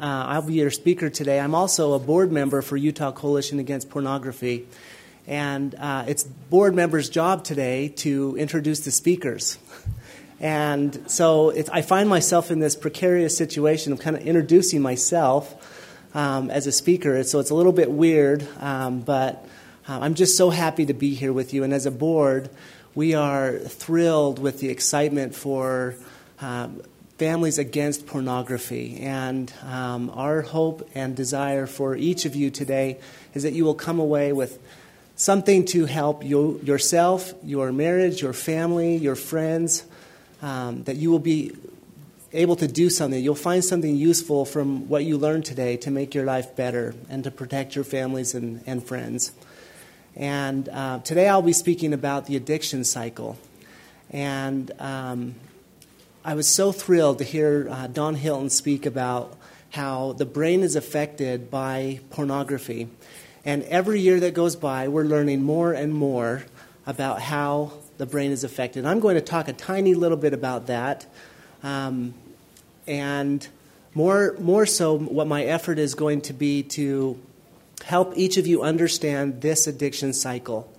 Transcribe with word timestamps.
Uh, 0.00 0.26
I'll 0.28 0.42
be 0.42 0.54
your 0.54 0.70
speaker 0.70 1.10
today. 1.10 1.40
I'm 1.40 1.56
also 1.56 1.94
a 1.94 1.98
board 1.98 2.30
member 2.30 2.62
for 2.62 2.76
Utah 2.76 3.10
Coalition 3.10 3.58
Against 3.58 3.90
Pornography. 3.90 4.64
And 5.26 5.74
uh, 5.74 6.04
it's 6.06 6.22
board 6.22 6.72
members' 6.76 7.08
job 7.08 7.42
today 7.42 7.88
to 7.96 8.36
introduce 8.38 8.78
the 8.78 8.92
speakers. 8.92 9.58
And 10.38 11.10
so 11.10 11.52
I 11.72 11.82
find 11.82 12.08
myself 12.08 12.52
in 12.52 12.60
this 12.60 12.76
precarious 12.76 13.36
situation 13.36 13.92
of 13.92 13.98
kind 13.98 14.14
of 14.14 14.24
introducing 14.24 14.82
myself 14.82 15.52
um, 16.14 16.48
as 16.48 16.68
a 16.68 16.72
speaker. 16.72 17.24
So 17.24 17.40
it's 17.40 17.50
a 17.50 17.56
little 17.56 17.72
bit 17.72 17.90
weird, 17.90 18.46
um, 18.60 19.00
but 19.00 19.44
uh, 19.88 19.98
I'm 20.00 20.14
just 20.14 20.36
so 20.36 20.50
happy 20.50 20.86
to 20.86 20.94
be 20.94 21.14
here 21.14 21.32
with 21.32 21.52
you. 21.52 21.64
And 21.64 21.74
as 21.74 21.86
a 21.86 21.90
board, 21.90 22.50
we 22.94 23.14
are 23.14 23.58
thrilled 23.58 24.38
with 24.38 24.60
the 24.60 24.68
excitement 24.68 25.34
for 25.34 25.96
um, 26.40 26.82
families 27.18 27.58
against 27.58 28.06
pornography. 28.06 29.00
And 29.00 29.52
um, 29.64 30.10
our 30.14 30.40
hope 30.40 30.88
and 30.94 31.16
desire 31.16 31.66
for 31.66 31.96
each 31.96 32.24
of 32.24 32.36
you 32.36 32.50
today 32.50 32.98
is 33.34 33.42
that 33.42 33.52
you 33.52 33.64
will 33.64 33.74
come 33.74 33.98
away 33.98 34.32
with 34.32 34.60
something 35.16 35.64
to 35.66 35.86
help 35.86 36.24
you, 36.24 36.60
yourself, 36.62 37.34
your 37.42 37.72
marriage, 37.72 38.22
your 38.22 38.32
family, 38.32 38.96
your 38.96 39.16
friends, 39.16 39.84
um, 40.42 40.84
that 40.84 40.94
you 40.94 41.10
will 41.10 41.18
be 41.18 41.52
able 42.32 42.54
to 42.54 42.68
do 42.68 42.88
something. 42.88 43.22
You'll 43.22 43.34
find 43.34 43.64
something 43.64 43.96
useful 43.96 44.44
from 44.44 44.88
what 44.88 45.04
you 45.04 45.18
learned 45.18 45.44
today 45.44 45.76
to 45.78 45.90
make 45.90 46.14
your 46.14 46.24
life 46.24 46.54
better 46.54 46.94
and 47.10 47.24
to 47.24 47.32
protect 47.32 47.74
your 47.74 47.84
families 47.84 48.34
and, 48.34 48.62
and 48.64 48.84
friends. 48.84 49.32
And 50.14 50.68
uh, 50.68 51.00
today 51.00 51.28
I'll 51.28 51.42
be 51.42 51.52
speaking 51.52 51.92
about 51.92 52.26
the 52.26 52.36
addiction 52.36 52.84
cycle. 52.84 53.36
And 54.10 54.70
um, 54.78 55.34
I 56.28 56.34
was 56.34 56.46
so 56.46 56.72
thrilled 56.72 57.20
to 57.20 57.24
hear 57.24 57.68
uh, 57.70 57.86
Don 57.86 58.14
Hilton 58.14 58.50
speak 58.50 58.84
about 58.84 59.32
how 59.70 60.12
the 60.12 60.26
brain 60.26 60.60
is 60.60 60.76
affected 60.76 61.50
by 61.50 62.00
pornography. 62.10 62.90
And 63.46 63.62
every 63.62 64.02
year 64.02 64.20
that 64.20 64.34
goes 64.34 64.54
by, 64.54 64.88
we're 64.88 65.04
learning 65.04 65.42
more 65.42 65.72
and 65.72 65.94
more 65.94 66.44
about 66.86 67.22
how 67.22 67.72
the 67.96 68.04
brain 68.04 68.30
is 68.30 68.44
affected. 68.44 68.84
I'm 68.84 69.00
going 69.00 69.14
to 69.14 69.22
talk 69.22 69.48
a 69.48 69.54
tiny 69.54 69.94
little 69.94 70.18
bit 70.18 70.34
about 70.34 70.66
that. 70.66 71.06
Um, 71.62 72.12
and 72.86 73.48
more, 73.94 74.36
more 74.38 74.66
so, 74.66 74.98
what 74.98 75.28
my 75.28 75.44
effort 75.44 75.78
is 75.78 75.94
going 75.94 76.20
to 76.20 76.34
be 76.34 76.62
to 76.62 77.18
help 77.86 78.12
each 78.18 78.36
of 78.36 78.46
you 78.46 78.60
understand 78.60 79.40
this 79.40 79.66
addiction 79.66 80.12
cycle. 80.12 80.70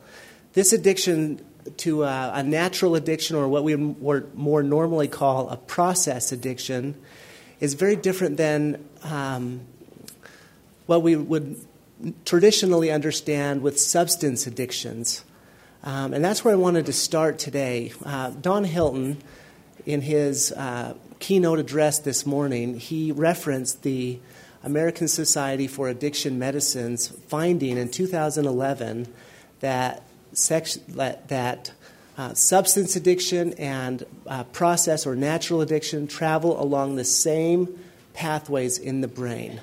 This 0.53 0.73
addiction 0.73 1.44
to 1.78 2.03
a, 2.03 2.31
a 2.36 2.44
natural 2.44 2.95
addiction 2.95 3.36
or 3.36 3.48
what 3.48 3.64
we 3.64 3.75
more 3.75 4.64
normally 4.64 5.08
call 5.08 5.50
a 5.50 5.58
process 5.58 6.31
addiction 6.31 6.95
is 7.59 7.73
very 7.73 7.95
different 7.95 8.38
than 8.38 8.84
um, 9.03 9.62
what 10.86 11.02
we 11.02 11.16
would 11.16 11.59
traditionally 12.25 12.92
understand 12.92 13.62
with 13.62 13.80
substance 13.80 14.47
addictions. 14.47 15.23
Um, 15.84 16.14
and 16.14 16.23
that's 16.23 16.44
where 16.44 16.53
I 16.53 16.58
wanted 16.58 16.86
to 16.88 16.94
start 16.94 17.40
today. 17.40 17.94
Uh, 18.03 18.31
Don 18.31 18.64
Hilton, 18.64 19.17
in 19.86 20.02
his 20.02 20.52
uh, 20.52 20.94
keynote 21.20 21.59
address 21.59 22.00
this 22.00 22.25
morning, 22.25 22.80
he 22.80 23.12
referenced 23.12 23.84
the 23.84 24.20
American 24.64 25.08
Society 25.08 25.67
for 25.67 25.88
Addiction 25.88 26.38
Medicine's 26.38 27.08
finding 27.08 27.78
in 27.78 27.90
2011 27.90 29.08
that 29.62 30.03
that 30.31 31.72
uh, 32.17 32.33
substance 32.33 32.95
addiction 32.95 33.53
and 33.53 34.05
uh, 34.27 34.44
process 34.45 35.08
or 35.08 35.16
natural 35.16 35.61
addiction 35.61 36.05
travel 36.05 36.61
along 36.61 36.95
the 36.95 37.05
same 37.05 37.80
pathways 38.13 38.77
in 38.77 39.00
the 39.00 39.07
brain. 39.07 39.61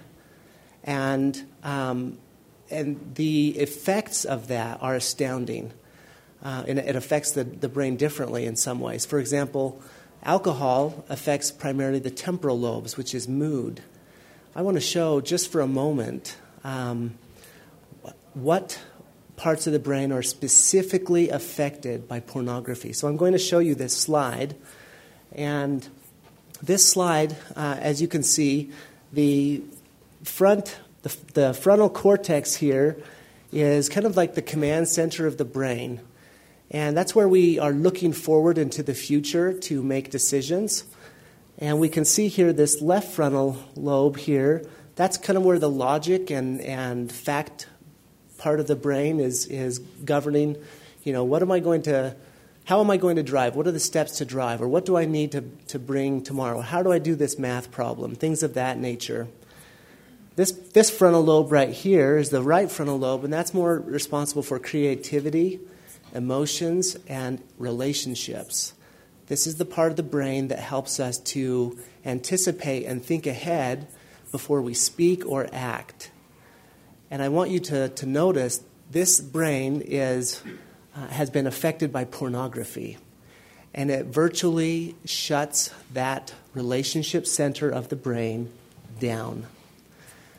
And, 0.83 1.43
um, 1.63 2.17
and 2.71 3.15
the 3.15 3.51
effects 3.59 4.25
of 4.25 4.49
that 4.49 4.83
are 4.83 4.95
astounding. 4.95 5.73
Uh, 6.43 6.65
and 6.67 6.79
it 6.79 6.97
affects 6.97 7.33
the, 7.33 7.45
the 7.45 7.69
brain 7.69 7.97
differently 7.97 8.47
in 8.47 8.57
some 8.57 8.81
ways. 8.81 9.05
For 9.05 9.19
example, 9.19 9.83
alcohol 10.23 11.05
affects 11.09 11.51
primarily 11.51 11.99
the 11.99 12.11
temporal 12.11 12.59
lobes, 12.59 12.97
which 12.97 13.15
is 13.15 13.29
mood. 13.29 13.83
I 14.55 14.63
want 14.63 14.77
to 14.77 14.81
show 14.81 15.21
just 15.21 15.53
for 15.53 15.61
a 15.61 15.67
moment 15.67 16.39
um, 16.65 17.19
what 18.33 18.81
parts 19.37 19.67
of 19.67 19.73
the 19.73 19.79
brain 19.79 20.13
are 20.13 20.23
specifically 20.23 21.29
affected 21.29 22.09
by 22.09 22.21
pornography. 22.21 22.93
So 22.93 23.07
I'm 23.07 23.17
going 23.17 23.33
to 23.33 23.39
show 23.39 23.59
you 23.59 23.75
this 23.75 23.97
slide. 23.97 24.57
And 25.33 25.87
this 26.63 26.89
slide, 26.89 27.37
uh, 27.55 27.77
as 27.79 28.01
you 28.01 28.09
can 28.09 28.23
see, 28.23 28.71
the 29.13 29.63
front, 30.25 30.79
the, 31.03 31.17
the 31.35 31.55
frontal 31.55 31.91
cortex 31.91 32.55
here 32.55 32.97
is 33.53 33.89
kind 33.89 34.07
of 34.07 34.17
like 34.17 34.35
the 34.35 34.43
command 34.43 34.89
center 34.89 35.27
of 35.27 35.37
the 35.37 35.45
brain. 35.45 36.01
And 36.71 36.97
that's 36.97 37.15
where 37.15 37.29
we 37.29 37.59
are 37.59 37.73
looking 37.73 38.13
forward 38.13 38.59
into 38.59 38.83
the 38.83 38.95
future 38.95 39.53
to 39.53 39.83
make 39.83 40.11
decisions. 40.11 40.85
And 41.59 41.79
we 41.79 41.89
can 41.89 42.05
see 42.05 42.29
here 42.29 42.53
this 42.53 42.81
left 42.81 43.13
frontal 43.13 43.59
lobe 43.77 44.17
here. 44.17 44.67
That's 44.97 45.17
kind 45.17 45.37
of 45.37 45.45
where 45.45 45.59
the 45.59 45.71
logic 45.71 46.31
and, 46.31 46.61
and 46.61 47.13
fact 47.13 47.69
part 48.47 48.61
of 48.61 48.69
the 48.69 48.77
brain 48.77 49.19
is, 49.19 49.47
is 49.47 49.81
governing, 50.05 50.57
you 51.03 51.13
know, 51.13 51.25
what 51.25 51.43
am 51.43 51.51
I 51.51 51.59
going 51.59 51.83
to, 51.83 52.15
how 52.65 52.79
am 52.79 52.93
I 52.93 52.97
going 52.97 53.17
to 53.17 53.25
drive? 53.25 53.57
What 53.57 53.67
are 53.67 53.73
the 53.73 53.81
steps 53.81 54.19
to 54.19 54.25
drive? 54.25 54.63
Or 54.63 54.69
what 54.69 54.87
do 54.87 54.97
I 54.97 55.05
need 55.05 55.33
to, 55.33 55.41
to 55.67 55.81
bring 55.81 56.23
tomorrow? 56.23 56.61
How 56.61 56.81
do 56.81 56.93
I 56.93 57.01
do 57.01 57.17
this 57.17 57.41
math 57.41 57.73
problem? 57.73 58.15
Things 58.15 58.45
of 58.45 58.55
that 58.55 58.79
nature. 58.79 59.27
This, 60.37 60.53
this 60.53 60.91
frontal 60.91 61.25
lobe 61.25 61.51
right 61.51 61.71
here 61.71 62.19
is 62.19 62.31
the 62.31 62.41
right 62.41 62.71
frontal 62.71 63.01
lobe, 63.01 63.25
and 63.25 63.33
that's 63.33 63.53
more 63.53 63.81
responsible 63.81 64.45
for 64.45 64.61
creativity, 64.61 65.59
emotions, 66.15 66.97
and 67.09 67.43
relationships. 67.59 68.75
This 69.27 69.49
is 69.49 69.57
the 69.57 69.65
part 69.65 69.91
of 69.91 69.97
the 69.97 70.05
brain 70.05 70.47
that 70.49 70.61
helps 70.61 71.01
us 71.01 71.19
to 71.35 71.77
anticipate 72.05 72.85
and 72.85 73.05
think 73.05 73.27
ahead 73.27 73.89
before 74.31 74.63
we 74.63 74.73
speak 74.73 75.27
or 75.27 75.49
act. 75.53 76.13
And 77.11 77.23
I 77.23 77.29
want 77.29 77.51
you 77.51 77.61
to, 77.61 77.89
to 77.89 78.07
notice 78.07 78.61
this 78.91 79.21
brain 79.21 79.83
is, 79.85 80.43
uh, 80.95 81.07
has 81.09 81.31
been 81.31 81.47
affected 81.47 81.93
by 81.93 82.05
pornography. 82.05 82.99
And 83.75 83.91
it 83.91 84.07
virtually 84.07 84.97
shuts 85.05 85.71
that 85.93 86.35
relationship 86.55 87.27
center 87.27 87.69
of 87.69 87.89
the 87.89 87.97
brain 87.97 88.51
down. 88.99 89.47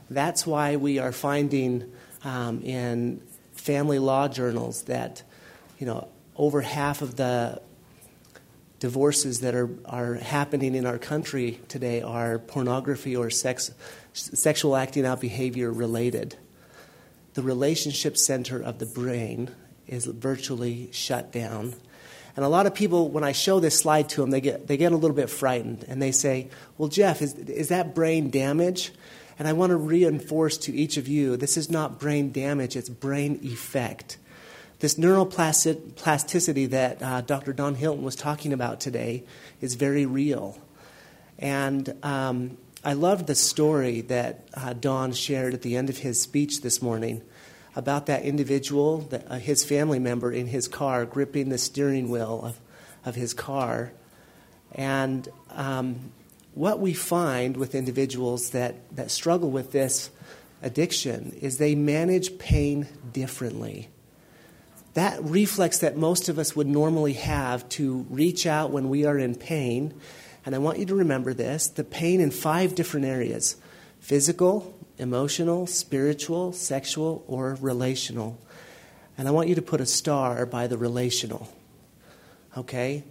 That's 0.09 0.47
why 0.47 0.75
we 0.77 0.99
are 0.99 1.11
finding 1.11 1.91
um, 2.23 2.61
in 2.61 3.21
family 3.53 3.99
law 3.99 4.27
journals 4.27 4.83
that, 4.83 5.23
you 5.79 5.85
know, 5.85 6.07
over 6.35 6.61
half 6.61 7.01
of 7.01 7.15
the 7.15 7.61
divorces 8.79 9.41
that 9.41 9.55
are, 9.55 9.69
are 9.85 10.15
happening 10.15 10.75
in 10.75 10.85
our 10.85 10.97
country 10.97 11.59
today 11.67 12.01
are 12.01 12.39
pornography 12.39 13.15
or 13.15 13.29
sex, 13.29 13.71
sexual 14.13 14.75
acting 14.75 15.05
out 15.05 15.19
behavior 15.19 15.71
related 15.71 16.35
the 17.37 17.43
relationship 17.43 18.17
center 18.17 18.59
of 18.59 18.79
the 18.79 18.85
brain 18.87 19.51
is 19.85 20.07
virtually 20.07 20.89
shut 20.91 21.31
down. 21.31 21.75
And 22.35 22.43
a 22.43 22.47
lot 22.47 22.65
of 22.65 22.73
people, 22.73 23.09
when 23.09 23.23
I 23.23 23.31
show 23.31 23.59
this 23.59 23.77
slide 23.77 24.09
to 24.09 24.21
them, 24.21 24.31
they 24.31 24.41
get, 24.41 24.65
they 24.65 24.75
get 24.75 24.91
a 24.91 24.97
little 24.97 25.15
bit 25.15 25.29
frightened 25.29 25.85
and 25.87 26.01
they 26.01 26.11
say, 26.11 26.49
Well, 26.79 26.89
Jeff, 26.89 27.21
is, 27.21 27.35
is 27.35 27.67
that 27.67 27.93
brain 27.93 28.31
damage? 28.31 28.91
And 29.37 29.47
I 29.47 29.53
want 29.53 29.69
to 29.69 29.75
reinforce 29.75 30.57
to 30.57 30.73
each 30.73 30.97
of 30.97 31.07
you 31.07 31.37
this 31.37 31.57
is 31.57 31.69
not 31.69 31.99
brain 31.99 32.31
damage, 32.31 32.75
it's 32.75 32.89
brain 32.89 33.39
effect. 33.43 34.17
This 34.79 34.95
neuroplasticity 34.95 36.71
that 36.71 37.03
uh, 37.03 37.21
Dr. 37.21 37.53
Don 37.53 37.75
Hilton 37.75 38.03
was 38.03 38.15
talking 38.15 38.51
about 38.51 38.79
today 38.79 39.25
is 39.61 39.75
very 39.75 40.07
real. 40.07 40.57
And 41.37 41.93
um, 42.01 42.57
I 42.87 42.93
loved 42.93 43.27
the 43.27 43.35
story 43.35 43.99
that 44.03 44.47
uh, 44.53 44.71
Don 44.71 45.11
shared 45.11 45.53
at 45.53 45.61
the 45.61 45.75
end 45.75 45.89
of 45.89 45.97
his 45.97 46.21
speech 46.21 46.61
this 46.61 46.81
morning 46.81 47.21
about 47.75 48.05
that 48.05 48.23
individual, 48.23 48.99
that, 49.09 49.29
uh, 49.29 49.39
his 49.39 49.65
family 49.65 49.99
member 49.99 50.31
in 50.31 50.47
his 50.47 50.69
car, 50.69 51.05
gripping 51.05 51.49
the 51.49 51.57
steering 51.57 52.09
wheel 52.09 52.39
of, 52.45 52.61
of 53.03 53.15
his 53.15 53.33
car. 53.33 53.91
And 54.71 55.27
um, 55.51 56.13
what 56.53 56.79
we 56.79 56.93
find 56.93 57.57
with 57.57 57.75
individuals 57.75 58.51
that, 58.51 58.75
that 58.95 59.11
struggle 59.11 59.51
with 59.51 59.73
this 59.73 60.09
addiction 60.63 61.37
is 61.41 61.57
they 61.57 61.75
manage 61.75 62.39
pain 62.39 62.87
differently. 63.11 63.89
That 64.93 65.21
reflex 65.21 65.79
that 65.79 65.97
most 65.97 66.29
of 66.29 66.39
us 66.39 66.55
would 66.55 66.67
normally 66.67 67.13
have 67.13 67.67
to 67.67 68.05
reach 68.09 68.47
out 68.47 68.71
when 68.71 68.87
we 68.87 69.03
are 69.03 69.17
in 69.17 69.35
pain 69.35 69.93
and 70.47 70.55
I 70.55 70.59
want 70.59 70.79
you 70.79 70.85
to 70.85 70.95
remember 70.95 71.33
this 71.33 71.67
the 71.67 71.83
pain 71.83 72.21
in 72.21 72.31
five 72.31 72.73
different 72.73 73.05
areas 73.05 73.57
physical, 73.99 74.73
emotional, 74.97 75.67
spiritual, 75.67 76.53
sexual, 76.53 77.25
or 77.27 77.57
relational. 77.59 78.39
And 79.17 79.27
I 79.27 79.31
want 79.31 79.49
you 79.49 79.55
to 79.55 79.61
put 79.61 79.81
a 79.81 79.85
star 79.85 80.45
by 80.45 80.67
the 80.67 80.77
relational. 80.77 81.51
Okay? 82.55 83.03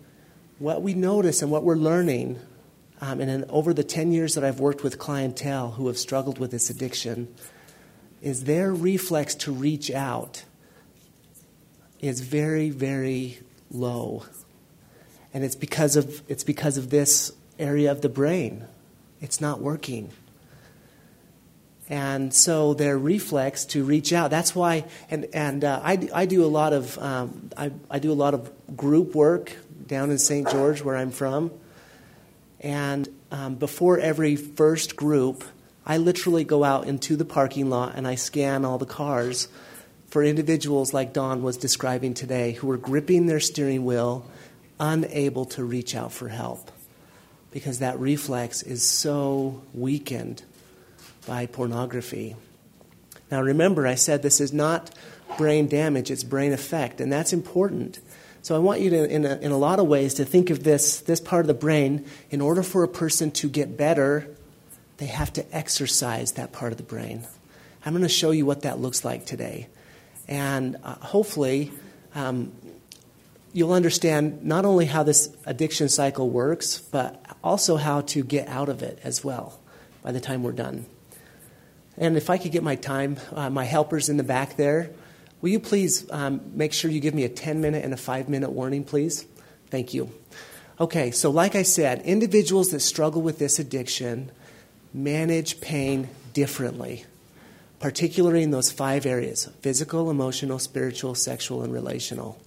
What 0.58 0.80
we 0.80 0.94
notice 0.94 1.42
and 1.42 1.50
what 1.50 1.62
we're 1.62 1.76
learning 1.76 2.40
um, 3.02 3.20
and 3.20 3.30
in, 3.30 3.44
over 3.50 3.74
the 3.74 3.84
10 3.84 4.12
years 4.12 4.34
that 4.36 4.42
I've 4.42 4.58
worked 4.58 4.82
with 4.82 4.98
clientele 4.98 5.72
who 5.72 5.88
have 5.88 5.98
struggled 5.98 6.38
with 6.38 6.52
this 6.52 6.70
addiction, 6.70 7.28
is 8.22 8.44
their 8.44 8.72
reflex 8.72 9.34
to 9.34 9.52
reach 9.52 9.90
out 9.90 10.44
is 12.00 12.20
very, 12.20 12.70
very 12.70 13.40
low. 13.70 14.24
And 15.34 15.44
it's 15.44 15.56
because 15.56 15.96
of, 15.96 16.22
it's 16.28 16.44
because 16.44 16.76
of 16.76 16.90
this 16.90 17.32
area 17.58 17.90
of 17.90 18.00
the 18.00 18.08
brain. 18.08 18.64
It's 19.20 19.40
not 19.40 19.60
working. 19.60 20.10
And 21.88 22.34
so 22.34 22.74
their 22.74 22.98
reflex 22.98 23.64
to 23.66 23.84
reach 23.84 24.12
out. 24.12 24.30
That's 24.30 24.54
why, 24.54 24.84
and, 25.08 25.26
and 25.32 25.64
uh, 25.64 25.80
I, 25.84 26.08
I 26.12 26.26
do 26.26 26.44
a 26.44 26.48
lot 26.48 26.72
of, 26.72 26.98
um, 26.98 27.50
I, 27.56 27.70
I 27.90 27.98
do 27.98 28.10
a 28.10 28.14
lot 28.14 28.34
of 28.34 28.50
group 28.76 29.14
work 29.14 29.52
down 29.86 30.10
in 30.10 30.18
St. 30.18 30.48
George 30.48 30.82
where 30.82 30.96
I'm 30.96 31.12
from. 31.12 31.52
And 32.60 33.08
um, 33.30 33.54
before 33.54 33.98
every 34.00 34.34
first 34.34 34.96
group, 34.96 35.44
I 35.86 35.98
literally 35.98 36.42
go 36.42 36.64
out 36.64 36.86
into 36.86 37.14
the 37.14 37.24
parking 37.24 37.70
lot 37.70 37.94
and 37.94 38.08
I 38.08 38.16
scan 38.16 38.64
all 38.64 38.78
the 38.78 38.86
cars 38.86 39.46
for 40.08 40.24
individuals 40.24 40.92
like 40.92 41.12
Don 41.12 41.42
was 41.42 41.56
describing 41.56 42.14
today 42.14 42.52
who 42.52 42.70
are 42.70 42.76
gripping 42.76 43.26
their 43.26 43.38
steering 43.38 43.84
wheel, 43.84 44.28
unable 44.78 45.44
to 45.46 45.64
reach 45.64 45.94
out 45.94 46.12
for 46.12 46.28
help 46.28 46.70
because 47.50 47.78
that 47.78 47.98
reflex 47.98 48.62
is 48.62 48.82
so 48.82 49.62
weakened 49.72 50.42
by 51.26 51.46
pornography. 51.46 52.36
Now, 53.30 53.42
remember, 53.42 53.86
I 53.86 53.94
said 53.94 54.22
this 54.22 54.40
is 54.40 54.52
not 54.52 54.90
brain 55.38 55.66
damage, 55.66 56.10
it's 56.10 56.22
brain 56.22 56.52
effect, 56.52 57.00
and 57.00 57.10
that's 57.10 57.32
important. 57.32 57.98
So, 58.42 58.54
I 58.54 58.58
want 58.58 58.80
you 58.80 58.90
to, 58.90 59.10
in 59.10 59.24
a, 59.24 59.36
in 59.38 59.50
a 59.50 59.56
lot 59.56 59.80
of 59.80 59.86
ways, 59.86 60.14
to 60.14 60.24
think 60.24 60.50
of 60.50 60.62
this, 60.62 61.00
this 61.00 61.20
part 61.20 61.40
of 61.40 61.46
the 61.48 61.54
brain. 61.54 62.04
In 62.30 62.40
order 62.40 62.62
for 62.62 62.84
a 62.84 62.88
person 62.88 63.30
to 63.32 63.48
get 63.48 63.76
better, 63.76 64.28
they 64.98 65.06
have 65.06 65.32
to 65.32 65.56
exercise 65.56 66.32
that 66.32 66.52
part 66.52 66.72
of 66.72 66.78
the 66.78 66.84
brain. 66.84 67.26
I'm 67.84 67.92
going 67.92 68.02
to 68.02 68.08
show 68.08 68.30
you 68.30 68.46
what 68.46 68.62
that 68.62 68.78
looks 68.78 69.04
like 69.04 69.26
today. 69.26 69.68
And 70.28 70.76
uh, 70.82 70.94
hopefully, 70.96 71.72
um, 72.14 72.52
you'll 73.56 73.72
understand 73.72 74.44
not 74.44 74.66
only 74.66 74.84
how 74.84 75.02
this 75.02 75.34
addiction 75.46 75.88
cycle 75.88 76.28
works, 76.28 76.78
but 76.78 77.24
also 77.42 77.76
how 77.76 78.02
to 78.02 78.22
get 78.22 78.46
out 78.48 78.68
of 78.68 78.82
it 78.82 78.98
as 79.02 79.24
well 79.24 79.58
by 80.02 80.12
the 80.12 80.20
time 80.20 80.42
we're 80.42 80.52
done. 80.52 80.84
And 81.96 82.18
if 82.18 82.28
I 82.28 82.36
could 82.36 82.52
get 82.52 82.62
my 82.62 82.76
time, 82.76 83.16
uh, 83.32 83.48
my 83.48 83.64
helpers 83.64 84.10
in 84.10 84.18
the 84.18 84.22
back 84.22 84.56
there, 84.56 84.90
will 85.40 85.48
you 85.48 85.58
please 85.58 86.06
um, 86.10 86.42
make 86.52 86.74
sure 86.74 86.90
you 86.90 87.00
give 87.00 87.14
me 87.14 87.24
a 87.24 87.30
10 87.30 87.62
minute 87.62 87.82
and 87.82 87.94
a 87.94 87.96
5 87.96 88.28
minute 88.28 88.50
warning, 88.50 88.84
please? 88.84 89.24
Thank 89.70 89.94
you. 89.94 90.12
Okay, 90.78 91.10
so 91.10 91.30
like 91.30 91.54
I 91.54 91.62
said, 91.62 92.02
individuals 92.02 92.72
that 92.72 92.80
struggle 92.80 93.22
with 93.22 93.38
this 93.38 93.58
addiction 93.58 94.30
manage 94.92 95.62
pain 95.62 96.10
differently, 96.34 97.06
particularly 97.80 98.42
in 98.42 98.50
those 98.50 98.70
five 98.70 99.06
areas 99.06 99.48
physical, 99.62 100.10
emotional, 100.10 100.58
spiritual, 100.58 101.14
sexual, 101.14 101.62
and 101.62 101.72
relational. 101.72 102.38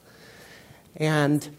And 0.95 1.50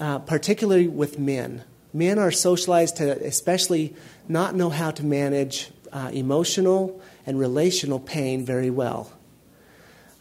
uh, 0.00 0.20
particularly 0.20 0.88
with 0.88 1.18
men. 1.18 1.64
Men 1.92 2.18
are 2.18 2.30
socialized 2.30 2.96
to 2.96 3.24
especially 3.24 3.94
not 4.28 4.54
know 4.54 4.70
how 4.70 4.90
to 4.92 5.04
manage 5.04 5.70
uh, 5.92 6.10
emotional 6.12 7.00
and 7.26 7.38
relational 7.38 7.98
pain 7.98 8.44
very 8.44 8.70
well. 8.70 9.12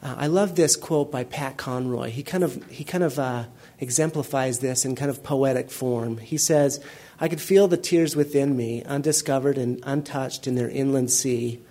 Uh, 0.01 0.15
I 0.17 0.27
love 0.27 0.55
this 0.55 0.75
quote 0.75 1.11
by 1.11 1.23
Pat 1.23 1.57
Conroy. 1.57 2.09
He 2.09 2.23
kind 2.23 2.43
of, 2.43 2.63
he 2.69 2.83
kind 2.83 3.03
of 3.03 3.17
uh, 3.17 3.45
exemplifies 3.79 4.59
this 4.59 4.85
in 4.85 4.95
kind 4.95 5.09
of 5.09 5.23
poetic 5.23 5.71
form. 5.71 6.17
He 6.17 6.37
says, 6.37 6.83
I 7.19 7.27
could 7.27 7.41
feel 7.41 7.67
the 7.67 7.77
tears 7.77 8.15
within 8.15 8.55
me, 8.55 8.83
undiscovered 8.83 9.57
and 9.57 9.79
untouched 9.83 10.47
in 10.47 10.55
their 10.55 10.69
inland 10.69 11.11
sea. 11.11 11.61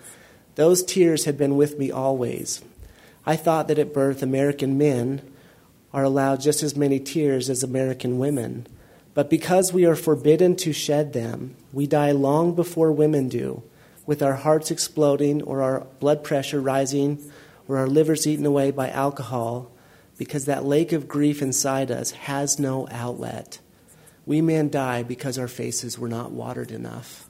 Those 0.56 0.82
tears 0.82 1.25
had 1.25 1.38
been 1.38 1.56
with 1.56 1.78
me 1.78 1.90
always. 1.90 2.62
I 3.25 3.37
thought 3.37 3.69
that 3.69 3.78
at 3.78 3.94
birth 3.94 4.22
American 4.22 4.76
men 4.76 5.22
are 5.92 6.04
allowed 6.04 6.40
just 6.40 6.62
as 6.62 6.76
many 6.76 7.00
tears 7.00 7.48
as 7.48 7.62
American 7.62 8.18
women. 8.18 8.66
But 9.14 9.30
because 9.30 9.72
we 9.72 9.86
are 9.86 9.96
forbidden 9.96 10.56
to 10.56 10.72
shed 10.72 11.12
them, 11.12 11.56
we 11.72 11.86
die 11.86 12.12
long 12.12 12.54
before 12.54 12.92
women 12.92 13.28
do, 13.28 13.62
with 14.04 14.22
our 14.22 14.34
hearts 14.34 14.70
exploding 14.70 15.42
or 15.42 15.62
our 15.62 15.80
blood 16.00 16.22
pressure 16.22 16.60
rising 16.60 17.30
or 17.66 17.78
our 17.78 17.86
livers 17.86 18.26
eaten 18.26 18.46
away 18.46 18.70
by 18.70 18.90
alcohol, 18.90 19.70
because 20.18 20.44
that 20.44 20.64
lake 20.64 20.92
of 20.92 21.08
grief 21.08 21.42
inside 21.42 21.90
us 21.90 22.10
has 22.12 22.58
no 22.58 22.86
outlet. 22.90 23.58
We 24.26 24.40
men 24.40 24.70
die 24.70 25.02
because 25.02 25.38
our 25.38 25.48
faces 25.48 25.98
were 25.98 26.08
not 26.08 26.30
watered 26.32 26.70
enough. 26.70 27.28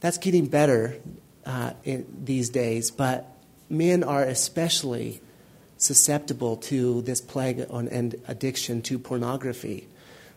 That's 0.00 0.18
getting 0.18 0.46
better 0.46 0.96
uh, 1.44 1.72
in 1.84 2.06
these 2.24 2.50
days, 2.50 2.90
but 2.90 3.26
men 3.70 4.04
are 4.04 4.22
especially 4.22 5.20
susceptible 5.78 6.56
to 6.56 7.02
this 7.02 7.20
plague 7.20 7.66
on, 7.70 7.88
and 7.88 8.14
addiction 8.28 8.82
to 8.82 8.98
pornography 8.98 9.86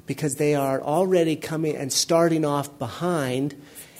because 0.06 0.36
they 0.36 0.56
are 0.56 0.82
already 0.82 1.36
coming 1.36 1.76
and 1.76 1.94
starting 1.94 2.44
off 2.44 2.80
behind 2.80 3.56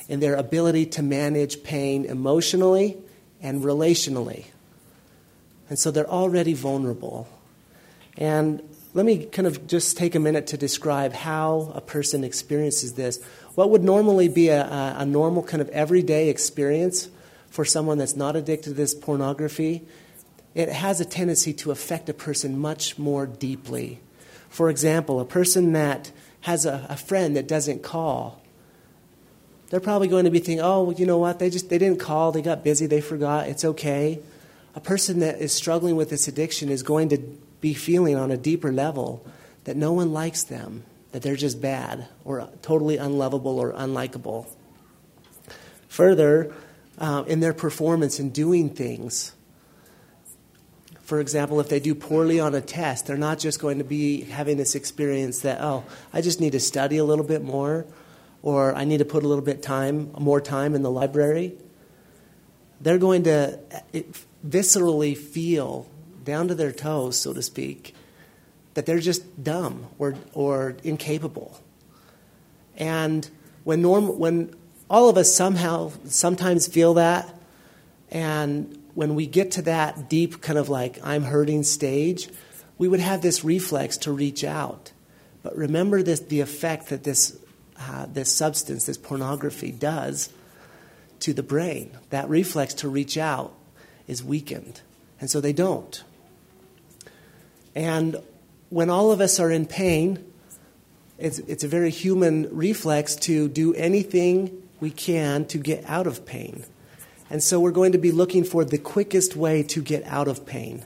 in 0.08 0.20
their 0.20 0.36
ability 0.36 0.86
to 0.86 1.04
manage 1.04 1.64
pain 1.64 2.04
emotionally 2.06 2.98
and 3.42 3.64
relationally. 3.64 4.46
And 5.70 5.78
so 5.78 5.92
they're 5.92 6.10
already 6.10 6.54
vulnerable. 6.54 7.28
And 8.18 8.62
let 8.96 9.06
me 9.06 9.26
kind 9.26 9.48
of 9.48 9.68
just 9.68 9.98
take 9.98 10.16
a 10.16 10.20
minute 10.20 10.48
to 10.48 10.58
describe 10.58 11.14
how 11.14 11.72
a 11.76 11.82
person 11.82 12.24
experiences 12.24 12.94
this. 12.94 13.24
What 13.54 13.70
would 13.70 13.84
normally 13.84 14.28
be 14.28 14.50
a, 14.50 14.66
a, 14.66 14.96
a 15.00 15.06
normal 15.06 15.44
kind 15.44 15.62
of 15.62 15.70
everyday 15.70 16.30
experience 16.30 17.08
for 17.52 17.64
someone 17.64 18.00
that's 18.00 18.16
not 18.16 18.36
addicted 18.36 18.72
to 18.72 18.74
this 18.74 18.96
pornography, 18.96 19.84
it 20.56 20.70
has 20.70 21.00
a 21.00 21.06
tendency 21.06 21.54
to 21.54 21.72
affect 21.72 22.10
a 22.10 22.14
person 22.14 22.58
much 22.58 22.98
more 22.98 23.26
deeply. 23.26 24.00
For 24.50 24.70
example, 24.70 25.20
a 25.20 25.26
person 25.26 25.74
that 25.74 26.12
has 26.42 26.66
a, 26.66 26.86
a 26.90 26.98
friend 26.98 27.36
that 27.36 27.48
doesn't 27.48 27.84
call, 27.84 28.42
they're 29.70 29.80
probably 29.80 30.08
going 30.08 30.26
to 30.26 30.32
be 30.32 30.40
thinking, 30.40 30.62
oh, 30.62 30.92
you 30.92 31.06
know 31.06 31.20
what, 31.20 31.40
they 31.40 31.50
just 31.50 31.70
they 31.70 31.78
didn't 31.78 32.00
call, 32.00 32.32
they 32.32 32.42
got 32.42 32.64
busy, 32.64 32.88
they 32.88 33.02
forgot, 33.02 33.48
it's 33.48 33.64
okay. 33.64 34.20
A 34.76 34.80
person 34.80 35.20
that 35.20 35.40
is 35.40 35.54
struggling 35.54 35.96
with 35.96 36.10
this 36.10 36.28
addiction 36.28 36.70
is 36.70 36.84
going 36.84 37.10
to 37.10 37.18
be 37.62 37.74
feeling 37.74 38.16
on 38.16 38.32
a 38.32 38.38
deeper 38.38 38.72
level 38.72 39.26
that 39.66 39.76
no 39.76 39.94
one 39.94 40.14
likes 40.14 40.44
them, 40.44 40.84
that 41.12 41.22
they're 41.22 41.36
just 41.36 41.62
bad 41.62 42.08
or 42.24 42.50
totally 42.62 42.98
unlovable 42.98 43.60
or 43.60 43.74
unlikable. 43.74 44.48
Further, 45.90 46.54
uh, 46.98 47.24
in 47.28 47.40
their 47.40 47.54
performance 47.54 48.20
in 48.20 48.30
doing 48.30 48.70
things, 48.70 49.34
for 51.10 51.20
example, 51.20 51.60
if 51.60 51.70
they 51.70 51.80
do 51.80 51.96
poorly 51.96 52.40
on 52.40 52.54
a 52.54 52.62
test, 52.62 53.08
they're 53.08 53.18
not 53.18 53.40
just 53.40 53.60
going 53.60 53.80
to 53.80 53.84
be 53.84 54.22
having 54.22 54.58
this 54.58 54.76
experience 54.76 55.40
that, 55.40 55.60
oh, 55.60 55.84
I 56.14 56.22
just 56.22 56.40
need 56.40 56.52
to 56.52 56.60
study 56.60 56.98
a 56.98 57.04
little 57.04 57.26
bit 57.26 57.44
more, 57.44 57.88
or 58.44 58.76
I 58.76 58.86
need 58.86 59.00
to 59.00 59.06
put 59.06 59.24
a 59.24 59.28
little 59.28 59.44
bit 59.44 59.64
time, 59.64 60.12
more 60.20 60.40
time 60.40 60.76
in 60.76 60.84
the 60.84 60.92
library. 60.92 61.56
They're 62.80 63.00
going 63.00 63.24
to 63.24 63.58
eh, 63.92 64.04
viscerally 64.48 65.18
feel 65.18 65.90
down 66.24 66.48
to 66.50 66.54
their 66.54 66.72
toes, 66.72 67.18
so 67.18 67.34
to 67.34 67.42
speak, 67.42 67.96
that 68.76 68.86
they're 68.86 69.00
just 69.00 69.44
dumb 69.44 69.88
or, 69.98 70.14
or 70.36 70.78
incapable. 70.84 71.60
And 72.78 73.28
when, 73.64 73.82
norm, 73.82 74.20
when 74.20 74.54
all 74.92 75.10
of 75.10 75.18
us 75.18 75.36
somehow 75.36 75.92
sometimes 76.06 76.68
feel 76.68 76.94
that, 76.94 77.36
and 78.12 78.79
when 78.94 79.16
we 79.16 79.28
get 79.28 79.52
to 79.52 79.62
that 79.64 80.10
deep 80.10 80.42
kind 80.42 80.58
of 80.58 80.70
like 80.70 81.00
I'm 81.04 81.24
hurting 81.24 81.64
stage, 81.64 82.30
we 82.78 82.88
would 82.88 83.00
have 83.00 83.22
this 83.22 83.44
reflex 83.44 83.98
to 83.98 84.12
reach 84.12 84.44
out. 84.44 84.92
But 85.44 85.56
remember 85.56 86.04
this, 86.04 86.20
the 86.20 86.42
effect 86.42 86.90
that 86.90 87.04
this, 87.04 87.38
uh, 87.80 88.08
this 88.12 88.34
substance, 88.34 88.86
this 88.86 88.98
pornography, 88.98 89.72
does 89.72 90.30
to 91.22 91.34
the 91.34 91.44
brain. 91.44 91.92
That 92.10 92.30
reflex 92.30 92.74
to 92.76 92.90
reach 92.90 93.18
out 93.18 93.54
is 94.08 94.24
weakened. 94.24 94.82
And 95.20 95.30
so 95.30 95.42
they 95.42 95.54
don't. 95.54 96.04
And 97.76 98.18
when 98.70 98.90
all 98.90 99.12
of 99.12 99.22
us 99.22 99.40
are 99.40 99.52
in 99.52 99.66
pain, 99.66 100.26
it's, 101.18 101.40
it's 101.40 101.64
a 101.64 101.68
very 101.68 101.90
human 101.90 102.48
reflex 102.56 103.16
to 103.18 103.50
do 103.50 103.74
anything 103.74 104.64
we 104.80 104.90
can 104.90 105.46
to 105.48 105.58
get 105.58 105.84
out 105.86 106.08
of 106.08 106.26
pain. 106.26 106.64
And 107.30 107.44
so 107.44 107.60
we're 107.60 107.72
going 107.72 107.92
to 107.92 107.98
be 107.98 108.12
looking 108.12 108.44
for 108.44 108.66
the 108.66 108.78
quickest 108.78 109.36
way 109.36 109.64
to 109.64 109.82
get 109.82 110.04
out 110.06 110.28
of 110.28 110.46
pain. 110.46 110.86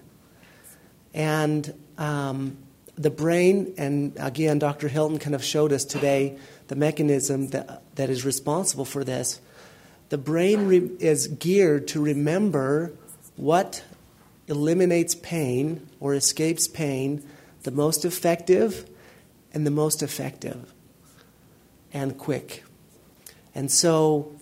And 1.13 1.73
um, 1.97 2.57
the 2.95 3.09
brain, 3.09 3.73
and 3.77 4.13
again, 4.19 4.59
Dr. 4.59 4.87
Hilton 4.87 5.19
kind 5.19 5.35
of 5.35 5.43
showed 5.43 5.71
us 5.71 5.85
today 5.85 6.37
the 6.67 6.75
mechanism 6.75 7.47
that, 7.49 7.83
that 7.95 8.09
is 8.09 8.25
responsible 8.25 8.85
for 8.85 9.03
this. 9.03 9.39
The 10.09 10.17
brain 10.17 10.67
re- 10.67 10.91
is 10.99 11.27
geared 11.27 11.87
to 11.89 12.01
remember 12.01 12.93
what 13.35 13.83
eliminates 14.47 15.15
pain 15.15 15.87
or 15.99 16.13
escapes 16.13 16.67
pain 16.67 17.23
the 17.63 17.71
most 17.71 18.05
effective 18.05 18.87
and 19.53 19.65
the 19.65 19.71
most 19.71 20.03
effective 20.03 20.73
and 21.93 22.17
quick. 22.17 22.63
And 23.55 23.71
so, 23.71 24.35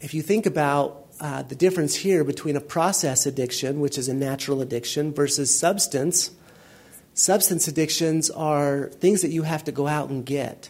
if 0.00 0.14
you 0.14 0.22
think 0.22 0.46
about 0.46 1.06
uh, 1.20 1.42
the 1.42 1.54
difference 1.54 1.94
here 1.94 2.24
between 2.24 2.56
a 2.56 2.60
process 2.60 3.26
addiction, 3.26 3.80
which 3.80 3.96
is 3.96 4.08
a 4.08 4.14
natural 4.14 4.60
addiction, 4.60 5.12
versus 5.12 5.56
substance, 5.56 6.30
substance 7.14 7.66
addictions 7.68 8.30
are 8.30 8.88
things 8.88 9.22
that 9.22 9.30
you 9.30 9.42
have 9.42 9.64
to 9.64 9.72
go 9.72 9.86
out 9.86 10.10
and 10.10 10.26
get. 10.26 10.68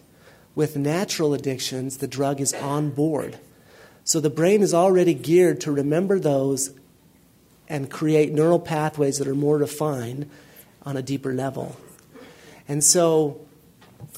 With 0.55 0.77
natural 0.77 1.35
addictions, 1.35 1.99
the 1.99 2.07
drug 2.07 2.41
is 2.41 2.55
on 2.55 2.91
board. 2.91 3.39
So 4.05 4.21
the 4.21 4.31
brain 4.31 4.63
is 4.63 4.73
already 4.73 5.15
geared 5.15 5.61
to 5.63 5.73
remember 5.73 6.21
those 6.21 6.71
and 7.69 7.91
create 7.91 8.33
neural 8.33 8.61
pathways 8.61 9.19
that 9.19 9.27
are 9.27 9.35
more 9.35 9.59
refined 9.59 10.31
on 10.83 10.97
a 10.97 11.03
deeper 11.03 11.35
level. 11.35 11.77
And 12.69 12.83
so 12.83 13.41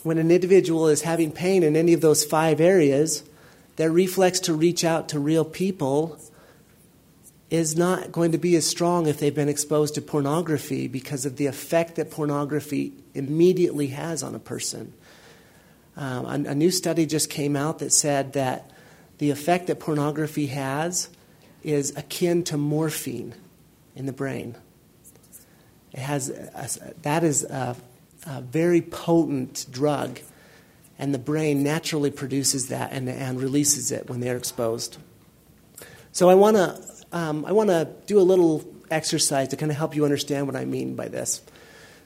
when 0.03 0.19
an 0.19 0.31
individual 0.31 0.89
is 0.89 1.03
having 1.03 1.33
pain 1.33 1.63
in 1.63 1.75
any 1.75 1.95
of 1.95 2.03
those 2.03 2.25
five 2.25 2.61
areas, 2.61 3.23
their 3.79 3.91
reflex 3.91 4.41
to 4.41 4.55
reach 4.55 4.85
out 4.85 5.09
to 5.11 5.21
real 5.21 5.45
people 5.45 6.19
is 7.49 7.77
not 7.77 8.13
going 8.13 8.33
to 8.33 8.39
be 8.39 8.57
as 8.57 8.67
strong 8.67 9.07
if 9.07 9.19
they've 9.19 9.35
been 9.35 9.49
exposed 9.49 9.95
to 9.95 10.03
pornography 10.03 10.89
because 10.89 11.25
of 11.25 11.37
the 11.37 11.47
effect 11.47 11.95
that 11.95 12.11
pornography 12.11 12.93
immediately 13.15 13.87
has 13.87 14.23
on 14.23 14.35
a 14.35 14.39
person. 14.39 14.93
Um, 15.97 16.27
a, 16.27 16.51
a 16.51 16.55
new 16.55 16.71
study 16.73 17.07
just 17.07 17.31
came 17.31 17.55
out 17.55 17.79
that 17.79 17.93
said 17.93 18.33
that 18.33 18.71
the 19.19 19.31
effect 19.31 19.69
that 19.69 19.81
pornography 19.81 20.47
has 20.47 21.09
is 21.63 21.97
akin 21.97 22.43
to 22.45 22.57
morphine 22.57 23.35
in 23.95 24.07
the 24.07 24.13
brain. 24.13 24.57
It 25.93 26.01
has 26.01 26.31
a, 26.31 26.95
that 27.03 27.25
is 27.25 27.45
a, 27.45 27.77
a, 28.27 28.41
very 28.43 28.83
potent 28.83 29.67
drug, 29.71 30.21
and 30.99 31.15
the 31.15 31.19
brain 31.19 31.63
naturally 31.63 32.11
produces 32.11 32.69
that 32.69 32.93
and, 32.93 33.09
and 33.09 33.41
releases 33.41 33.93
it 33.93 34.09
when 34.09 34.21
they're 34.21 34.37
exposed. 34.37 34.97
So 36.13 36.29
I 36.29 36.35
want 36.35 36.57
to 36.57 36.83
um, 37.13 37.45
I 37.45 37.53
want 37.53 37.71
to 37.71 37.89
do 38.07 38.21
a 38.21 38.23
little 38.23 38.65
exercise 38.91 39.49
to 39.49 39.57
kind 39.57 39.71
of 39.71 39.79
help 39.79 39.95
you 39.95 40.05
understand 40.05 40.47
what 40.47 40.57
I 40.57 40.65
mean 40.65 40.95
by 40.95 41.09
this. 41.09 41.43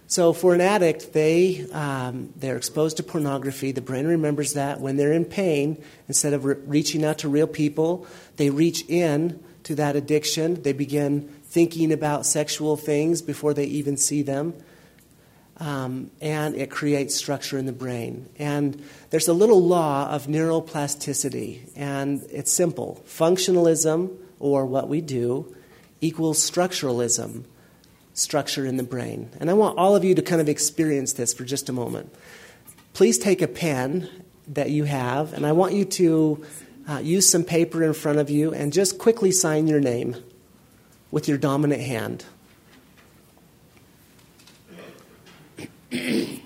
So, 0.06 0.32
for 0.34 0.54
an 0.54 0.60
addict, 0.60 1.14
they, 1.14 1.66
um, 1.72 2.34
they're 2.36 2.58
exposed 2.58 2.98
to 2.98 3.02
pornography. 3.02 3.72
The 3.72 3.80
brain 3.80 4.06
remembers 4.06 4.52
that. 4.54 4.78
When 4.78 4.96
they're 4.96 5.12
in 5.12 5.24
pain, 5.24 5.82
instead 6.06 6.34
of 6.34 6.44
re- 6.44 6.56
reaching 6.66 7.02
out 7.02 7.18
to 7.18 7.28
real 7.28 7.46
people, 7.46 8.06
they 8.36 8.50
reach 8.50 8.84
in 8.88 9.42
to 9.62 9.74
that 9.76 9.96
addiction. 9.96 10.62
They 10.62 10.74
begin 10.74 11.30
thinking 11.44 11.92
about 11.92 12.26
sexual 12.26 12.76
things 12.76 13.22
before 13.22 13.54
they 13.54 13.64
even 13.64 13.96
see 13.96 14.20
them. 14.20 14.54
Um, 15.62 16.10
and 16.20 16.56
it 16.56 16.72
creates 16.72 17.14
structure 17.14 17.56
in 17.56 17.66
the 17.66 17.72
brain. 17.72 18.28
And 18.36 18.82
there's 19.10 19.28
a 19.28 19.32
little 19.32 19.62
law 19.62 20.10
of 20.10 20.26
neuroplasticity, 20.26 21.70
and 21.76 22.26
it's 22.32 22.50
simple 22.50 23.00
functionalism, 23.06 24.10
or 24.40 24.66
what 24.66 24.88
we 24.88 25.00
do, 25.00 25.54
equals 26.00 26.38
structuralism 26.50 27.44
structure 28.12 28.66
in 28.66 28.76
the 28.76 28.82
brain. 28.82 29.30
And 29.38 29.48
I 29.48 29.52
want 29.52 29.78
all 29.78 29.94
of 29.94 30.02
you 30.02 30.16
to 30.16 30.22
kind 30.22 30.40
of 30.40 30.48
experience 30.48 31.12
this 31.12 31.32
for 31.32 31.44
just 31.44 31.68
a 31.68 31.72
moment. 31.72 32.12
Please 32.92 33.16
take 33.16 33.40
a 33.40 33.46
pen 33.46 34.10
that 34.48 34.70
you 34.70 34.82
have, 34.82 35.32
and 35.32 35.46
I 35.46 35.52
want 35.52 35.74
you 35.74 35.84
to 35.84 36.44
uh, 36.88 36.98
use 36.98 37.30
some 37.30 37.44
paper 37.44 37.84
in 37.84 37.92
front 37.92 38.18
of 38.18 38.28
you 38.30 38.52
and 38.52 38.72
just 38.72 38.98
quickly 38.98 39.30
sign 39.30 39.68
your 39.68 39.78
name 39.78 40.16
with 41.12 41.28
your 41.28 41.38
dominant 41.38 41.82
hand. 41.82 42.24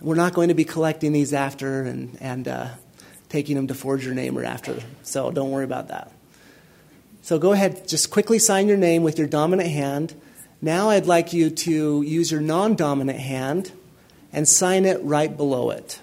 We're 0.00 0.14
not 0.16 0.34
going 0.34 0.48
to 0.48 0.54
be 0.54 0.64
collecting 0.64 1.12
these 1.12 1.32
after 1.32 1.82
and, 1.82 2.18
and 2.20 2.46
uh, 2.46 2.68
taking 3.28 3.56
them 3.56 3.68
to 3.68 3.74
forge 3.74 4.04
your 4.04 4.14
name 4.14 4.36
or 4.36 4.44
after, 4.44 4.80
so 5.02 5.30
don't 5.30 5.50
worry 5.50 5.64
about 5.64 5.88
that. 5.88 6.12
So 7.22 7.38
go 7.38 7.52
ahead, 7.52 7.88
just 7.88 8.10
quickly 8.10 8.38
sign 8.38 8.68
your 8.68 8.76
name 8.76 9.02
with 9.02 9.18
your 9.18 9.26
dominant 9.26 9.70
hand. 9.70 10.14
Now 10.60 10.90
I'd 10.90 11.06
like 11.06 11.32
you 11.32 11.48
to 11.48 12.02
use 12.02 12.30
your 12.30 12.42
non 12.42 12.74
dominant 12.74 13.18
hand 13.18 13.72
and 14.30 14.46
sign 14.46 14.84
it 14.84 15.02
right 15.02 15.34
below 15.34 15.70
it. 15.70 16.00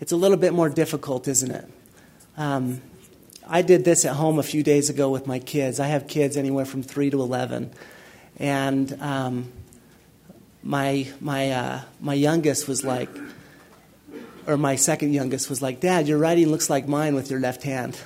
It's 0.00 0.12
a 0.12 0.16
little 0.16 0.36
bit 0.36 0.52
more 0.52 0.68
difficult, 0.68 1.26
isn't 1.26 1.50
it? 1.50 1.70
Um, 2.36 2.80
I 3.46 3.62
did 3.62 3.84
this 3.84 4.04
at 4.04 4.14
home 4.14 4.38
a 4.38 4.42
few 4.42 4.62
days 4.62 4.90
ago 4.90 5.10
with 5.10 5.26
my 5.26 5.38
kids. 5.38 5.78
I 5.78 5.86
have 5.88 6.08
kids 6.08 6.36
anywhere 6.36 6.64
from 6.64 6.82
3 6.82 7.10
to 7.10 7.20
11. 7.20 7.72
And 8.38 9.00
um, 9.00 9.52
my 10.62 11.06
my 11.20 11.50
uh, 11.50 11.80
my 12.00 12.14
youngest 12.14 12.66
was 12.66 12.82
like, 12.82 13.10
or 14.46 14.56
my 14.56 14.76
second 14.76 15.12
youngest 15.12 15.48
was 15.50 15.62
like, 15.62 15.80
Dad, 15.80 16.08
your 16.08 16.18
writing 16.18 16.48
looks 16.48 16.68
like 16.68 16.88
mine 16.88 17.14
with 17.14 17.30
your 17.30 17.38
left 17.38 17.62
hand. 17.62 17.98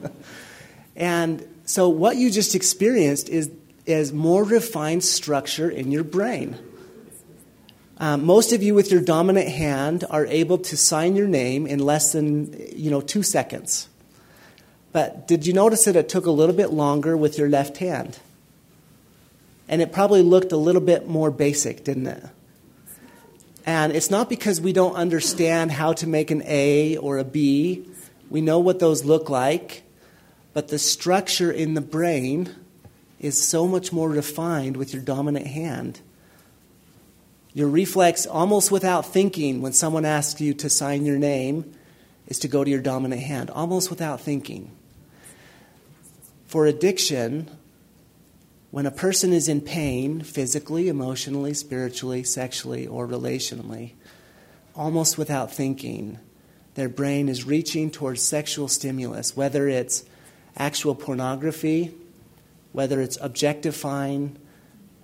and 0.96 1.44
so 1.64 1.88
what 1.88 2.16
you 2.16 2.30
just 2.30 2.54
experienced 2.54 3.28
is 3.28 3.50
is 3.86 4.12
more 4.12 4.44
refined 4.44 5.02
structure 5.02 5.68
in 5.68 5.90
your 5.90 6.04
brain. 6.04 6.58
Um, 8.02 8.26
most 8.26 8.52
of 8.52 8.62
you 8.62 8.74
with 8.74 8.90
your 8.90 9.00
dominant 9.00 9.48
hand 9.48 10.04
are 10.10 10.26
able 10.26 10.58
to 10.58 10.76
sign 10.76 11.16
your 11.16 11.26
name 11.28 11.66
in 11.66 11.78
less 11.78 12.12
than 12.12 12.54
you 12.76 12.90
know 12.90 13.00
two 13.00 13.22
seconds. 13.22 13.88
But 14.92 15.26
did 15.26 15.46
you 15.46 15.54
notice 15.54 15.86
that 15.86 15.96
it 15.96 16.10
took 16.10 16.26
a 16.26 16.30
little 16.30 16.54
bit 16.54 16.70
longer 16.70 17.16
with 17.16 17.38
your 17.38 17.48
left 17.48 17.78
hand? 17.78 18.18
and 19.72 19.80
it 19.80 19.90
probably 19.90 20.20
looked 20.20 20.52
a 20.52 20.56
little 20.58 20.82
bit 20.82 21.08
more 21.08 21.30
basic, 21.30 21.82
didn't 21.82 22.06
it? 22.06 22.22
And 23.64 23.96
it's 23.96 24.10
not 24.10 24.28
because 24.28 24.60
we 24.60 24.74
don't 24.74 24.94
understand 24.94 25.72
how 25.72 25.94
to 25.94 26.06
make 26.06 26.30
an 26.30 26.42
A 26.44 26.98
or 26.98 27.16
a 27.16 27.24
B. 27.24 27.86
We 28.28 28.42
know 28.42 28.58
what 28.58 28.80
those 28.80 29.04
look 29.04 29.30
like, 29.30 29.82
but 30.52 30.68
the 30.68 30.78
structure 30.78 31.50
in 31.50 31.72
the 31.72 31.80
brain 31.80 32.54
is 33.18 33.42
so 33.42 33.66
much 33.66 33.92
more 33.92 34.10
refined 34.10 34.76
with 34.76 34.92
your 34.92 35.02
dominant 35.02 35.46
hand. 35.46 36.00
Your 37.54 37.68
reflex, 37.68 38.26
almost 38.26 38.70
without 38.70 39.06
thinking, 39.06 39.60
when 39.60 39.72
someone 39.72 40.04
asks 40.04 40.40
you 40.40 40.54
to 40.54 40.70
sign 40.70 41.04
your 41.04 41.18
name, 41.18 41.74
is 42.26 42.38
to 42.40 42.48
go 42.48 42.64
to 42.64 42.70
your 42.70 42.80
dominant 42.80 43.22
hand, 43.22 43.50
almost 43.50 43.90
without 43.90 44.20
thinking. 44.20 44.70
For 46.46 46.66
addiction, 46.66 47.50
when 48.70 48.86
a 48.86 48.90
person 48.90 49.34
is 49.34 49.48
in 49.48 49.60
pain, 49.60 50.22
physically, 50.22 50.88
emotionally, 50.88 51.52
spiritually, 51.52 52.22
sexually, 52.24 52.86
or 52.86 53.06
relationally, 53.06 53.92
almost 54.74 55.18
without 55.18 55.52
thinking, 55.52 56.18
their 56.74 56.88
brain 56.88 57.28
is 57.28 57.44
reaching 57.44 57.90
towards 57.90 58.22
sexual 58.22 58.68
stimulus, 58.68 59.36
whether 59.36 59.68
it's 59.68 60.04
actual 60.56 60.94
pornography, 60.94 61.94
whether 62.72 63.02
it's 63.02 63.18
objectifying 63.20 64.38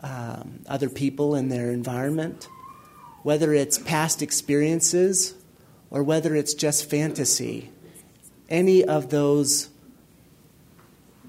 um, 0.02 0.61
other 0.67 0.88
people 0.88 1.35
in 1.35 1.49
their 1.49 1.71
environment, 1.71 2.49
whether 3.23 3.52
it's 3.52 3.78
past 3.78 4.23
experiences, 4.23 5.35
or 5.90 6.02
whether 6.02 6.35
it's 6.35 6.55
just 6.55 6.88
fantasy. 6.88 7.71
Any 8.49 8.85
of 8.85 9.11
those 9.11 9.69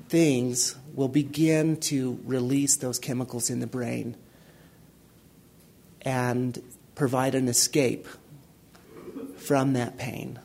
things 0.10 0.76
will 0.94 1.08
begin 1.08 1.78
to 1.78 2.20
release 2.26 2.76
those 2.78 3.00
chemicals 3.00 3.50
in 3.50 3.60
the 3.60 3.68
brain 3.68 4.16
and 6.02 6.62
provide 6.96 7.36
an 7.36 7.48
escape 7.48 8.08
from 9.38 9.74
that 9.74 9.98
pain. 9.98 10.40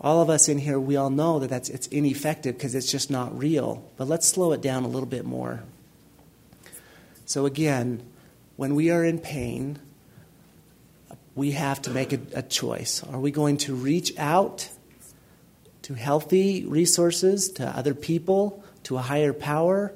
All 0.00 0.22
of 0.22 0.30
us 0.30 0.48
in 0.48 0.58
here, 0.58 0.78
we 0.78 0.96
all 0.96 1.10
know 1.10 1.40
that 1.40 1.50
that's, 1.50 1.68
it's 1.68 1.88
ineffective 1.88 2.56
because 2.56 2.74
it's 2.74 2.90
just 2.90 3.10
not 3.10 3.36
real. 3.36 3.84
But 3.96 4.06
let's 4.08 4.26
slow 4.26 4.52
it 4.52 4.62
down 4.62 4.84
a 4.84 4.88
little 4.88 5.08
bit 5.08 5.24
more. 5.24 5.64
So, 7.28 7.46
again, 7.46 8.02
when 8.56 8.74
we 8.74 8.90
are 8.90 9.04
in 9.04 9.20
pain, 9.20 9.78
we 11.36 11.52
have 11.52 11.80
to 11.82 11.90
make 11.90 12.12
a, 12.12 12.18
a 12.34 12.42
choice. 12.42 13.04
Are 13.04 13.20
we 13.20 13.30
going 13.30 13.58
to 13.58 13.74
reach 13.76 14.18
out 14.18 14.68
to 15.82 15.94
healthy 15.94 16.66
resources, 16.66 17.48
to 17.52 17.68
other 17.68 17.94
people? 17.94 18.64
to 18.88 18.96
a 18.96 19.02
higher 19.02 19.34
power, 19.34 19.92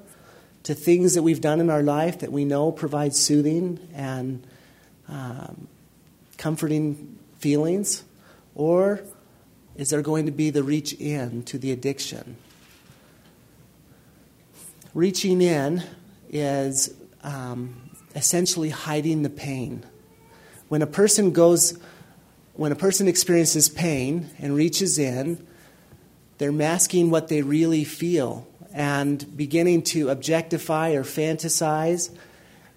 to 0.64 0.74
things 0.74 1.14
that 1.14 1.22
we've 1.22 1.40
done 1.40 1.60
in 1.60 1.70
our 1.70 1.82
life 1.82 2.18
that 2.18 2.30
we 2.30 2.44
know 2.44 2.70
provide 2.70 3.14
soothing 3.14 3.78
and 3.94 4.46
um, 5.08 5.66
comforting 6.36 7.18
feelings? 7.38 8.04
Or 8.54 9.00
is 9.76 9.88
there 9.88 10.02
going 10.02 10.26
to 10.26 10.32
be 10.32 10.50
the 10.50 10.62
reach 10.62 10.92
in 10.92 11.42
to 11.44 11.56
the 11.56 11.72
addiction? 11.72 12.36
Reaching 14.92 15.40
in 15.40 15.82
is 16.28 16.92
um, 17.22 17.90
essentially 18.14 18.70
hiding 18.70 19.22
the 19.22 19.30
pain. 19.30 19.84
When 20.68 20.82
a 20.82 20.86
person 20.86 21.32
goes, 21.32 21.78
when 22.54 22.72
a 22.72 22.76
person 22.76 23.08
experiences 23.08 23.68
pain 23.68 24.30
and 24.38 24.54
reaches 24.54 24.98
in, 24.98 25.46
they're 26.38 26.52
masking 26.52 27.10
what 27.10 27.28
they 27.28 27.42
really 27.42 27.84
feel 27.84 28.46
and 28.72 29.36
beginning 29.36 29.82
to 29.82 30.08
objectify 30.08 30.90
or 30.90 31.04
fantasize. 31.04 32.10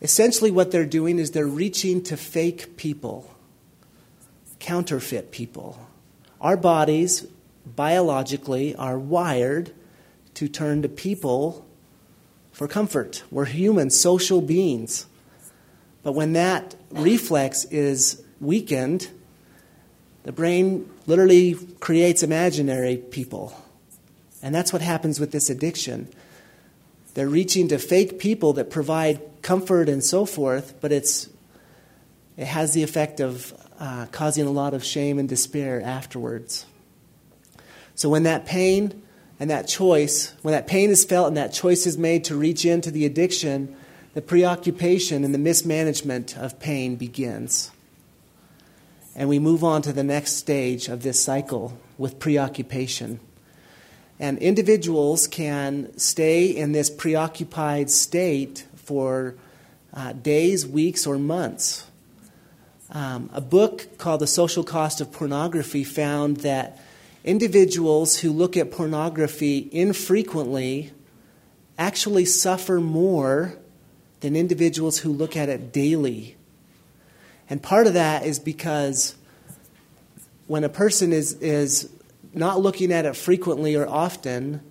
Essentially, 0.02 0.52
what 0.52 0.72
they're 0.72 0.86
doing 0.86 1.20
is 1.20 1.32
they're 1.32 1.48
reaching 1.48 2.04
to 2.04 2.18
fake 2.18 2.78
people, 2.78 3.34
counterfeit 4.60 5.32
people. 5.32 5.80
Our 6.42 6.58
bodies, 6.58 7.26
biologically, 7.66 8.76
are 8.76 9.00
wired 9.00 9.72
to 10.36 10.48
turn 10.50 10.82
to 10.82 10.90
people 10.90 11.66
for 12.56 12.70
comfort. 12.70 13.22
We're 13.30 13.46
human, 13.46 13.90
social 13.90 14.40
beings. 14.40 15.08
But 16.04 16.14
when 16.14 16.34
that 16.34 16.74
reflex 16.90 17.66
is 17.66 18.24
weakened, 18.40 19.10
the 20.24 20.32
brain 20.32 20.90
literally 21.06 21.56
creates 21.82 22.24
imaginary 22.24 22.96
people. 22.96 23.62
And 24.42 24.56
that's 24.56 24.72
what 24.72 24.82
happens 24.82 25.20
with 25.20 25.34
this 25.34 25.50
addiction. 25.50 26.08
They're 27.14 27.28
reaching 27.28 27.68
to 27.68 27.78
fake 27.78 28.20
people 28.20 28.54
that 28.54 28.70
provide 28.70 29.20
comfort 29.42 29.90
and 29.90 30.02
so 30.02 30.26
forth, 30.26 30.76
but 30.80 30.94
it's, 30.94 31.30
it 32.38 32.46
has 32.46 32.72
the 32.72 32.84
effect 32.84 33.20
of 33.20 33.54
uh, 33.82 34.06
causing 34.14 34.48
a 34.48 34.52
lot 34.52 34.74
of 34.74 34.82
shame 34.82 35.20
and 35.20 35.28
despair 35.28 35.82
afterwards. 35.82 36.66
So 37.96 38.08
when 38.08 38.24
that 38.24 38.46
pain 38.46 39.02
and 39.40 39.50
that 39.50 39.68
choice, 39.68 40.34
when 40.42 40.54
that 40.54 40.68
pain 40.68 40.90
is 40.90 41.04
felt 41.04 41.28
and 41.28 41.38
that 41.38 41.54
choice 41.54 41.86
is 41.86 41.98
made 41.98 42.24
to 42.26 42.36
reach 42.36 42.66
into 42.66 42.92
the 42.92 43.06
addiction, 43.06 43.76
the 44.14 44.22
preoccupation 44.22 45.24
and 45.24 45.34
the 45.34 45.40
mismanagement 45.40 46.38
of 46.38 46.60
pain 46.60 46.96
begins. 46.96 47.72
And 49.16 49.28
we 49.28 49.40
move 49.40 49.64
on 49.64 49.82
to 49.84 49.94
the 49.94 50.04
next 50.04 50.34
stage 50.34 50.88
of 50.88 51.04
this 51.04 51.22
cycle 51.22 51.78
with 51.98 52.20
preoccupation. 52.20 53.20
And 54.20 54.38
individuals 54.40 55.28
can 55.28 55.98
stay 55.98 56.46
in 56.46 56.72
this 56.72 56.90
preoccupied 56.90 57.90
state 57.92 58.66
for 58.76 59.36
uh, 59.94 60.14
days, 60.14 60.66
weeks, 60.66 61.06
or 61.06 61.18
months. 61.18 61.86
Um, 62.92 63.30
a 63.34 63.42
book 63.42 63.98
called 63.98 64.22
The 64.22 64.28
Social 64.28 64.64
Cost 64.64 65.02
of 65.02 65.12
Pornography 65.12 65.84
found 65.84 66.38
that 66.38 66.80
individuals 67.26 68.20
who 68.20 68.32
look 68.32 68.56
at 68.56 68.72
pornography 68.72 69.68
infrequently 69.72 70.92
actually 71.78 72.24
suffer 72.24 72.80
more 72.80 73.58
than 74.22 74.36
individuals 74.36 75.00
who 75.00 75.12
look 75.12 75.36
at 75.36 75.50
it 75.50 75.74
daily. 75.74 76.38
And 77.50 77.62
part 77.62 77.88
of 77.88 77.96
that 77.96 78.26
is 78.26 78.40
because 78.40 79.16
when 80.48 80.64
a 80.64 80.70
person 80.70 81.12
is, 81.12 81.34
is 81.34 81.90
not 82.34 82.62
looking 82.62 82.94
at 82.94 83.06
it 83.06 83.16
frequently 83.16 83.76
or 83.76 83.88
often, 83.88 84.62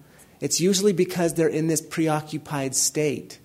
it's 0.41 0.61
usually 0.61 0.93
because 0.93 1.35
they're 1.35 1.49
in 1.49 1.67
this 1.67 1.81
preoccupied 1.81 2.77
state. 2.77 3.41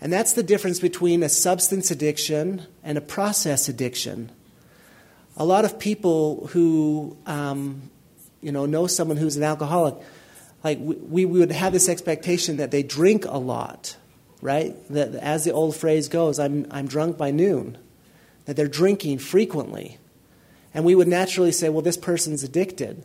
And 0.00 0.12
that's 0.12 0.34
the 0.34 0.42
difference 0.44 0.78
between 0.78 1.24
a 1.24 1.28
substance 1.28 1.90
addiction 1.90 2.66
and 2.84 2.96
a 2.96 3.00
process 3.00 3.68
addiction. 3.68 4.30
A 5.36 5.44
lot 5.44 5.64
of 5.64 5.80
people 5.80 6.46
who 6.52 7.16
um, 7.26 7.90
you 8.40 8.52
know, 8.52 8.66
know 8.66 8.86
someone 8.86 9.16
who's 9.16 9.36
an 9.36 9.42
alcoholic, 9.42 9.94
like 10.64 10.78
we, 10.80 11.24
we 11.24 11.38
would 11.40 11.52
have 11.52 11.72
this 11.72 11.88
expectation 11.88 12.56
that 12.58 12.70
they 12.70 12.82
drink 12.82 13.24
a 13.24 13.38
lot 13.38 13.96
right? 14.42 14.74
That, 14.90 15.14
as 15.14 15.44
the 15.44 15.52
old 15.52 15.76
phrase 15.76 16.08
goes, 16.08 16.38
I'm, 16.38 16.66
I'm 16.70 16.86
drunk 16.86 17.16
by 17.16 17.30
noon, 17.30 17.78
that 18.46 18.56
they're 18.56 18.68
drinking 18.68 19.18
frequently. 19.18 19.98
And 20.72 20.84
we 20.84 20.94
would 20.94 21.08
naturally 21.08 21.52
say, 21.52 21.68
well, 21.68 21.82
this 21.82 21.96
person's 21.96 22.42
addicted. 22.42 23.04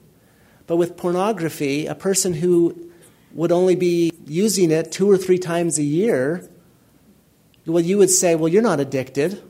But 0.67 0.77
with 0.77 0.97
pornography, 0.97 1.87
a 1.87 1.95
person 1.95 2.33
who 2.33 2.91
would 3.33 3.51
only 3.51 3.75
be 3.75 4.11
using 4.25 4.71
it 4.71 4.91
two 4.91 5.09
or 5.09 5.17
three 5.17 5.37
times 5.37 5.77
a 5.77 5.83
year, 5.83 6.47
well, 7.65 7.83
you 7.83 7.97
would 7.97 8.09
say, 8.09 8.35
well, 8.35 8.47
you're 8.47 8.61
not 8.61 8.79
addicted. 8.79 9.41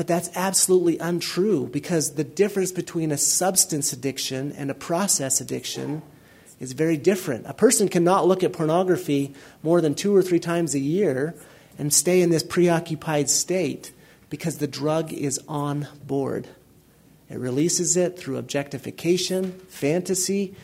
But 0.00 0.06
that's 0.06 0.30
absolutely 0.34 0.96
untrue 0.96 1.66
because 1.66 2.14
the 2.14 2.24
difference 2.24 2.72
between 2.72 3.12
a 3.12 3.18
substance 3.18 3.92
addiction 3.92 4.50
and 4.52 4.70
a 4.70 4.74
process 4.74 5.42
addiction 5.42 6.00
is 6.58 6.72
very 6.72 6.96
different. 6.96 7.44
A 7.46 7.52
person 7.52 7.86
cannot 7.86 8.26
look 8.26 8.42
at 8.42 8.54
pornography 8.54 9.34
more 9.62 9.82
than 9.82 9.94
two 9.94 10.16
or 10.16 10.22
three 10.22 10.38
times 10.40 10.74
a 10.74 10.78
year 10.78 11.34
and 11.76 11.92
stay 11.92 12.22
in 12.22 12.30
this 12.30 12.42
preoccupied 12.42 13.28
state 13.28 13.92
because 14.30 14.56
the 14.56 14.66
drug 14.66 15.12
is 15.12 15.38
on 15.46 15.86
board. 16.06 16.48
It 17.28 17.38
releases 17.38 17.94
it 17.94 18.18
through 18.18 18.38
objectification, 18.38 19.52
fantasy. 19.68 20.54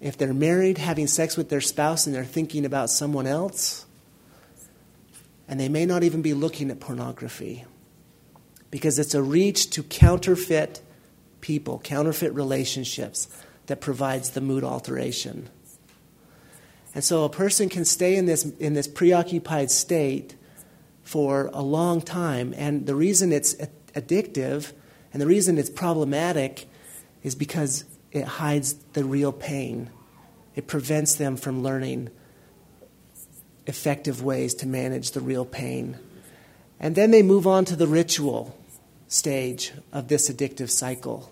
If 0.00 0.16
they're 0.16 0.32
married, 0.32 0.78
having 0.78 1.06
sex 1.06 1.36
with 1.36 1.50
their 1.50 1.60
spouse 1.60 2.06
and 2.06 2.16
they're 2.16 2.24
thinking 2.24 2.64
about 2.64 2.88
someone 2.88 3.26
else. 3.26 3.84
And 5.46 5.60
they 5.60 5.68
may 5.68 5.84
not 5.84 6.02
even 6.02 6.22
be 6.22 6.32
looking 6.32 6.70
at 6.70 6.80
pornography 6.80 7.66
because 8.74 8.98
it's 8.98 9.14
a 9.14 9.22
reach 9.22 9.70
to 9.70 9.84
counterfeit 9.84 10.82
people, 11.40 11.78
counterfeit 11.84 12.34
relationships 12.34 13.28
that 13.66 13.80
provides 13.80 14.30
the 14.30 14.40
mood 14.40 14.64
alteration. 14.64 15.48
And 16.92 17.04
so 17.04 17.22
a 17.22 17.28
person 17.28 17.68
can 17.68 17.84
stay 17.84 18.16
in 18.16 18.26
this, 18.26 18.44
in 18.58 18.74
this 18.74 18.88
preoccupied 18.88 19.70
state 19.70 20.34
for 21.04 21.50
a 21.52 21.62
long 21.62 22.02
time. 22.02 22.52
And 22.56 22.84
the 22.84 22.96
reason 22.96 23.32
it's 23.32 23.54
addictive 23.94 24.72
and 25.12 25.22
the 25.22 25.26
reason 25.28 25.56
it's 25.56 25.70
problematic 25.70 26.68
is 27.22 27.36
because 27.36 27.84
it 28.10 28.24
hides 28.24 28.74
the 28.94 29.04
real 29.04 29.30
pain. 29.30 29.88
It 30.56 30.66
prevents 30.66 31.14
them 31.14 31.36
from 31.36 31.62
learning 31.62 32.10
effective 33.68 34.24
ways 34.24 34.52
to 34.54 34.66
manage 34.66 35.12
the 35.12 35.20
real 35.20 35.44
pain. 35.44 35.96
And 36.80 36.96
then 36.96 37.12
they 37.12 37.22
move 37.22 37.46
on 37.46 37.64
to 37.66 37.76
the 37.76 37.86
ritual 37.86 38.58
stage 39.08 39.72
of 39.92 40.08
this 40.08 40.30
addictive 40.30 40.70
cycle. 40.70 41.30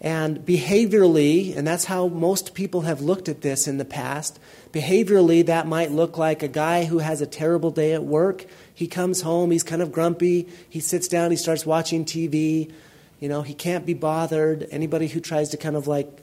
And 0.00 0.40
behaviorally, 0.40 1.56
and 1.56 1.66
that's 1.66 1.86
how 1.86 2.08
most 2.08 2.54
people 2.54 2.82
have 2.82 3.00
looked 3.00 3.28
at 3.28 3.40
this 3.40 3.66
in 3.66 3.78
the 3.78 3.86
past, 3.86 4.38
behaviorally, 4.70 5.46
that 5.46 5.66
might 5.66 5.92
look 5.92 6.18
like 6.18 6.42
a 6.42 6.48
guy 6.48 6.84
who 6.84 6.98
has 6.98 7.22
a 7.22 7.26
terrible 7.26 7.70
day 7.70 7.94
at 7.94 8.04
work. 8.04 8.44
He 8.74 8.86
comes 8.86 9.22
home, 9.22 9.50
he's 9.50 9.62
kind 9.62 9.80
of 9.80 9.92
grumpy, 9.92 10.46
he 10.68 10.80
sits 10.80 11.08
down, 11.08 11.30
he 11.30 11.38
starts 11.38 11.64
watching 11.64 12.04
TV. 12.04 12.70
You 13.18 13.28
know, 13.30 13.40
he 13.40 13.54
can't 13.54 13.86
be 13.86 13.94
bothered. 13.94 14.68
Anybody 14.70 15.08
who 15.08 15.20
tries 15.20 15.48
to 15.50 15.56
kind 15.56 15.76
of 15.76 15.86
like 15.86 16.22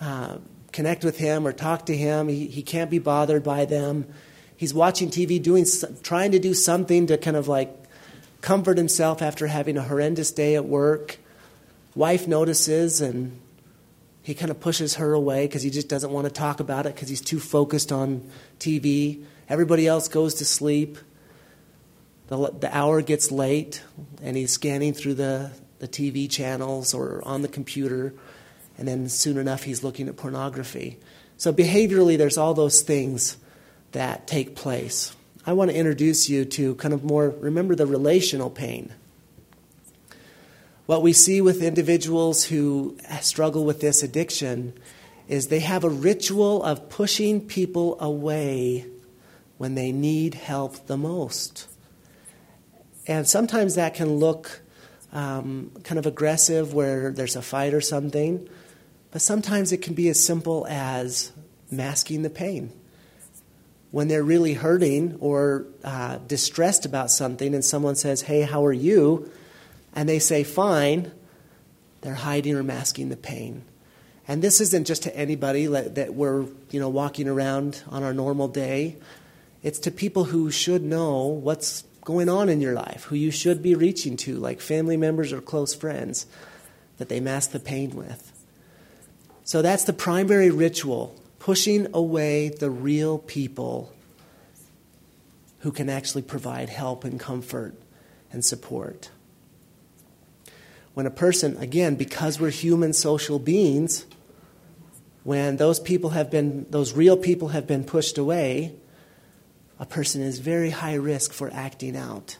uh, 0.00 0.38
connect 0.72 1.04
with 1.04 1.18
him 1.18 1.46
or 1.46 1.52
talk 1.52 1.86
to 1.86 1.96
him, 1.96 2.28
he, 2.28 2.46
he 2.46 2.62
can't 2.62 2.90
be 2.90 2.98
bothered 2.98 3.42
by 3.42 3.66
them. 3.66 4.06
He's 4.56 4.72
watching 4.72 5.10
TV, 5.10 5.42
doing, 5.42 5.66
trying 6.02 6.32
to 6.32 6.38
do 6.38 6.54
something 6.54 7.08
to 7.08 7.18
kind 7.18 7.36
of 7.36 7.46
like 7.46 7.81
comfort 8.42 8.76
himself 8.76 9.22
after 9.22 9.46
having 9.46 9.78
a 9.78 9.82
horrendous 9.82 10.30
day 10.30 10.54
at 10.56 10.66
work 10.66 11.18
wife 11.94 12.26
notices 12.26 13.00
and 13.00 13.38
he 14.22 14.34
kind 14.34 14.50
of 14.50 14.60
pushes 14.60 14.96
her 14.96 15.12
away 15.12 15.46
because 15.46 15.62
he 15.62 15.70
just 15.70 15.88
doesn't 15.88 16.10
want 16.10 16.26
to 16.26 16.32
talk 16.32 16.60
about 16.60 16.86
it 16.86 16.94
because 16.94 17.08
he's 17.08 17.20
too 17.20 17.40
focused 17.40 17.90
on 17.90 18.28
TV. 18.60 19.24
Everybody 19.48 19.86
else 19.86 20.08
goes 20.08 20.34
to 20.34 20.44
sleep. 20.44 20.96
The, 22.28 22.50
the 22.60 22.76
hour 22.76 23.02
gets 23.02 23.32
late 23.32 23.82
and 24.22 24.36
he's 24.36 24.52
scanning 24.52 24.92
through 24.92 25.14
the, 25.14 25.50
the 25.80 25.88
TV 25.88 26.30
channels 26.30 26.94
or 26.94 27.20
on 27.24 27.42
the 27.42 27.48
computer, 27.48 28.14
and 28.78 28.86
then 28.86 29.08
soon 29.08 29.36
enough 29.38 29.64
he's 29.64 29.82
looking 29.82 30.08
at 30.08 30.16
pornography. 30.16 30.98
So, 31.36 31.52
behaviorally, 31.52 32.16
there's 32.16 32.38
all 32.38 32.54
those 32.54 32.82
things 32.82 33.36
that 33.90 34.28
take 34.28 34.54
place. 34.54 35.14
I 35.44 35.54
want 35.54 35.70
to 35.70 35.76
introduce 35.76 36.28
you 36.28 36.44
to 36.44 36.76
kind 36.76 36.94
of 36.94 37.02
more, 37.02 37.30
remember 37.30 37.74
the 37.74 37.86
relational 37.86 38.48
pain. 38.48 38.92
What 40.86 41.02
we 41.02 41.12
see 41.12 41.40
with 41.40 41.62
individuals 41.62 42.44
who 42.44 42.96
struggle 43.20 43.64
with 43.64 43.80
this 43.80 44.02
addiction 44.02 44.74
is 45.26 45.48
they 45.48 45.60
have 45.60 45.82
a 45.82 45.88
ritual 45.88 46.62
of 46.62 46.88
pushing 46.88 47.40
people 47.40 48.00
away 48.00 48.86
when 49.58 49.74
they 49.74 49.90
need 49.90 50.34
help 50.34 50.86
the 50.86 50.96
most. 50.96 51.68
And 53.06 53.26
sometimes 53.26 53.74
that 53.74 53.94
can 53.94 54.16
look 54.16 54.60
um, 55.12 55.72
kind 55.82 55.98
of 55.98 56.06
aggressive 56.06 56.72
where 56.72 57.10
there's 57.10 57.36
a 57.36 57.42
fight 57.42 57.74
or 57.74 57.80
something, 57.80 58.48
but 59.10 59.22
sometimes 59.22 59.72
it 59.72 59.82
can 59.82 59.94
be 59.94 60.08
as 60.08 60.24
simple 60.24 60.66
as 60.68 61.32
masking 61.70 62.22
the 62.22 62.30
pain. 62.30 62.72
When 63.92 64.08
they're 64.08 64.24
really 64.24 64.54
hurting 64.54 65.18
or 65.20 65.66
uh, 65.84 66.16
distressed 66.26 66.84
about 66.84 67.10
something, 67.10 67.54
and 67.54 67.64
someone 67.64 67.94
says, 67.94 68.22
Hey, 68.22 68.42
how 68.42 68.64
are 68.66 68.72
you? 68.72 69.30
and 69.94 70.08
they 70.08 70.18
say 70.18 70.44
fine, 70.44 71.12
they're 72.00 72.14
hiding 72.14 72.54
or 72.54 72.62
masking 72.62 73.08
the 73.08 73.16
pain. 73.16 73.64
And 74.26 74.42
this 74.42 74.60
isn't 74.60 74.86
just 74.86 75.02
to 75.04 75.16
anybody 75.16 75.66
that 75.66 76.14
we're, 76.14 76.46
you 76.70 76.80
know, 76.80 76.88
walking 76.88 77.28
around 77.28 77.82
on 77.88 78.02
our 78.02 78.14
normal 78.14 78.48
day. 78.48 78.96
It's 79.62 79.80
to 79.80 79.90
people 79.90 80.24
who 80.24 80.50
should 80.50 80.82
know 80.82 81.26
what's 81.26 81.82
going 82.04 82.28
on 82.28 82.48
in 82.48 82.60
your 82.60 82.72
life, 82.72 83.04
who 83.04 83.16
you 83.16 83.30
should 83.30 83.62
be 83.62 83.74
reaching 83.74 84.16
to, 84.18 84.36
like 84.36 84.60
family 84.60 84.96
members 84.96 85.32
or 85.32 85.40
close 85.40 85.74
friends, 85.74 86.26
that 86.98 87.08
they 87.08 87.20
mask 87.20 87.50
the 87.50 87.60
pain 87.60 87.90
with. 87.90 88.32
So 89.44 89.60
that's 89.60 89.84
the 89.84 89.92
primary 89.92 90.50
ritual 90.50 91.20
pushing 91.42 91.88
away 91.92 92.48
the 92.48 92.70
real 92.70 93.18
people 93.18 93.92
who 95.58 95.72
can 95.72 95.90
actually 95.90 96.22
provide 96.22 96.68
help 96.68 97.02
and 97.02 97.18
comfort 97.18 97.74
and 98.30 98.44
support. 98.44 99.10
When 100.94 101.04
a 101.04 101.10
person, 101.10 101.56
again, 101.56 101.96
because 101.96 102.38
we're 102.38 102.50
human 102.50 102.92
social 102.92 103.40
beings, 103.40 104.06
when 105.24 105.56
those 105.56 105.80
people 105.80 106.10
have 106.10 106.30
been, 106.30 106.64
those 106.70 106.92
real 106.92 107.16
people 107.16 107.48
have 107.48 107.66
been 107.66 107.82
pushed 107.82 108.18
away, 108.18 108.76
a 109.80 109.86
person 109.86 110.22
is 110.22 110.38
very 110.38 110.70
high 110.70 110.94
risk 110.94 111.32
for 111.32 111.52
acting 111.52 111.96
out. 111.96 112.36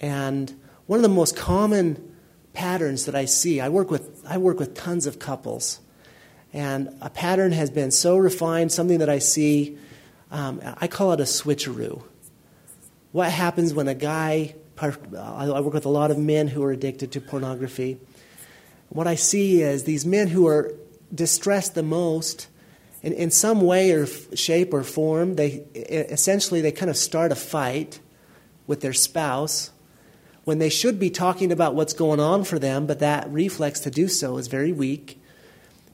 And 0.00 0.52
one 0.86 0.98
of 0.98 1.04
the 1.04 1.08
most 1.08 1.36
common 1.36 2.16
patterns 2.54 3.06
that 3.06 3.14
I 3.14 3.26
see, 3.26 3.60
I 3.60 3.68
work 3.68 3.88
with, 3.88 4.26
I 4.28 4.38
work 4.38 4.58
with 4.58 4.74
tons 4.74 5.06
of 5.06 5.20
couples, 5.20 5.78
and 6.52 6.94
a 7.00 7.10
pattern 7.10 7.52
has 7.52 7.70
been 7.70 7.90
so 7.90 8.16
refined, 8.16 8.72
something 8.72 8.98
that 8.98 9.08
I 9.08 9.18
see, 9.18 9.78
um, 10.30 10.60
I 10.78 10.86
call 10.86 11.12
it 11.12 11.20
a 11.20 11.24
switcheroo. 11.24 12.02
What 13.12 13.30
happens 13.30 13.74
when 13.74 13.88
a 13.88 13.94
guy, 13.94 14.54
I 14.78 15.60
work 15.60 15.74
with 15.74 15.86
a 15.86 15.90
lot 15.90 16.10
of 16.10 16.18
men 16.18 16.48
who 16.48 16.62
are 16.64 16.72
addicted 16.72 17.12
to 17.12 17.20
pornography. 17.20 17.98
What 18.88 19.06
I 19.06 19.14
see 19.14 19.62
is 19.62 19.84
these 19.84 20.04
men 20.04 20.28
who 20.28 20.46
are 20.46 20.74
distressed 21.14 21.74
the 21.74 21.82
most, 21.82 22.48
in, 23.02 23.12
in 23.12 23.30
some 23.30 23.60
way 23.60 23.92
or 23.92 24.06
shape 24.06 24.72
or 24.72 24.82
form, 24.82 25.34
they 25.34 25.64
essentially 25.74 26.60
they 26.60 26.72
kind 26.72 26.90
of 26.90 26.96
start 26.96 27.32
a 27.32 27.36
fight 27.36 28.00
with 28.66 28.80
their 28.80 28.92
spouse 28.92 29.70
when 30.44 30.58
they 30.58 30.68
should 30.68 30.98
be 30.98 31.10
talking 31.10 31.52
about 31.52 31.74
what's 31.74 31.92
going 31.92 32.20
on 32.20 32.44
for 32.44 32.58
them, 32.58 32.86
but 32.86 32.98
that 32.98 33.30
reflex 33.30 33.80
to 33.80 33.90
do 33.90 34.08
so 34.08 34.38
is 34.38 34.48
very 34.48 34.72
weak. 34.72 35.21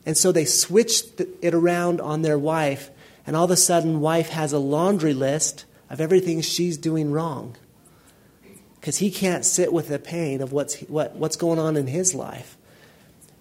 And 0.06 0.16
so 0.16 0.32
they 0.32 0.44
switch 0.44 1.02
it 1.42 1.54
around 1.54 2.00
on 2.00 2.22
their 2.22 2.38
wife, 2.38 2.90
and 3.26 3.36
all 3.36 3.44
of 3.44 3.50
a 3.50 3.56
sudden, 3.56 4.00
wife 4.00 4.30
has 4.30 4.52
a 4.52 4.58
laundry 4.58 5.12
list 5.12 5.64
of 5.90 6.00
everything 6.00 6.40
she's 6.40 6.78
doing 6.78 7.12
wrong. 7.12 7.56
Because 8.80 8.98
he 8.98 9.10
can't 9.10 9.44
sit 9.44 9.72
with 9.72 9.88
the 9.88 9.98
pain 9.98 10.40
of 10.40 10.52
what's, 10.52 10.80
what, 10.82 11.16
what's 11.16 11.36
going 11.36 11.58
on 11.58 11.76
in 11.76 11.88
his 11.88 12.14
life. 12.14 12.56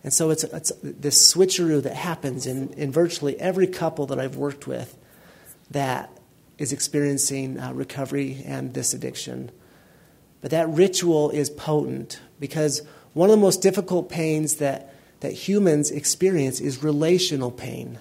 And 0.03 0.13
so 0.13 0.29
it's, 0.29 0.43
it's 0.43 0.71
this 0.81 1.33
switcheroo 1.33 1.83
that 1.83 1.95
happens 1.95 2.47
in, 2.47 2.69
in 2.73 2.91
virtually 2.91 3.39
every 3.39 3.67
couple 3.67 4.05
that 4.07 4.19
I've 4.19 4.35
worked 4.35 4.67
with 4.67 4.97
that 5.71 6.09
is 6.57 6.71
experiencing 6.71 7.59
uh, 7.59 7.73
recovery 7.73 8.41
and 8.45 8.73
this 8.73 8.93
addiction. 8.93 9.51
But 10.41 10.51
that 10.51 10.69
ritual 10.69 11.29
is 11.31 11.49
potent 11.49 12.19
because 12.39 12.81
one 13.13 13.29
of 13.29 13.35
the 13.35 13.41
most 13.41 13.61
difficult 13.61 14.09
pains 14.09 14.55
that, 14.57 14.93
that 15.19 15.31
humans 15.31 15.91
experience 15.91 16.59
is 16.59 16.83
relational 16.83 17.51
pain. 17.51 17.99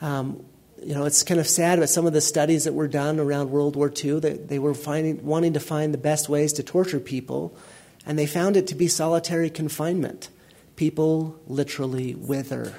Um, 0.00 0.44
you 0.84 0.94
know, 0.94 1.04
it's 1.04 1.22
kind 1.22 1.38
of 1.38 1.46
sad 1.46 1.78
but 1.78 1.88
some 1.88 2.06
of 2.06 2.12
the 2.12 2.20
studies 2.20 2.64
that 2.64 2.72
were 2.72 2.88
done 2.88 3.20
around 3.20 3.50
World 3.50 3.76
War 3.76 3.92
II 3.92 4.20
that 4.20 4.48
they 4.48 4.58
were 4.58 4.74
finding, 4.74 5.24
wanting 5.24 5.52
to 5.52 5.60
find 5.60 5.94
the 5.94 5.98
best 5.98 6.28
ways 6.28 6.52
to 6.54 6.62
torture 6.62 6.98
people, 6.98 7.56
and 8.04 8.18
they 8.18 8.26
found 8.26 8.56
it 8.56 8.66
to 8.68 8.74
be 8.74 8.88
solitary 8.88 9.48
confinement. 9.48 10.28
People 10.74 11.40
literally 11.46 12.14
wither 12.14 12.74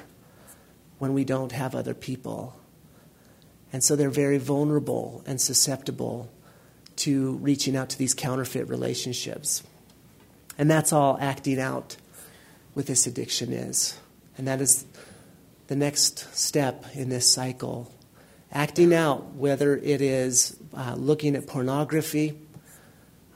when 0.98 1.14
we 1.14 1.24
don't 1.24 1.52
have 1.52 1.74
other 1.74 1.94
people. 1.94 2.56
And 3.72 3.82
so 3.82 3.96
they're 3.96 4.10
very 4.10 4.38
vulnerable 4.38 5.22
and 5.26 5.40
susceptible 5.40 6.30
to 6.96 7.32
reaching 7.38 7.74
out 7.74 7.88
to 7.90 7.98
these 7.98 8.14
counterfeit 8.14 8.68
relationships. 8.68 9.62
And 10.58 10.70
that's 10.70 10.92
all 10.92 11.18
acting 11.20 11.58
out 11.58 11.96
with 12.74 12.86
this 12.86 13.06
addiction 13.06 13.52
is. 13.52 13.98
And 14.36 14.48
that 14.48 14.60
is 14.60 14.84
the 15.66 15.76
next 15.76 16.36
step 16.36 16.84
in 16.94 17.08
this 17.08 17.30
cycle. 17.30 17.92
Acting 18.52 18.92
out, 18.92 19.34
whether 19.34 19.76
it 19.76 20.00
is 20.00 20.56
uh, 20.76 20.94
looking 20.96 21.36
at 21.36 21.46
pornography, 21.46 22.38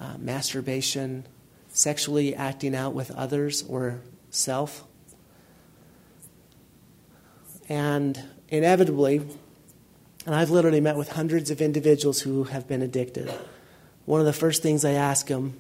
uh, 0.01 0.15
masturbation, 0.19 1.27
sexually 1.71 2.35
acting 2.35 2.75
out 2.75 2.95
with 2.95 3.11
others 3.13 3.65
or 3.69 4.01
self. 4.31 4.85
And 7.69 8.23
inevitably, 8.49 9.19
and 10.27 10.35
I've 10.35 10.51
literally 10.51 10.81
met 10.81 10.97
with 10.97 11.13
hundreds 11.13 11.51
of 11.51 11.61
individuals 11.61 12.21
who 12.21 12.45
have 12.45 12.69
been 12.69 12.83
addicted. 12.83 13.33
One 14.05 14.21
of 14.21 14.27
the 14.27 14.33
first 14.33 14.63
things 14.63 14.85
I 14.85 14.93
ask 14.93 15.27
them, 15.27 15.55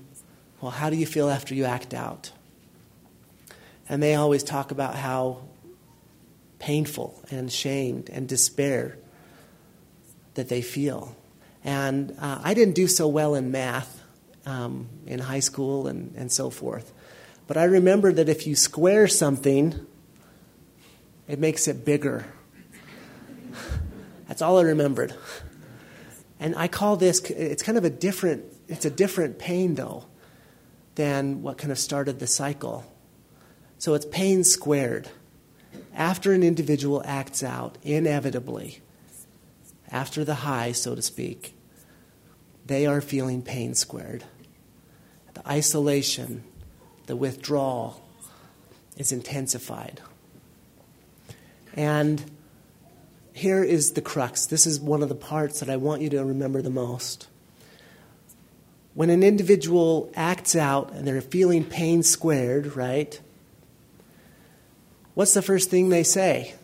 well, 0.60 0.70
how 0.70 0.90
do 0.90 0.96
you 0.96 1.06
feel 1.06 1.30
after 1.30 1.54
you 1.54 1.64
act 1.64 1.94
out? 1.94 2.32
And 3.88 4.02
they 4.02 4.14
always 4.14 4.42
talk 4.42 4.70
about 4.70 4.94
how 4.94 5.42
painful 6.58 7.20
and 7.30 7.50
shamed 7.50 8.10
and 8.10 8.28
despair 8.28 8.98
that 10.34 10.48
they 10.48 10.62
feel. 10.62 11.16
And 11.64 12.16
uh, 12.20 12.40
I 12.42 12.54
didn't 12.54 12.74
do 12.74 12.86
so 12.86 13.08
well 13.08 13.34
in 13.34 13.50
math 13.50 14.02
um, 14.46 14.88
in 15.06 15.18
high 15.18 15.40
school 15.40 15.86
and, 15.86 16.14
and 16.16 16.30
so 16.30 16.50
forth. 16.50 16.92
But 17.46 17.56
I 17.56 17.64
remember 17.64 18.12
that 18.12 18.28
if 18.28 18.46
you 18.46 18.54
square 18.54 19.08
something, 19.08 19.86
it 21.26 21.38
makes 21.38 21.68
it 21.68 21.84
bigger 21.84 22.26
that's 24.28 24.42
all 24.42 24.58
I 24.58 24.62
remembered. 24.62 25.14
And 26.40 26.54
I 26.56 26.68
call 26.68 26.96
this, 26.96 27.20
it's 27.30 27.62
kind 27.62 27.76
of 27.78 27.84
a 27.84 27.90
different, 27.90 28.44
it's 28.68 28.84
a 28.84 28.90
different 28.90 29.38
pain 29.38 29.74
though 29.74 30.04
than 30.94 31.42
what 31.42 31.58
kind 31.58 31.72
of 31.72 31.78
started 31.78 32.18
the 32.18 32.26
cycle. 32.26 32.84
So 33.78 33.94
it's 33.94 34.06
pain 34.06 34.44
squared. 34.44 35.08
After 35.94 36.32
an 36.32 36.42
individual 36.42 37.02
acts 37.04 37.42
out, 37.42 37.78
inevitably, 37.82 38.80
after 39.90 40.24
the 40.24 40.34
high, 40.34 40.72
so 40.72 40.94
to 40.94 41.02
speak, 41.02 41.54
they 42.66 42.86
are 42.86 43.00
feeling 43.00 43.42
pain 43.42 43.74
squared. 43.74 44.24
The 45.34 45.48
isolation, 45.48 46.44
the 47.06 47.16
withdrawal 47.16 48.02
is 48.96 49.12
intensified. 49.12 50.00
And 51.74 52.22
here 53.32 53.62
is 53.62 53.92
the 53.92 54.02
crux. 54.02 54.46
This 54.46 54.66
is 54.66 54.80
one 54.80 55.02
of 55.02 55.08
the 55.08 55.14
parts 55.14 55.60
that 55.60 55.70
I 55.70 55.76
want 55.76 56.02
you 56.02 56.10
to 56.10 56.24
remember 56.24 56.60
the 56.60 56.70
most. 56.70 57.28
When 58.94 59.10
an 59.10 59.22
individual 59.22 60.10
acts 60.16 60.56
out 60.56 60.92
and 60.92 61.06
they're 61.06 61.20
feeling 61.20 61.64
pain 61.64 62.02
squared, 62.02 62.74
right? 62.74 63.20
What's 65.18 65.34
the 65.34 65.42
first 65.42 65.68
thing 65.68 65.88
they 65.88 66.04
say? 66.04 66.54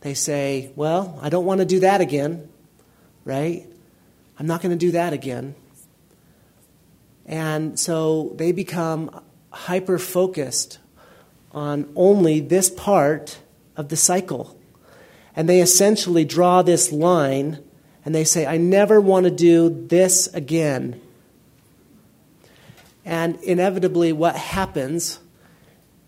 They 0.00 0.14
say, 0.14 0.72
Well, 0.74 1.18
I 1.20 1.28
don't 1.28 1.44
want 1.44 1.58
to 1.58 1.66
do 1.66 1.80
that 1.80 2.00
again, 2.00 2.48
right? 3.26 3.66
I'm 4.38 4.46
not 4.46 4.62
going 4.62 4.70
to 4.70 4.78
do 4.78 4.92
that 4.92 5.12
again. 5.12 5.54
And 7.26 7.78
so 7.78 8.32
they 8.36 8.52
become 8.52 9.20
hyper 9.50 9.98
focused 9.98 10.78
on 11.52 11.92
only 11.94 12.40
this 12.40 12.70
part 12.70 13.38
of 13.76 13.90
the 13.90 13.96
cycle. 13.96 14.58
And 15.34 15.46
they 15.46 15.60
essentially 15.60 16.24
draw 16.24 16.62
this 16.62 16.90
line 16.90 17.62
and 18.06 18.14
they 18.14 18.24
say, 18.24 18.46
I 18.46 18.56
never 18.56 18.98
want 18.98 19.24
to 19.24 19.30
do 19.30 19.68
this 19.68 20.26
again. 20.28 21.02
And 23.04 23.36
inevitably, 23.42 24.14
what 24.14 24.36
happens 24.36 25.18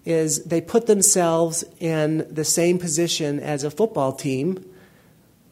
is 0.08 0.44
they 0.44 0.60
put 0.60 0.86
themselves 0.86 1.64
in 1.78 2.26
the 2.32 2.44
same 2.44 2.78
position 2.78 3.38
as 3.38 3.62
a 3.62 3.70
football 3.70 4.12
team 4.12 4.64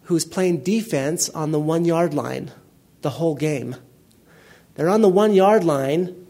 who's 0.05 0.25
playing 0.25 0.63
defense 0.63 1.29
on 1.29 1.53
the 1.53 1.61
one 1.61 1.85
yard 1.85 2.15
line 2.15 2.51
the 3.03 3.11
whole 3.11 3.35
game. 3.35 3.77
They're 4.75 4.89
on 4.89 5.03
the 5.03 5.09
one 5.11 5.35
yard 5.35 5.63
line 5.63 6.27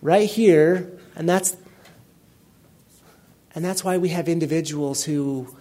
right 0.00 0.28
here, 0.28 0.98
and 1.16 1.28
that's, 1.28 1.56
and 3.54 3.64
that's 3.64 3.82
why 3.82 3.98
we 3.98 4.10
have 4.10 4.28
individuals 4.28 5.02
who 5.02 5.54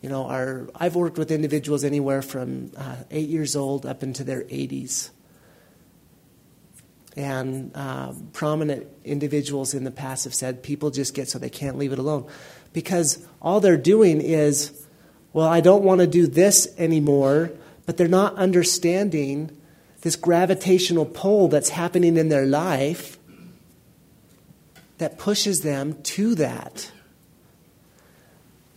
you 0.00 0.10
know, 0.10 0.26
are. 0.26 0.68
I've 0.76 0.94
worked 0.94 1.18
with 1.18 1.30
individuals 1.30 1.82
anywhere 1.82 2.20
from 2.20 2.70
uh, 2.76 2.96
eight 3.10 3.30
years 3.30 3.56
old 3.56 3.86
up 3.86 4.02
into 4.02 4.22
their 4.22 4.42
80s. 4.42 5.10
And 7.16 7.70
uh, 7.74 8.12
prominent 8.32 8.88
individuals 9.04 9.72
in 9.72 9.84
the 9.84 9.90
past 9.90 10.24
have 10.24 10.34
said 10.34 10.62
people 10.62 10.90
just 10.90 11.14
get 11.14 11.28
so 11.28 11.38
they 11.38 11.50
can't 11.50 11.78
leave 11.78 11.92
it 11.92 11.98
alone. 11.98 12.26
Because 12.72 13.24
all 13.40 13.60
they're 13.60 13.76
doing 13.76 14.20
is, 14.20 14.84
well, 15.32 15.46
I 15.46 15.60
don't 15.60 15.84
want 15.84 16.00
to 16.00 16.08
do 16.08 16.26
this 16.26 16.74
anymore, 16.76 17.52
but 17.86 17.96
they're 17.96 18.08
not 18.08 18.34
understanding 18.34 19.56
this 20.00 20.16
gravitational 20.16 21.06
pull 21.06 21.48
that's 21.48 21.70
happening 21.70 22.16
in 22.16 22.28
their 22.28 22.46
life 22.46 23.18
that 24.98 25.18
pushes 25.18 25.62
them 25.62 26.00
to 26.02 26.34
that. 26.34 26.90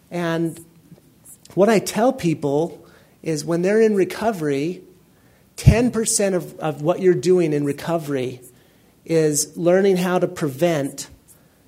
And 0.09 0.63
what 1.53 1.69
I 1.69 1.79
tell 1.79 2.13
people 2.13 2.85
is 3.23 3.43
when 3.43 3.61
they're 3.61 3.81
in 3.81 3.95
recovery, 3.95 4.83
10% 5.57 6.33
of, 6.33 6.57
of 6.59 6.81
what 6.81 7.01
you're 7.01 7.13
doing 7.13 7.51
in 7.51 7.65
recovery 7.65 8.41
is 9.05 9.57
learning 9.57 9.97
how 9.97 10.19
to 10.19 10.27
prevent 10.27 11.09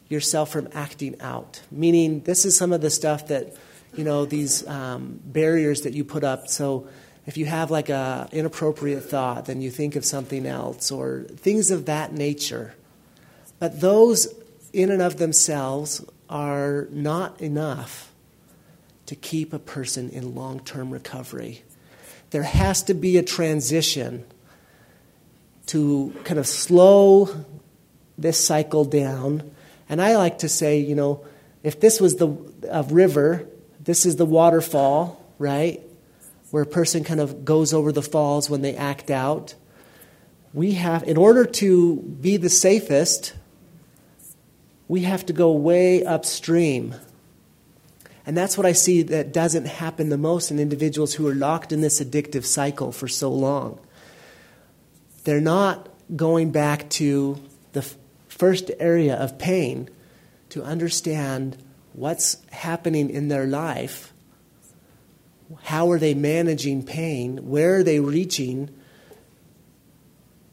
yourself 0.08 0.52
from 0.52 0.68
acting 0.74 1.20
out. 1.22 1.62
Meaning, 1.72 2.22
this 2.22 2.46
is 2.46 2.58
some 2.58 2.72
of 2.72 2.82
the 2.82 2.90
stuff 2.90 3.28
that, 3.28 3.56
you 3.96 4.04
know, 4.04 4.26
these 4.26 4.68
um, 4.68 5.20
barriers 5.24 5.82
that 5.82 5.94
you 5.94 6.04
put 6.04 6.24
up. 6.24 6.48
So, 6.48 6.88
if 7.26 7.38
you 7.38 7.46
have 7.46 7.70
like 7.70 7.90
a 7.90 8.28
inappropriate 8.32 9.04
thought, 9.04 9.46
then 9.46 9.62
you 9.62 9.70
think 9.70 9.96
of 9.96 10.04
something 10.04 10.48
else, 10.48 10.92
or 10.92 11.26
things 11.36 11.70
of 11.70 11.86
that 11.86 12.12
nature. 12.12 12.74
But 13.60 13.82
those, 13.82 14.34
in 14.74 14.90
and 14.90 15.02
of 15.02 15.18
themselves, 15.18 16.04
are 16.30 16.88
not 16.92 17.40
enough 17.40 18.12
to 19.06 19.16
keep 19.16 19.54
a 19.54 19.60
person 19.60 20.10
in 20.10 20.34
long 20.36 20.60
term 20.60 20.92
recovery. 20.92 21.64
There 22.32 22.44
has 22.44 22.84
to 22.84 22.94
be 22.94 23.18
a 23.18 23.24
transition 23.24 24.26
to 25.68 26.14
kind 26.24 26.40
of 26.40 26.48
slow 26.48 27.30
this 28.18 28.44
cycle 28.44 28.86
down. 28.86 29.52
And 29.88 30.02
I 30.02 30.16
like 30.16 30.40
to 30.40 30.50
say, 30.50 30.80
you 30.80 30.96
know, 30.96 31.26
if 31.64 31.80
this 31.80 32.00
was 32.00 32.16
the 32.16 32.36
a 32.70 32.84
river, 32.84 33.48
this 33.80 34.06
is 34.06 34.18
the 34.18 34.26
waterfall, 34.26 35.24
right? 35.38 35.82
Where 36.52 36.64
a 36.64 36.68
person 36.68 37.04
kind 37.04 37.20
of 37.20 37.46
goes 37.46 37.74
over 37.74 37.92
the 37.92 38.02
falls 38.02 38.50
when 38.50 38.62
they 38.62 38.76
act 38.76 39.10
out. 39.10 39.56
We 40.54 40.74
have, 40.74 41.04
in 41.04 41.18
order 41.18 41.46
to 41.46 41.98
be 41.98 42.38
the 42.38 42.50
safest, 42.50 43.34
we 44.88 45.02
have 45.02 45.26
to 45.28 45.34
go 45.34 45.52
way 45.52 46.04
upstream. 46.04 46.96
And 48.30 48.38
that's 48.38 48.60
what 48.60 48.68
I 48.68 48.74
see 48.74 49.02
that 49.02 49.34
doesn't 49.34 49.66
happen 49.66 50.10
the 50.10 50.16
most 50.16 50.52
in 50.52 50.60
individuals 50.60 51.16
who 51.16 51.28
are 51.28 51.34
locked 51.34 51.72
in 51.72 51.82
this 51.82 52.00
addictive 52.00 52.46
cycle 52.46 52.92
for 52.92 53.08
so 53.08 53.32
long. 53.32 53.80
They're 55.24 55.42
not 55.42 55.90
going 56.16 56.52
back 56.52 56.92
to 56.92 57.42
the 57.72 57.82
first 58.28 58.70
area 58.80 59.16
of 59.16 59.40
pain 59.40 59.90
to 60.50 60.62
understand 60.62 61.58
what's 61.94 62.38
happening 62.52 63.10
in 63.10 63.30
their 63.30 63.48
life. 63.48 64.14
How 65.64 65.90
are 65.90 65.98
they 65.98 66.14
managing 66.14 66.84
pain? 66.84 67.50
Where 67.50 67.78
are 67.78 67.84
they 67.84 68.00
reaching 68.00 68.70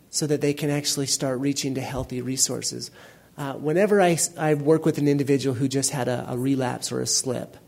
so 0.08 0.26
that 0.26 0.40
they 0.40 0.54
can 0.54 0.70
actually 0.70 1.08
start 1.08 1.40
reaching 1.40 1.74
to 1.74 1.82
healthy 1.82 2.22
resources? 2.22 2.90
Uh, 3.36 3.52
whenever 3.52 4.00
I, 4.00 4.16
I 4.38 4.54
work 4.54 4.86
with 4.86 4.96
an 4.96 5.08
individual 5.08 5.54
who 5.54 5.68
just 5.68 5.90
had 5.90 6.08
a, 6.08 6.24
a 6.26 6.38
relapse 6.38 6.90
or 6.90 7.02
a 7.02 7.06
slip, 7.06 7.58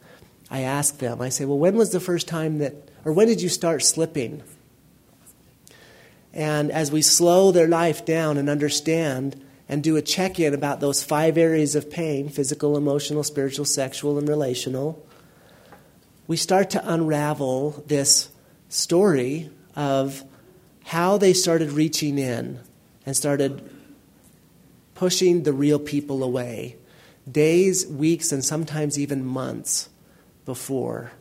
I 0.50 0.60
ask 0.60 0.98
them, 0.98 1.20
I 1.20 1.28
say, 1.28 1.44
Well, 1.44 1.58
when 1.58 1.76
was 1.76 1.90
the 1.90 2.00
first 2.00 2.28
time 2.28 2.58
that, 2.58 2.74
or 3.04 3.12
when 3.12 3.28
did 3.28 3.42
you 3.42 3.48
start 3.48 3.82
slipping? 3.82 4.42
And 6.32 6.70
as 6.70 6.92
we 6.92 7.02
slow 7.02 7.52
their 7.52 7.68
life 7.68 8.04
down 8.04 8.36
and 8.36 8.48
understand 8.48 9.42
and 9.68 9.82
do 9.82 9.96
a 9.96 10.02
check 10.02 10.38
in 10.38 10.54
about 10.54 10.80
those 10.80 11.02
five 11.02 11.36
areas 11.36 11.74
of 11.74 11.90
pain 11.90 12.28
physical, 12.28 12.76
emotional, 12.76 13.22
spiritual, 13.22 13.64
sexual, 13.64 14.18
and 14.18 14.28
relational 14.28 15.04
we 16.28 16.36
start 16.36 16.70
to 16.70 16.92
unravel 16.92 17.82
this 17.86 18.28
story 18.68 19.50
of 19.74 20.22
how 20.84 21.16
they 21.16 21.32
started 21.32 21.72
reaching 21.72 22.18
in 22.18 22.60
and 23.06 23.16
started 23.16 23.68
pushing 24.94 25.42
the 25.42 25.52
real 25.52 25.78
people 25.78 26.22
away 26.22 26.76
days, 27.30 27.86
weeks, 27.86 28.30
and 28.30 28.44
sometimes 28.44 28.98
even 28.98 29.24
months 29.24 29.88
before, 30.48 31.12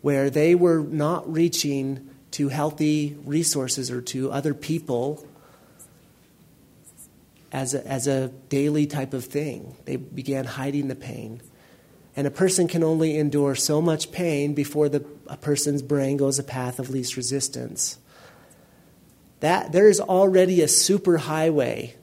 where 0.00 0.30
they 0.30 0.54
were 0.54 0.80
not 0.80 1.30
reaching 1.30 2.08
to 2.30 2.48
healthy 2.48 3.18
resources 3.26 3.90
or 3.90 4.00
to 4.00 4.32
other 4.32 4.54
people 4.54 5.22
as 7.52 7.74
a, 7.74 7.86
as 7.86 8.06
a 8.06 8.28
daily 8.48 8.86
type 8.86 9.12
of 9.12 9.26
thing. 9.26 9.76
They 9.84 9.96
began 9.96 10.46
hiding 10.46 10.88
the 10.88 10.94
pain. 10.94 11.42
And 12.16 12.26
a 12.26 12.30
person 12.30 12.66
can 12.66 12.82
only 12.82 13.18
endure 13.18 13.54
so 13.54 13.82
much 13.82 14.10
pain 14.10 14.54
before 14.54 14.88
the, 14.88 15.04
a 15.26 15.36
person's 15.36 15.82
brain 15.82 16.16
goes 16.16 16.38
a 16.38 16.42
path 16.42 16.78
of 16.78 16.88
least 16.88 17.18
resistance. 17.18 17.98
That, 19.40 19.72
there 19.72 19.88
is 19.88 20.00
already 20.00 20.62
a 20.62 20.68
super 20.68 21.18
highway 21.18 21.94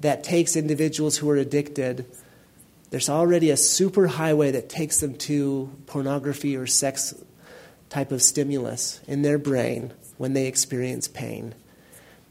that 0.00 0.24
takes 0.24 0.56
individuals 0.56 1.18
who 1.18 1.30
are 1.30 1.36
addicted. 1.36 2.06
There's 2.94 3.08
already 3.08 3.50
a 3.50 3.54
superhighway 3.54 4.52
that 4.52 4.68
takes 4.68 5.00
them 5.00 5.16
to 5.16 5.68
pornography 5.86 6.56
or 6.56 6.68
sex 6.68 7.12
type 7.88 8.12
of 8.12 8.22
stimulus 8.22 9.00
in 9.08 9.22
their 9.22 9.36
brain 9.36 9.92
when 10.16 10.32
they 10.32 10.46
experience 10.46 11.08
pain. 11.08 11.56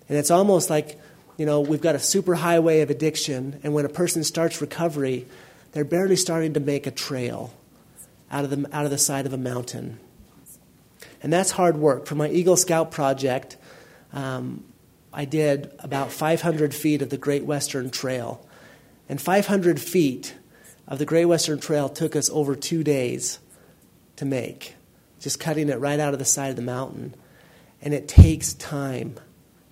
And 0.07 0.17
it's 0.17 0.31
almost 0.31 0.69
like, 0.69 0.97
you 1.35 1.45
know, 1.45 1.59
we've 1.59 1.81
got 1.81 1.95
a 1.95 1.97
superhighway 1.97 2.81
of 2.81 2.89
addiction, 2.89 3.59
and 3.61 3.73
when 3.73 3.83
a 3.83 3.89
person 3.89 4.23
starts 4.23 4.61
recovery, 4.61 5.27
they're 5.73 5.83
barely 5.83 6.15
starting 6.15 6.53
to 6.53 6.61
make 6.61 6.87
a 6.87 6.91
trail 6.91 7.53
out 8.31 8.45
of 8.45 8.49
the, 8.49 8.65
out 8.71 8.85
of 8.85 8.91
the 8.91 8.97
side 8.97 9.25
of 9.25 9.33
a 9.33 9.37
mountain. 9.37 9.99
And 11.21 11.33
that's 11.33 11.51
hard 11.51 11.75
work. 11.75 12.05
For 12.05 12.15
my 12.15 12.29
Eagle 12.29 12.55
Scout 12.55 12.89
project, 12.89 13.57
um, 14.13 14.63
I 15.11 15.25
did 15.25 15.73
about 15.79 16.13
500 16.13 16.73
feet 16.73 17.01
of 17.01 17.09
the 17.09 17.17
Great 17.17 17.43
Western 17.43 17.89
Trail. 17.89 18.47
And 19.09 19.19
500 19.19 19.81
feet 19.81 20.35
of 20.87 20.99
the 20.99 21.05
Great 21.05 21.25
Western 21.25 21.59
Trail 21.59 21.89
took 21.89 22.15
us 22.15 22.29
over 22.29 22.55
two 22.55 22.83
days 22.83 23.39
to 24.17 24.25
make, 24.25 24.75
just 25.19 25.39
cutting 25.39 25.69
it 25.69 25.79
right 25.79 25.99
out 25.99 26.13
of 26.13 26.19
the 26.19 26.25
side 26.25 26.49
of 26.49 26.55
the 26.55 26.61
mountain. 26.61 27.15
And 27.81 27.93
it 27.93 28.07
takes 28.07 28.53
time, 28.53 29.15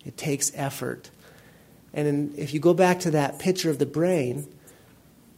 it 0.05 0.17
takes 0.17 0.51
effort. 0.55 1.09
And 1.93 2.07
in, 2.07 2.33
if 2.37 2.53
you 2.53 2.59
go 2.59 2.73
back 2.73 3.01
to 3.01 3.11
that 3.11 3.39
picture 3.39 3.69
of 3.69 3.79
the 3.79 3.85
brain, 3.85 4.47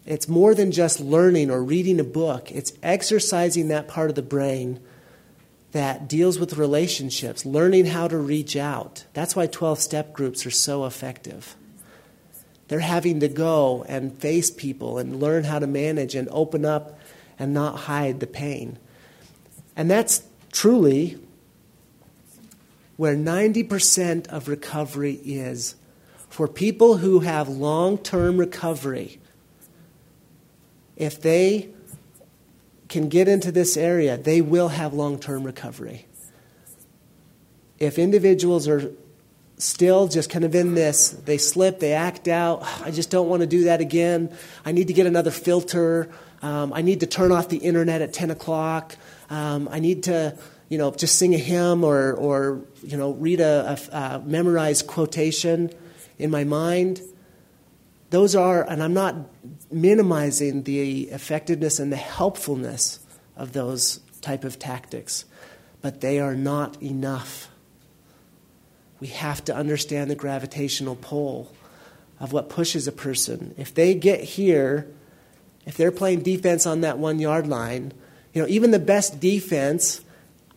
it's 0.06 0.28
more 0.28 0.54
than 0.54 0.72
just 0.72 1.00
learning 1.00 1.50
or 1.50 1.64
reading 1.64 2.00
a 2.00 2.04
book, 2.04 2.52
it's 2.52 2.74
exercising 2.84 3.70
that 3.70 3.88
part 3.88 4.10
of 4.10 4.16
the 4.16 4.22
brain 4.22 4.80
that 5.72 6.08
deals 6.08 6.38
with 6.38 6.54
relationships, 6.54 7.46
learning 7.46 7.88
how 7.88 8.08
to 8.08 8.18
reach 8.18 8.56
out. 8.56 9.06
That's 9.14 9.36
why 9.36 9.48
12 9.48 9.80
step 9.80 10.14
groups 10.14 10.46
are 10.46 10.52
so 10.52 10.86
effective. 10.86 11.56
They're 12.74 12.80
having 12.80 13.20
to 13.20 13.28
go 13.28 13.86
and 13.88 14.18
face 14.18 14.50
people 14.50 14.98
and 14.98 15.20
learn 15.20 15.44
how 15.44 15.60
to 15.60 15.68
manage 15.68 16.16
and 16.16 16.28
open 16.32 16.66
up 16.66 16.98
and 17.38 17.54
not 17.54 17.82
hide 17.82 18.20
the 18.20 18.26
pain. 18.26 18.80
And 19.76 19.92
that's 19.92 20.24
truly 20.52 21.20
where 22.98 23.16
90% 23.16 24.26
of 24.30 24.48
recovery 24.48 25.20
is. 25.24 25.76
For 26.32 26.48
people 26.48 26.98
who 26.98 27.20
have 27.20 27.48
long 27.48 28.00
term 28.00 28.38
recovery, 28.38 29.20
if 30.98 31.22
they 31.22 31.70
can 32.90 33.08
get 33.08 33.28
into 33.28 33.52
this 33.52 33.78
area, 33.78 34.18
they 34.18 34.42
will 34.42 34.70
have 34.70 34.96
long 34.96 35.20
term 35.20 35.44
recovery. 35.44 36.08
If 37.78 38.00
individuals 38.00 38.68
are 38.68 38.94
still 39.58 40.08
just 40.08 40.30
kind 40.30 40.46
of 40.46 40.56
in 40.56 40.76
this, 40.76 41.12
they 41.12 41.38
slip, 41.38 41.80
they 41.80 41.94
act 41.94 42.28
out, 42.28 42.64
I 42.82 42.92
just 42.92 43.10
don't 43.10 43.30
want 43.30 43.42
to 43.42 43.48
do 43.48 43.66
that 43.66 43.82
again. 43.82 44.36
I 44.66 44.72
need 44.72 44.88
to 44.88 44.94
get 44.94 45.06
another 45.06 45.32
filter. 45.32 46.10
Um, 46.42 46.74
I 46.74 46.82
need 46.82 47.00
to 47.02 47.08
turn 47.08 47.32
off 47.32 47.50
the 47.50 47.58
internet 47.58 48.02
at 48.02 48.14
10 48.14 48.32
o'clock. 48.32 48.96
Um, 49.30 49.70
I 49.72 49.80
need 49.80 50.04
to, 50.04 50.38
you 50.70 50.78
know, 50.78 50.92
just 50.92 51.18
sing 51.18 51.34
a 51.34 51.38
hymn 51.38 51.84
or, 51.84 52.14
or 52.14 52.62
you 52.84 52.98
know, 52.98 53.12
read 53.12 53.40
a, 53.40 53.78
a, 53.92 53.98
a 53.98 54.20
memorized 54.26 54.88
quotation 54.88 55.72
in 56.18 56.30
my 56.30 56.44
mind. 56.44 57.02
Those 58.10 58.36
are, 58.36 58.70
and 58.70 58.84
I'm 58.84 58.94
not 58.94 59.16
minimizing 59.72 60.64
the 60.64 61.04
effectiveness 61.04 61.80
and 61.80 61.92
the 61.92 61.98
helpfulness 61.98 63.00
of 63.36 63.54
those 63.54 64.00
type 64.22 64.44
of 64.44 64.60
tactics, 64.60 65.26
but 65.82 66.02
they 66.02 66.20
are 66.20 66.36
not 66.36 66.82
enough. 66.82 67.50
We 69.04 69.10
have 69.10 69.44
to 69.44 69.54
understand 69.54 70.10
the 70.10 70.16
gravitational 70.16 70.96
pull 70.96 71.54
of 72.22 72.32
what 72.32 72.48
pushes 72.48 72.88
a 72.88 72.94
person. 72.94 73.54
If 73.58 73.76
they 73.76 73.96
get 73.96 74.22
here, 74.24 74.88
if 75.66 75.76
they're 75.76 75.92
playing 75.92 76.22
defense 76.22 76.66
on 76.66 76.80
that 76.82 77.00
one 77.00 77.20
yard 77.20 77.46
line, 77.46 77.92
you 78.32 78.42
know, 78.42 78.48
even 78.48 78.72
the 78.72 78.80
best 78.80 79.20
defense 79.20 80.00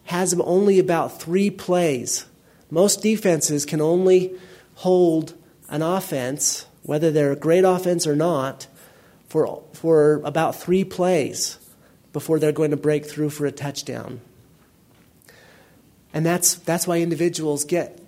has 0.05 0.31
them 0.31 0.43
only 0.43 0.79
about 0.79 1.21
three 1.21 1.51
plays. 1.51 2.25
Most 2.71 3.03
defenses 3.03 3.67
can 3.67 3.81
only 3.81 4.37
hold 4.77 5.35
an 5.69 5.83
offense 5.83 6.67
whether 6.85 7.11
they're 7.11 7.33
a 7.33 7.37
great 7.37 7.65
offense 7.65 8.07
or 8.07 8.15
not, 8.15 8.69
for, 9.29 9.65
for 9.73 10.23
about 10.25 10.55
three 10.55 10.85
plays 10.85 11.59
before 12.13 12.39
they're 12.39 12.53
going 12.53 12.71
to 12.71 12.77
break 12.77 13.07
through 13.07 13.31
for 13.31 13.47
a 13.47 13.51
touchdown. 13.51 14.21
And 16.15 16.25
that's, 16.25 16.55
that's 16.55 16.87
why 16.87 17.01
individuals 17.01 17.65
get 17.65 18.06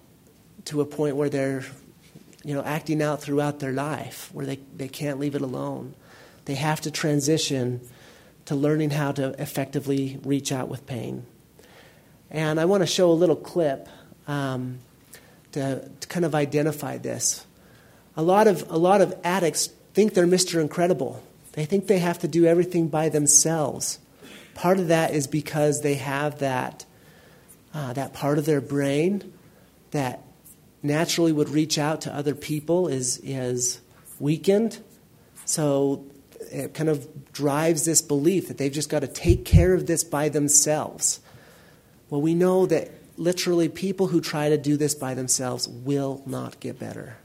to 0.69 0.81
a 0.81 0.87
point 0.87 1.17
where 1.17 1.29
they're 1.29 1.65
you 2.45 2.55
know, 2.55 2.63
acting 2.63 3.03
out 3.03 3.21
throughout 3.21 3.61
their 3.61 3.73
life, 3.73 4.31
where 4.33 4.47
they, 4.47 4.59
they 4.77 4.89
can't 4.89 5.19
leave 5.19 5.35
it 5.35 5.43
alone. 5.43 5.95
They 6.45 6.55
have 6.55 6.81
to 6.83 6.91
transition 6.91 7.81
to 8.47 8.55
learning 8.55 8.91
how 8.91 9.13
to 9.13 9.35
effectively 9.41 10.19
reach 10.25 10.53
out 10.53 10.69
with 10.69 10.87
pain. 10.87 11.27
And 12.31 12.59
I 12.59 12.65
want 12.65 12.83
to 12.83 12.87
show 12.87 13.11
a 13.11 13.13
little 13.13 13.37
clip 13.37 13.89
um, 14.27 14.79
to, 15.53 15.87
to 15.89 16.09
kind 16.09 16.25
of 16.25 16.35
identify 16.35 16.97
this 16.97 17.45
a 18.19 18.23
lot 18.23 18.49
of, 18.49 18.69
a 18.69 18.77
lot 18.77 19.01
of 19.01 19.15
addicts 19.23 19.69
think 19.95 20.13
they're 20.13 20.27
Mr. 20.27 20.61
Incredible. 20.61 21.23
They 21.53 21.65
think 21.65 21.87
they 21.87 22.01
have 22.01 22.19
to 22.19 22.29
do 22.29 22.47
everything 22.47 22.89
by 22.89 23.09
themselves. 23.09 24.01
Part 24.55 24.81
of 24.81 24.89
that 24.89 25.15
is 25.15 25.29
because 25.29 25.83
they 25.83 25.95
have 25.95 26.41
that, 26.41 26.85
uh, 27.73 27.93
that 27.93 28.15
part 28.15 28.39
of 28.39 28.45
their 28.45 28.61
brain 28.61 29.33
that 29.93 30.21
naturally 30.83 31.33
would 31.33 31.49
reach 31.49 31.79
out 31.79 32.01
to 32.03 32.15
other 32.15 32.35
people 32.35 32.89
is, 32.89 33.19
is 33.23 33.81
weakened. 34.19 34.79
So 35.45 36.05
it 36.51 36.75
kind 36.75 36.89
of 36.89 37.33
drives 37.33 37.85
this 37.85 38.03
belief 38.03 38.49
that 38.49 38.59
they've 38.59 38.73
just 38.73 38.89
got 38.89 39.01
to 39.01 39.09
take 39.09 39.45
care 39.45 39.75
of 39.75 39.87
this 39.87 40.05
by 40.05 40.29
themselves. 40.29 41.21
Well, 42.11 42.21
we 42.21 42.35
know 42.35 42.67
that 42.67 42.91
literally 43.17 43.69
people 43.69 44.09
who 44.09 44.21
try 44.21 44.49
to 44.49 44.57
do 44.57 44.77
this 44.77 44.95
by 44.95 45.15
themselves 45.15 45.69
will 45.69 46.23
not 46.27 46.61
get 46.61 46.79
better. 46.79 47.17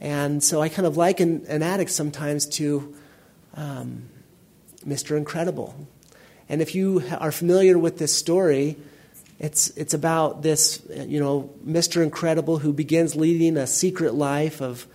And 0.00 0.42
so 0.42 0.60
I 0.60 0.68
kind 0.68 0.86
of 0.86 0.96
liken 0.96 1.44
an 1.48 1.62
addict 1.62 1.90
sometimes 1.90 2.46
to 2.46 2.94
um, 3.54 4.08
Mr. 4.86 5.16
Incredible. 5.16 5.74
And 6.48 6.62
if 6.62 6.74
you 6.74 7.02
are 7.18 7.32
familiar 7.32 7.78
with 7.78 7.98
this 7.98 8.14
story, 8.14 8.76
it's, 9.38 9.68
it's 9.70 9.92
about 9.92 10.42
this, 10.42 10.82
you 10.88 11.20
know, 11.20 11.50
Mr. 11.64 12.02
Incredible 12.02 12.58
who 12.58 12.72
begins 12.72 13.14
leading 13.14 13.56
a 13.56 13.66
secret 13.66 14.14
life 14.14 14.62
of 14.62 14.86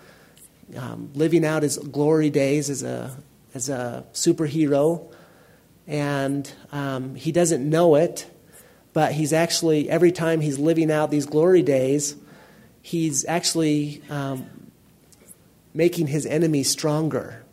um, 0.75 1.11
living 1.13 1.45
out 1.45 1.63
his 1.63 1.77
glory 1.77 2.29
days 2.29 2.69
as 2.69 2.81
a, 2.81 3.15
as 3.53 3.69
a 3.69 4.03
superhero. 4.13 5.13
And 5.87 6.51
um, 6.71 7.15
he 7.15 7.31
doesn't 7.31 7.67
know 7.67 7.95
it, 7.95 8.29
but 8.93 9.11
he's 9.11 9.33
actually, 9.33 9.89
every 9.89 10.11
time 10.11 10.41
he's 10.41 10.57
living 10.57 10.91
out 10.91 11.11
these 11.11 11.25
glory 11.25 11.61
days, 11.61 12.15
he's 12.81 13.25
actually 13.25 14.01
um, 14.09 14.71
making 15.73 16.07
his 16.07 16.25
enemy 16.25 16.63
stronger. 16.63 17.43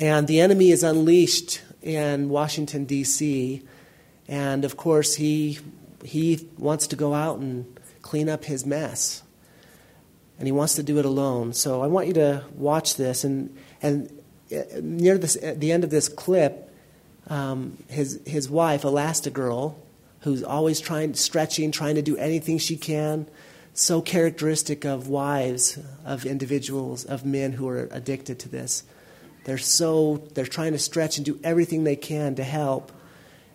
And 0.00 0.26
the 0.26 0.40
enemy 0.40 0.70
is 0.70 0.82
unleashed 0.82 1.60
in 1.82 2.28
Washington, 2.28 2.84
D.C., 2.84 3.62
and 4.28 4.64
of 4.64 4.76
course, 4.76 5.14
he, 5.16 5.58
he 6.04 6.46
wants 6.58 6.86
to 6.88 6.96
go 6.96 7.14
out 7.14 7.38
and 7.38 7.78
clean 8.02 8.28
up 8.28 8.44
his 8.44 8.64
mess 8.64 9.22
and 10.38 10.46
he 10.46 10.52
wants 10.52 10.76
to 10.76 10.82
do 10.82 10.98
it 10.98 11.04
alone. 11.04 11.52
So 11.52 11.82
I 11.82 11.88
want 11.88 12.06
you 12.06 12.12
to 12.14 12.44
watch 12.54 12.96
this. 12.96 13.24
And, 13.24 13.56
and 13.82 14.22
uh, 14.52 14.62
near 14.80 15.18
this, 15.18 15.36
at 15.42 15.60
the 15.60 15.72
end 15.72 15.82
of 15.82 15.90
this 15.90 16.08
clip, 16.08 16.72
um, 17.28 17.76
his, 17.88 18.20
his 18.24 18.48
wife, 18.48 18.82
Elastigirl, 18.82 19.74
who's 20.20 20.42
always 20.42 20.80
trying, 20.80 21.14
stretching, 21.14 21.72
trying 21.72 21.96
to 21.96 22.02
do 22.02 22.16
anything 22.16 22.58
she 22.58 22.76
can, 22.76 23.26
so 23.74 24.00
characteristic 24.00 24.84
of 24.84 25.08
wives, 25.08 25.78
of 26.04 26.24
individuals, 26.24 27.04
of 27.04 27.24
men 27.24 27.52
who 27.52 27.68
are 27.68 27.88
addicted 27.90 28.38
to 28.40 28.48
this. 28.48 28.84
They're 29.44 29.58
so, 29.58 30.28
they're 30.34 30.46
trying 30.46 30.72
to 30.72 30.78
stretch 30.78 31.16
and 31.16 31.24
do 31.24 31.38
everything 31.42 31.84
they 31.84 31.96
can 31.96 32.34
to 32.36 32.44
help. 32.44 32.92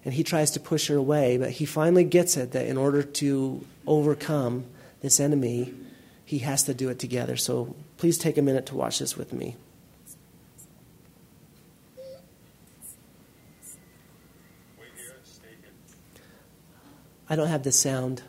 And 0.06 0.13
he 0.13 0.24
tries 0.24 0.52
to 0.52 0.60
push 0.60 0.88
her 0.88 0.96
away, 0.96 1.38
but 1.38 1.52
he 1.52 1.66
finally 1.66 2.04
gets 2.04 2.36
it 2.36 2.52
that 2.52 2.68
in 2.68 2.78
order 2.78 3.04
to 3.04 3.66
overcome 3.88 4.66
this 5.02 5.20
enemy, 5.20 5.74
he 6.26 6.39
has 6.39 6.63
to 6.63 6.74
do 6.74 6.89
it 6.89 7.00
together. 7.00 7.38
So 7.38 7.76
please 7.98 8.18
take 8.18 8.38
a 8.38 8.42
minute 8.42 8.66
to 8.68 8.76
watch 8.76 9.00
this 9.00 9.16
with 9.16 9.32
me. 9.32 9.56
I 17.30 17.36
don't 17.36 17.48
have 17.48 17.63
the 17.63 17.72
sound. 17.72 18.24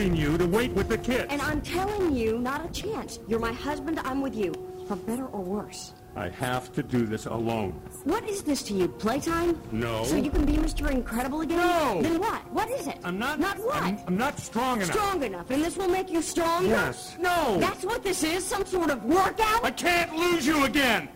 Asking 0.00 0.16
you 0.16 0.38
to 0.38 0.46
wait 0.46 0.72
with 0.72 0.88
the 0.88 0.96
kids. 0.96 1.26
And 1.28 1.42
I'm 1.42 1.60
telling 1.60 2.16
you, 2.16 2.38
not 2.38 2.64
a 2.64 2.72
chance. 2.72 3.18
You're 3.28 3.38
my 3.38 3.52
husband, 3.52 4.00
I'm 4.02 4.22
with 4.22 4.34
you. 4.34 4.54
For 4.88 4.96
better 4.96 5.26
or 5.26 5.42
worse. 5.42 5.92
I 6.16 6.28
have 6.30 6.72
to 6.72 6.82
do 6.82 7.06
this 7.06 7.26
alone. 7.26 7.72
What 8.04 8.28
is 8.28 8.42
this 8.42 8.62
to 8.64 8.74
you? 8.74 8.88
Playtime? 8.88 9.60
No. 9.70 10.04
So 10.04 10.16
you 10.16 10.30
can 10.30 10.44
be 10.44 10.54
Mr. 10.54 10.90
Incredible 10.90 11.42
again? 11.42 11.58
No. 11.58 12.00
Then 12.02 12.18
what? 12.18 12.40
What 12.50 12.70
is 12.70 12.88
it? 12.88 12.98
I'm 13.04 13.18
not. 13.18 13.38
Not 13.38 13.58
what? 13.58 13.82
I'm, 13.82 14.00
I'm 14.08 14.16
not 14.16 14.38
strong 14.40 14.78
enough. 14.78 14.92
Strong 14.92 15.22
enough. 15.22 15.50
And 15.50 15.62
this 15.62 15.76
will 15.76 15.88
make 15.88 16.10
you 16.10 16.22
stronger? 16.22 16.68
Yes. 16.68 17.16
No. 17.20 17.58
That's 17.60 17.84
what 17.84 18.02
this 18.02 18.24
is? 18.24 18.44
Some 18.44 18.64
sort 18.66 18.90
of 18.90 19.04
workout? 19.04 19.64
I 19.64 19.70
can't 19.70 20.16
lose 20.16 20.46
you 20.46 20.64
again. 20.64 21.08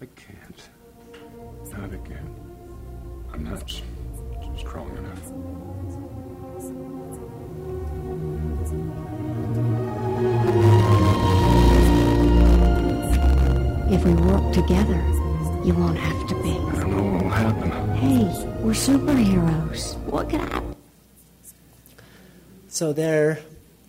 I 0.00 0.06
can't. 0.06 0.68
Not 1.70 1.92
again. 1.92 2.34
I'm 3.32 3.44
not 3.44 3.68
If 14.04 14.10
we 14.10 14.26
work 14.26 14.52
together, 14.52 15.02
you 15.64 15.72
won't 15.72 15.96
have 15.96 16.28
to 16.28 16.34
be. 16.42 16.50
I 16.50 16.80
don't 16.80 16.90
know 16.90 17.02
what 17.04 17.22
will 17.22 17.30
happen. 17.30 17.70
Hey, 17.96 18.24
we're 18.60 18.72
superheroes. 18.72 19.96
What 20.00 20.28
could 20.28 20.42
happen? 20.42 20.76
So 22.68 22.92
there, 22.92 23.38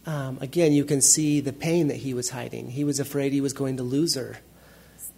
um, 0.06 0.38
again, 0.40 0.72
you 0.72 0.86
can 0.86 1.02
see 1.02 1.42
the 1.42 1.52
pain 1.52 1.90
that 1.90 1.98
he 1.98 2.14
was 2.14 2.30
hiding. 2.30 2.70
He 2.70 2.86
was 2.86 3.02
afraid 3.02 3.34
he 3.34 3.42
was 3.42 3.52
going 3.52 3.76
to 3.76 3.84
lose 3.84 4.16
her. 4.16 4.38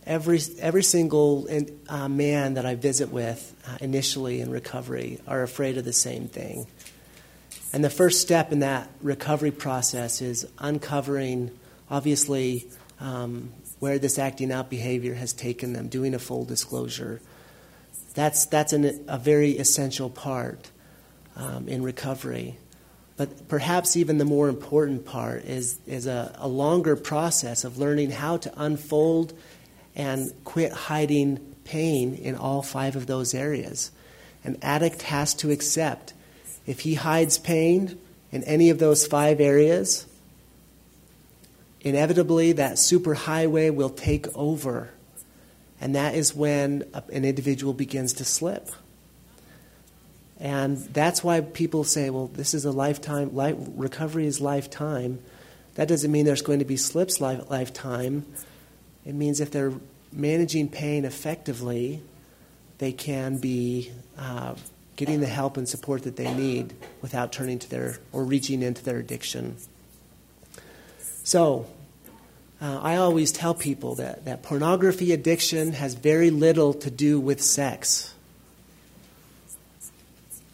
Every, 0.08 0.40
every 0.60 0.82
single 0.82 1.48
uh, 1.88 2.08
man 2.10 2.56
that 2.56 2.66
I 2.66 2.74
visit 2.74 3.12
with 3.12 3.54
uh, 3.68 3.78
initially 3.80 4.42
in 4.42 4.50
recovery 4.50 5.20
are 5.28 5.44
afraid 5.44 5.78
of 5.78 5.86
the 5.86 5.94
same 5.94 6.28
thing. 6.28 6.66
And 7.72 7.84
the 7.84 7.92
first 7.92 8.20
step 8.20 8.52
in 8.52 8.62
that 8.62 8.90
recovery 9.04 9.52
process 9.52 10.24
is 10.24 10.48
uncovering, 10.58 11.52
obviously, 11.88 12.68
um, 13.00 13.52
where 13.80 14.00
this 14.00 14.18
acting 14.18 14.52
out 14.52 14.70
behavior 14.70 15.14
has 15.14 15.34
taken 15.34 15.74
them, 15.74 15.88
doing 15.88 16.14
a 16.14 16.20
full 16.20 16.46
disclosure. 16.46 17.22
That's, 18.14 18.46
that's 18.48 18.74
an, 18.74 19.06
a 19.08 19.18
very 19.18 19.52
essential 19.52 20.10
part 20.10 20.72
um, 21.36 21.68
in 21.68 21.84
recovery. 21.84 22.58
But 23.16 23.48
perhaps 23.48 23.96
even 23.96 24.18
the 24.18 24.26
more 24.26 24.50
important 24.50 25.06
part 25.06 25.46
is, 25.46 25.80
is 25.86 26.08
a, 26.08 26.36
a 26.38 26.48
longer 26.48 26.96
process 26.96 27.64
of 27.64 27.78
learning 27.78 28.12
how 28.12 28.38
to 28.38 28.54
unfold 28.56 29.34
and 29.96 30.32
quit 30.44 30.72
hiding 30.72 31.56
pain 31.64 32.16
in 32.16 32.36
all 32.36 32.62
five 32.62 32.96
of 32.96 33.06
those 33.06 33.34
areas. 33.34 33.92
An 34.44 34.58
addict 34.62 35.04
has 35.04 35.34
to 35.36 35.52
accept 35.52 36.14
if 36.66 36.82
he 36.82 36.96
hides 36.96 37.38
pain 37.38 38.00
in 38.32 38.44
any 38.44 38.70
of 38.70 38.80
those 38.80 39.06
five 39.06 39.40
areas, 39.40 40.07
inevitably 41.82 42.54
that 42.54 42.74
superhighway 42.74 43.74
will 43.74 43.90
take 43.90 44.28
over. 44.36 44.92
And 45.80 45.96
that 45.96 46.16
is 46.16 46.34
when 46.34 46.84
an 47.12 47.24
individual 47.24 47.74
begins 47.74 48.14
to 48.14 48.26
slip. 48.26 48.70
And 50.40 50.78
that's 50.78 51.24
why 51.24 51.42
people 51.42 51.84
say, 51.84 52.10
well, 52.10 52.28
this 52.28 52.54
is 52.54 52.66
a 52.66 52.72
lifetime, 52.72 53.36
life, 53.36 53.56
recovery 53.76 54.28
is 54.28 54.40
lifetime. 54.40 55.20
That 55.76 55.88
doesn't 55.88 56.12
mean 56.12 56.26
there's 56.26 56.42
going 56.42 56.60
to 56.60 56.66
be 56.66 56.78
slips 56.78 57.22
life, 57.22 57.50
lifetime. 57.50 58.26
It 59.06 59.16
means 59.16 59.40
if 59.40 59.52
they're 59.52 59.74
managing 60.12 60.70
pain 60.70 61.06
effectively, 61.06 62.02
they 62.78 62.92
can 62.92 63.38
be 63.38 63.92
uh, 64.18 64.56
getting 64.96 65.20
the 65.20 65.28
help 65.28 65.58
and 65.58 65.68
support 65.68 66.04
that 66.04 66.16
they 66.16 66.34
need 66.34 66.74
without 67.02 67.32
turning 67.32 67.60
to 67.60 67.70
their 67.70 67.98
or 68.12 68.24
reaching 68.24 68.62
into 68.62 68.84
their 68.84 68.98
addiction. 68.98 69.56
So, 71.28 71.66
uh, 72.62 72.80
I 72.82 72.96
always 72.96 73.34
tell 73.34 73.54
people 73.54 73.96
that, 73.96 74.24
that 74.24 74.44
pornography 74.44 75.12
addiction 75.12 75.74
has 75.74 75.94
very 75.94 76.30
little 76.30 76.74
to 76.76 76.90
do 76.90 77.20
with 77.20 77.42
sex. 77.42 78.14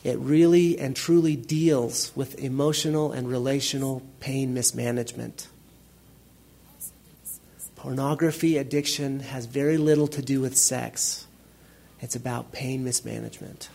It 0.03 0.17
really 0.17 0.79
and 0.79 0.95
truly 0.95 1.35
deals 1.35 2.11
with 2.15 2.39
emotional 2.39 3.11
and 3.11 3.29
relational 3.29 4.01
pain 4.19 4.55
mismanagement. 4.55 5.47
Pornography 7.75 8.57
addiction 8.57 9.19
has 9.19 9.45
very 9.45 9.77
little 9.77 10.07
to 10.07 10.23
do 10.23 10.41
with 10.41 10.57
sex. 10.57 11.27
It's 12.01 12.15
about 12.15 12.51
pain 12.51 12.83
mismanagement. 12.83 13.69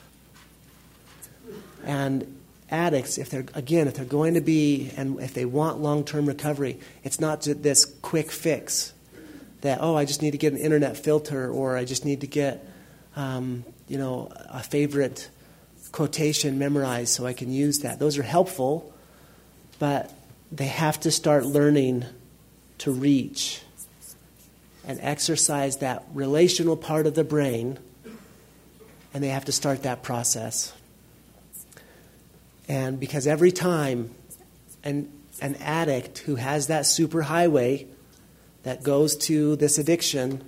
And 1.85 2.38
addicts, 2.71 3.19
if 3.19 3.31
they're, 3.31 3.47
again, 3.55 3.89
if 3.89 3.95
they're 3.95 4.05
going 4.05 4.35
to 4.35 4.41
be, 4.41 4.91
and 4.97 5.21
if 5.21 5.35
they 5.35 5.45
want 5.45 5.81
long 5.81 6.05
term 6.05 6.27
recovery, 6.27 6.79
it's 7.05 7.21
not 7.21 7.43
this 7.43 7.85
quick 8.03 8.31
fix 8.31 8.93
that, 9.61 9.79
oh, 9.81 9.97
I 9.97 10.05
just 10.05 10.23
need 10.23 10.33
to 10.33 10.39
get 10.39 10.53
an 10.53 10.59
internet 10.59 10.97
filter 10.97 11.51
or 11.51 11.77
I 11.77 11.85
just 11.85 12.05
need 12.05 12.21
to 12.21 12.27
get, 12.27 12.67
um, 13.17 13.65
you 13.89 13.99
know, 13.99 14.31
a 14.49 14.63
favorite 14.63 15.29
quotation 15.93 16.59
memorized 16.59 17.13
so 17.15 17.27
I 17.27 17.33
can 17.33 17.51
use 17.51 17.81
that. 17.81 17.99
Those 17.99 18.19
are 18.19 18.23
helpful, 18.23 18.93
but 19.79 20.13
they 20.53 20.67
have 20.67 21.01
to 21.01 21.11
start 21.11 21.47
learning 21.47 22.05
to 22.79 22.93
reach 22.93 23.63
and 24.87 24.99
exercise 25.03 25.79
that 25.79 26.05
relational 26.15 26.77
part 26.77 27.07
of 27.07 27.15
the 27.15 27.25
brain, 27.25 27.79
and 29.13 29.23
they 29.23 29.29
have 29.29 29.45
to 29.47 29.53
start 29.53 29.83
that 29.83 30.03
process. 30.03 30.73
And 32.69 33.01
because 33.01 33.27
every 33.27 33.51
time 33.51 34.15
an, 34.85 35.11
an 35.41 35.57
addict 35.57 36.19
who 36.19 36.37
has 36.37 36.67
that 36.67 36.85
superhighway 36.85 37.87
that 38.63 38.83
goes 38.83 39.17
to 39.17 39.57
this 39.57 39.79
addiction, 39.79 40.45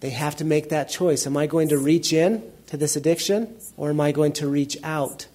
they 0.00 0.10
have 0.10 0.36
to 0.36 0.44
make 0.44 0.70
that 0.70 0.88
choice. 0.88 1.26
Am 1.26 1.36
I 1.36 1.46
going 1.46 1.68
to 1.68 1.78
reach 1.78 2.12
in 2.12 2.42
to 2.66 2.76
this 2.76 2.96
addiction 2.96 3.56
or 3.76 3.90
am 3.90 4.00
I 4.00 4.10
going 4.12 4.32
to 4.34 4.48
reach 4.48 4.76
out? 4.82 5.28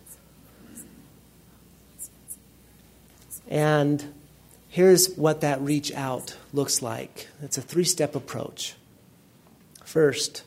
And 3.48 4.14
here's 4.68 5.16
what 5.16 5.42
that 5.42 5.62
reach 5.62 5.92
out 5.94 6.38
looks 6.54 6.82
like 6.82 7.28
it's 7.42 7.58
a 7.58 7.62
three 7.62 7.84
step 7.84 8.16
approach. 8.16 8.76
First, 9.84 10.44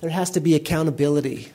there 0.00 0.10
has 0.10 0.30
to 0.32 0.40
be 0.40 0.54
accountability. 0.54 1.52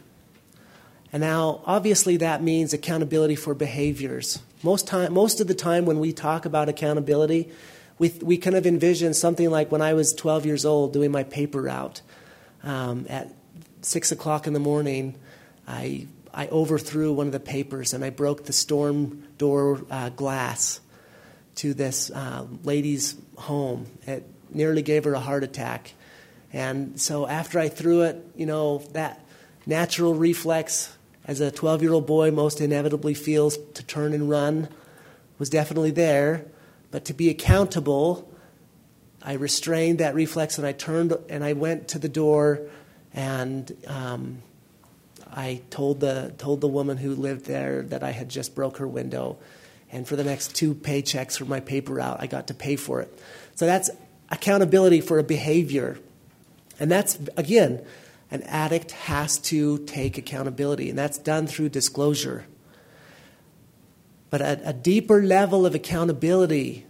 And 1.14 1.22
now, 1.22 1.62
obviously, 1.66 2.18
that 2.18 2.42
means 2.42 2.74
accountability 2.74 3.36
for 3.36 3.54
behaviors. 3.54 4.40
Most, 4.64 4.88
time, 4.88 5.14
most 5.14 5.42
of 5.42 5.48
the 5.48 5.54
time, 5.54 5.86
when 5.86 6.00
we 6.00 6.14
talk 6.14 6.46
about 6.46 6.70
accountability, 6.70 7.52
we, 8.00 8.10
we 8.22 8.38
kind 8.38 8.56
of 8.56 8.66
envision 8.66 9.14
something 9.14 9.50
like 9.50 9.72
when 9.72 9.82
I 9.82 9.94
was 9.94 10.14
12 10.14 10.46
years 10.46 10.66
old 10.66 10.94
doing 10.94 11.12
my 11.12 11.24
paper 11.24 11.62
route. 11.64 12.02
Um, 12.64 13.06
at 13.10 13.34
6 13.82 14.12
o'clock 14.12 14.48
in 14.48 14.54
the 14.54 14.60
morning, 14.60 15.16
I, 15.68 16.08
I 16.34 16.48
overthrew 16.48 17.12
one 17.12 17.26
of 17.26 17.34
the 17.34 17.40
papers 17.40 17.94
and 17.94 18.06
I 18.06 18.10
broke 18.10 18.46
the 18.46 18.54
storm 18.54 19.28
door 19.38 19.82
uh, 19.90 20.10
glass 20.10 20.80
to 21.56 21.74
this 21.74 22.10
uh, 22.12 22.46
lady's 22.64 23.16
home. 23.38 23.88
It 24.08 24.26
nearly 24.50 24.82
gave 24.82 25.04
her 25.04 25.14
a 25.14 25.20
heart 25.20 25.44
attack. 25.44 25.94
And 26.54 27.00
so 27.00 27.28
after 27.28 27.60
I 27.60 27.70
threw 27.70 28.02
it, 28.04 28.26
you 28.36 28.46
know, 28.46 28.80
that 28.94 29.24
natural 29.66 30.16
reflex 30.16 30.96
as 31.26 31.40
a 31.40 31.52
12 31.52 31.82
year 31.82 31.94
old 31.94 32.08
boy 32.08 32.32
most 32.32 32.62
inevitably 32.62 33.14
feels 33.14 33.58
to 33.74 33.84
turn 33.84 34.14
and 34.14 34.30
run 34.30 34.70
was 35.38 35.50
definitely 35.50 35.92
there. 35.92 36.46
But 36.92 37.06
to 37.06 37.14
be 37.14 37.30
accountable, 37.30 38.30
I 39.22 39.34
restrained 39.34 40.00
that 40.00 40.14
reflex 40.14 40.58
and 40.58 40.68
I 40.68 40.72
turned 40.72 41.16
and 41.30 41.44
I 41.44 41.54
went 41.54 41.88
to 41.90 42.00
the 42.00 42.10
door 42.10 42.62
and 43.14 43.72
um, 43.88 44.42
I 45.32 45.62
told 45.70 46.00
the, 46.00 46.34
told 46.38 46.62
the 46.62 46.68
woman 46.68 46.98
who 46.98 47.16
lived 47.16 47.46
there 47.46 47.84
that 47.84 48.04
I 48.04 48.12
had 48.12 48.30
just 48.30 48.56
broke 48.56 48.78
her 48.78 48.88
window. 48.88 49.38
And 49.92 50.08
for 50.08 50.16
the 50.16 50.24
next 50.24 50.56
two 50.56 50.74
paychecks 50.74 51.38
for 51.38 51.46
my 51.46 51.60
paper 51.60 51.96
route, 51.96 52.18
I 52.20 52.28
got 52.28 52.48
to 52.48 52.54
pay 52.54 52.76
for 52.76 53.02
it. 53.02 53.18
So 53.56 53.66
that's 53.66 53.90
accountability 54.30 55.02
for 55.02 55.20
a 55.20 55.24
behavior. 55.24 56.00
And 56.80 56.90
that's, 56.90 57.20
again, 57.38 57.86
an 58.32 58.42
addict 58.44 58.92
has 58.92 59.38
to 59.38 59.80
take 59.80 60.18
accountability, 60.18 60.90
and 60.90 60.98
that's 60.98 61.18
done 61.18 61.46
through 61.48 61.70
disclosure. 61.70 62.46
But 64.30 64.40
a, 64.42 64.70
a, 64.70 64.74
deeper 64.74 65.22
level 65.22 65.66
of 65.66 65.76
accountability 65.76 66.86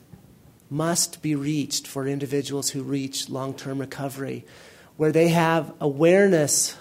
must 0.70 1.24
be 1.24 1.34
reached 1.34 1.88
for 1.88 2.08
individuals 2.08 2.70
who 2.70 2.84
reach 2.84 3.28
long 3.28 3.56
term 3.56 3.80
recovery, 3.80 4.46
where 4.98 5.12
they 5.12 5.30
have 5.30 5.74
awareness 5.82 6.78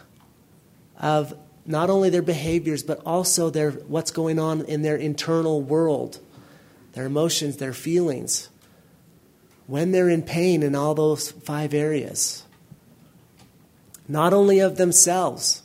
of 0.98 1.32
not 1.64 1.88
only 1.88 2.10
their 2.10 2.20
behaviors, 2.20 2.82
but 2.82 3.00
also 3.06 3.48
their, 3.48 3.70
what's 3.70 4.10
going 4.10 4.38
on 4.38 4.66
in 4.66 4.82
their 4.82 4.96
internal 4.96 5.62
world, 5.62 6.20
their 6.92 7.06
emotions, 7.06 7.56
their 7.56 7.72
feelings, 7.72 8.50
when 9.66 9.92
they're 9.92 10.10
in 10.10 10.22
pain 10.22 10.62
in 10.62 10.74
all 10.74 10.94
those 10.94 11.30
five 11.30 11.72
areas 11.72 12.44
not 14.10 14.32
only 14.32 14.58
of 14.58 14.76
themselves, 14.76 15.62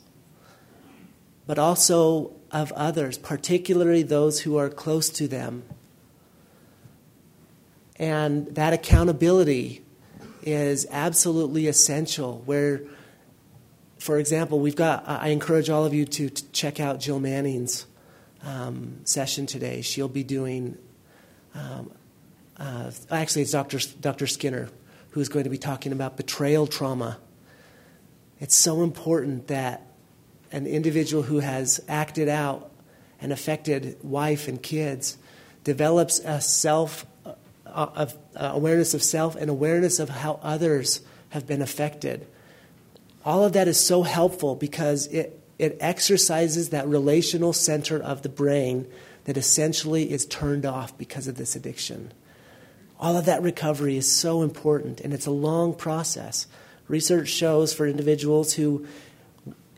but 1.46 1.58
also 1.58 2.32
of 2.52 2.72
others, 2.72 3.18
particularly 3.18 4.02
those 4.02 4.40
who 4.40 4.56
are 4.56 4.70
close 4.70 5.10
to 5.10 5.26
them. 5.26 5.64
And 7.96 8.46
that 8.54 8.72
accountability 8.72 9.82
is 10.42 10.86
absolutely 10.90 11.66
essential. 11.66 12.42
Where, 12.46 12.82
for 13.98 14.18
example, 14.18 14.60
we've 14.60 14.76
got, 14.76 15.08
I 15.08 15.28
encourage 15.28 15.68
all 15.68 15.84
of 15.84 15.92
you 15.92 16.04
to, 16.04 16.28
to 16.28 16.52
check 16.52 16.78
out 16.78 17.00
Jill 17.00 17.18
Manning's 17.18 17.86
um, 18.44 19.00
session 19.04 19.46
today. 19.46 19.82
She'll 19.82 20.08
be 20.08 20.22
doing, 20.22 20.78
um, 21.54 21.90
uh, 22.58 22.90
actually, 23.10 23.42
it's 23.42 23.50
Dr. 23.50 23.80
Dr. 24.00 24.26
Skinner 24.26 24.68
who's 25.10 25.28
going 25.30 25.44
to 25.44 25.50
be 25.50 25.58
talking 25.58 25.92
about 25.92 26.16
betrayal 26.16 26.66
trauma 26.66 27.16
it's 28.40 28.54
so 28.54 28.82
important 28.82 29.48
that 29.48 29.82
an 30.52 30.66
individual 30.66 31.22
who 31.22 31.40
has 31.40 31.80
acted 31.88 32.28
out 32.28 32.70
and 33.20 33.32
affected 33.32 33.96
wife 34.02 34.48
and 34.48 34.62
kids 34.62 35.16
develops 35.64 36.18
a 36.20 36.40
self 36.40 37.06
uh, 37.24 37.34
of 37.66 38.16
uh, 38.36 38.50
awareness 38.54 38.94
of 38.94 39.02
self 39.02 39.36
and 39.36 39.50
awareness 39.50 39.98
of 39.98 40.08
how 40.08 40.38
others 40.42 41.00
have 41.30 41.46
been 41.46 41.62
affected. 41.62 42.26
All 43.24 43.44
of 43.44 43.54
that 43.54 43.68
is 43.68 43.80
so 43.80 44.02
helpful 44.02 44.54
because 44.54 45.06
it, 45.08 45.40
it 45.58 45.76
exercises 45.80 46.68
that 46.70 46.86
relational 46.86 47.52
center 47.52 48.00
of 48.00 48.22
the 48.22 48.28
brain 48.28 48.86
that 49.24 49.36
essentially 49.36 50.10
is 50.10 50.24
turned 50.26 50.64
off 50.64 50.96
because 50.96 51.26
of 51.26 51.36
this 51.36 51.56
addiction. 51.56 52.12
All 53.00 53.16
of 53.16 53.26
that 53.26 53.42
recovery 53.42 53.96
is 53.96 54.10
so 54.10 54.42
important, 54.42 55.00
and 55.00 55.12
it's 55.12 55.26
a 55.26 55.32
long 55.32 55.74
process. 55.74 56.46
Research 56.88 57.28
shows 57.28 57.72
for 57.74 57.86
individuals 57.86 58.54
who 58.54 58.86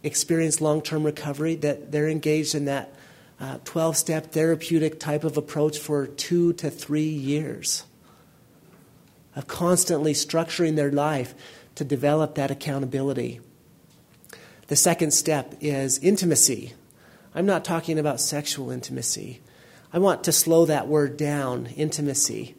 experience 0.02 0.60
long 0.60 0.82
term 0.82 1.04
recovery 1.04 1.54
that 1.56 1.90
they're 1.90 2.08
engaged 2.08 2.54
in 2.54 2.66
that 2.66 2.92
12 3.64 3.76
uh, 3.76 3.94
step 3.94 4.32
therapeutic 4.32 4.98
type 4.98 5.24
of 5.24 5.36
approach 5.36 5.78
for 5.78 6.06
two 6.06 6.52
to 6.54 6.70
three 6.70 7.08
years 7.08 7.84
of 9.36 9.46
constantly 9.46 10.12
structuring 10.12 10.74
their 10.74 10.90
life 10.90 11.34
to 11.76 11.84
develop 11.84 12.34
that 12.34 12.50
accountability. 12.50 13.40
The 14.66 14.76
second 14.76 15.12
step 15.12 15.54
is 15.60 15.98
intimacy. 15.98 16.74
I'm 17.34 17.46
not 17.46 17.64
talking 17.64 17.98
about 17.98 18.20
sexual 18.20 18.70
intimacy. 18.70 19.40
I 19.92 19.98
want 19.98 20.24
to 20.24 20.32
slow 20.32 20.66
that 20.66 20.88
word 20.88 21.16
down, 21.16 21.66
intimacy, 21.66 22.56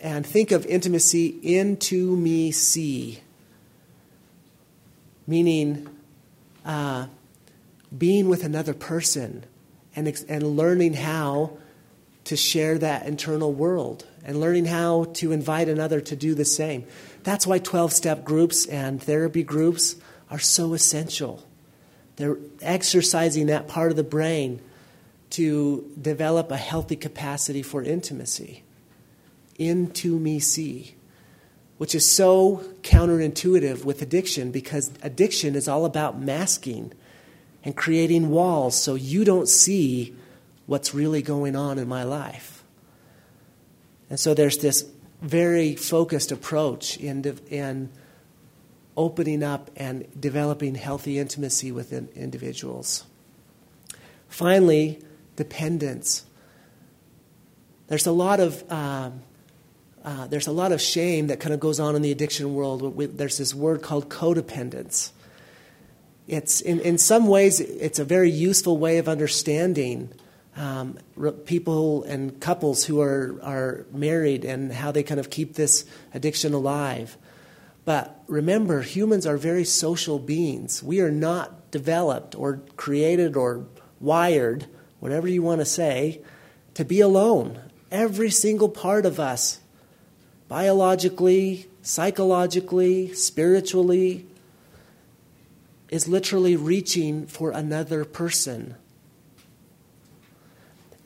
and 0.00 0.26
think 0.26 0.50
of 0.50 0.64
intimacy 0.66 1.26
into 1.42 2.16
me 2.16 2.50
see 2.50 3.20
meaning 5.28 5.86
uh, 6.64 7.06
being 7.96 8.28
with 8.28 8.42
another 8.42 8.74
person 8.74 9.44
and, 9.94 10.08
and 10.28 10.42
learning 10.56 10.94
how 10.94 11.58
to 12.24 12.36
share 12.36 12.78
that 12.78 13.06
internal 13.06 13.52
world 13.52 14.04
and 14.24 14.40
learning 14.40 14.64
how 14.64 15.04
to 15.14 15.30
invite 15.32 15.68
another 15.68 16.00
to 16.00 16.16
do 16.16 16.34
the 16.34 16.44
same. 16.44 16.84
That's 17.22 17.46
why 17.46 17.58
12 17.58 17.92
step 17.92 18.24
groups 18.24 18.66
and 18.66 19.02
therapy 19.02 19.42
groups 19.42 19.96
are 20.30 20.38
so 20.38 20.72
essential. 20.74 21.46
They're 22.16 22.38
exercising 22.60 23.46
that 23.46 23.68
part 23.68 23.90
of 23.90 23.96
the 23.96 24.02
brain 24.02 24.60
to 25.30 25.90
develop 26.00 26.50
a 26.50 26.56
healthy 26.56 26.96
capacity 26.96 27.62
for 27.62 27.82
intimacy. 27.82 28.62
Into 29.58 30.18
me 30.18 30.40
see 30.40 30.94
which 31.78 31.94
is 31.94 32.10
so 32.10 32.62
counterintuitive 32.82 33.84
with 33.84 34.02
addiction 34.02 34.50
because 34.50 34.90
addiction 35.02 35.54
is 35.54 35.68
all 35.68 35.84
about 35.84 36.18
masking 36.20 36.92
and 37.64 37.76
creating 37.76 38.30
walls 38.30 38.80
so 38.80 38.94
you 38.94 39.24
don't 39.24 39.48
see 39.48 40.14
what's 40.66 40.92
really 40.92 41.22
going 41.22 41.56
on 41.56 41.78
in 41.78 41.88
my 41.88 42.02
life. 42.02 42.62
And 44.10 44.18
so 44.18 44.34
there's 44.34 44.58
this 44.58 44.84
very 45.22 45.74
focused 45.74 46.30
approach 46.32 46.96
in, 46.98 47.24
in 47.48 47.90
opening 48.96 49.42
up 49.42 49.70
and 49.76 50.06
developing 50.20 50.74
healthy 50.74 51.18
intimacy 51.18 51.72
with 51.72 51.92
individuals. 52.16 53.04
Finally, 54.28 55.00
dependence. 55.36 56.26
There's 57.86 58.06
a 58.06 58.12
lot 58.12 58.40
of 58.40 58.70
um, 58.70 59.22
uh, 60.08 60.26
there's 60.26 60.46
a 60.46 60.52
lot 60.52 60.72
of 60.72 60.80
shame 60.80 61.26
that 61.26 61.38
kind 61.38 61.52
of 61.52 61.60
goes 61.60 61.78
on 61.78 61.94
in 61.94 62.00
the 62.00 62.10
addiction 62.10 62.54
world. 62.54 62.96
There's 63.18 63.36
this 63.36 63.54
word 63.54 63.82
called 63.82 64.08
codependence. 64.08 65.10
It's 66.26 66.62
in, 66.62 66.80
in 66.80 66.96
some 66.96 67.26
ways 67.26 67.60
it's 67.60 67.98
a 67.98 68.06
very 68.06 68.30
useful 68.30 68.78
way 68.78 68.96
of 68.96 69.06
understanding 69.06 70.10
um, 70.56 70.96
people 71.44 72.04
and 72.04 72.40
couples 72.40 72.86
who 72.86 73.02
are, 73.02 73.38
are 73.42 73.84
married 73.92 74.46
and 74.46 74.72
how 74.72 74.92
they 74.92 75.02
kind 75.02 75.20
of 75.20 75.28
keep 75.28 75.56
this 75.56 75.84
addiction 76.14 76.54
alive. 76.54 77.18
But 77.84 78.18
remember, 78.28 78.80
humans 78.80 79.26
are 79.26 79.36
very 79.36 79.64
social 79.64 80.18
beings. 80.18 80.82
We 80.82 81.00
are 81.00 81.10
not 81.10 81.70
developed 81.70 82.34
or 82.34 82.62
created 82.76 83.36
or 83.36 83.66
wired, 84.00 84.68
whatever 85.00 85.28
you 85.28 85.42
want 85.42 85.60
to 85.60 85.66
say, 85.66 86.22
to 86.72 86.84
be 86.86 87.00
alone. 87.00 87.60
Every 87.90 88.30
single 88.30 88.70
part 88.70 89.04
of 89.04 89.20
us, 89.20 89.60
biologically, 90.48 91.66
psychologically, 91.82 93.12
spiritually, 93.14 94.26
is 95.90 96.08
literally 96.08 96.56
reaching 96.56 97.26
for 97.26 97.50
another 97.50 98.04
person. 98.04 98.74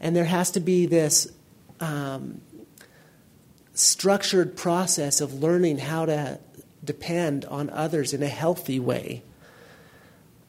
And 0.01 0.17
there 0.17 0.25
has 0.25 0.51
to 0.53 0.61
be 0.61 0.87
this 0.87 1.29
um, 1.81 2.41
structured 3.75 4.57
process 4.57 5.21
of 5.21 5.35
learning 5.35 5.79
how 5.79 6.07
to 6.07 6.39
depend 6.85 7.45
on 7.45 7.71
others 7.71 8.13
in 8.13 8.23
a 8.23 8.29
healthy 8.29 8.81
way. 8.81 9.23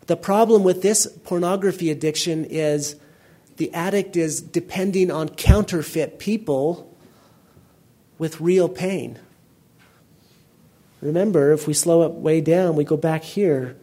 The 0.07 0.17
problem 0.17 0.63
with 0.63 0.81
this 0.81 1.07
pornography 1.23 1.89
addiction 1.89 2.45
is 2.45 2.95
the 3.57 3.73
addict 3.73 4.17
is 4.17 4.41
depending 4.41 5.11
on 5.11 5.29
counterfeit 5.29 6.19
people 6.19 6.92
with 8.17 8.41
real 8.41 8.69
pain. 8.69 9.19
Remember, 11.01 11.51
if 11.51 11.67
we 11.67 11.73
slow 11.73 12.03
it 12.03 12.13
way 12.13 12.39
down, 12.39 12.75
we 12.75 12.85
go 12.85 12.95
back 12.95 13.23
here. 13.23 13.75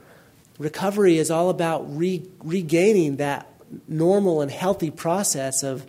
Recovery 0.59 1.19
is 1.19 1.31
all 1.31 1.51
about 1.51 1.97
re- 1.97 2.27
regaining 2.43 3.17
that 3.17 3.47
normal 3.87 4.41
and 4.41 4.51
healthy 4.51 4.91
process 4.91 5.63
of 5.63 5.87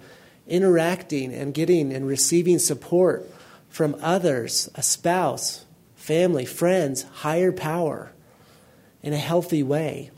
interacting 0.48 1.34
and 1.34 1.54
getting 1.54 1.94
and 1.94 2.06
receiving 2.06 2.60
support 2.60 3.30
from 3.70 3.96
others, 4.02 4.70
a 4.76 4.84
spouse, 4.84 5.66
family, 5.96 6.46
friends, 6.46 7.04
higher 7.04 7.52
power, 7.52 8.12
in 9.02 9.14
a 9.14 9.18
healthy 9.18 9.64
way. 9.64 10.12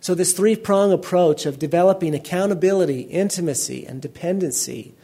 So, 0.00 0.14
this 0.14 0.32
three 0.32 0.56
prong 0.56 0.92
approach 0.92 1.46
of 1.46 1.58
developing 1.58 2.14
accountability, 2.14 3.02
intimacy, 3.02 3.86
and 3.86 4.00
dependency, 4.00 4.94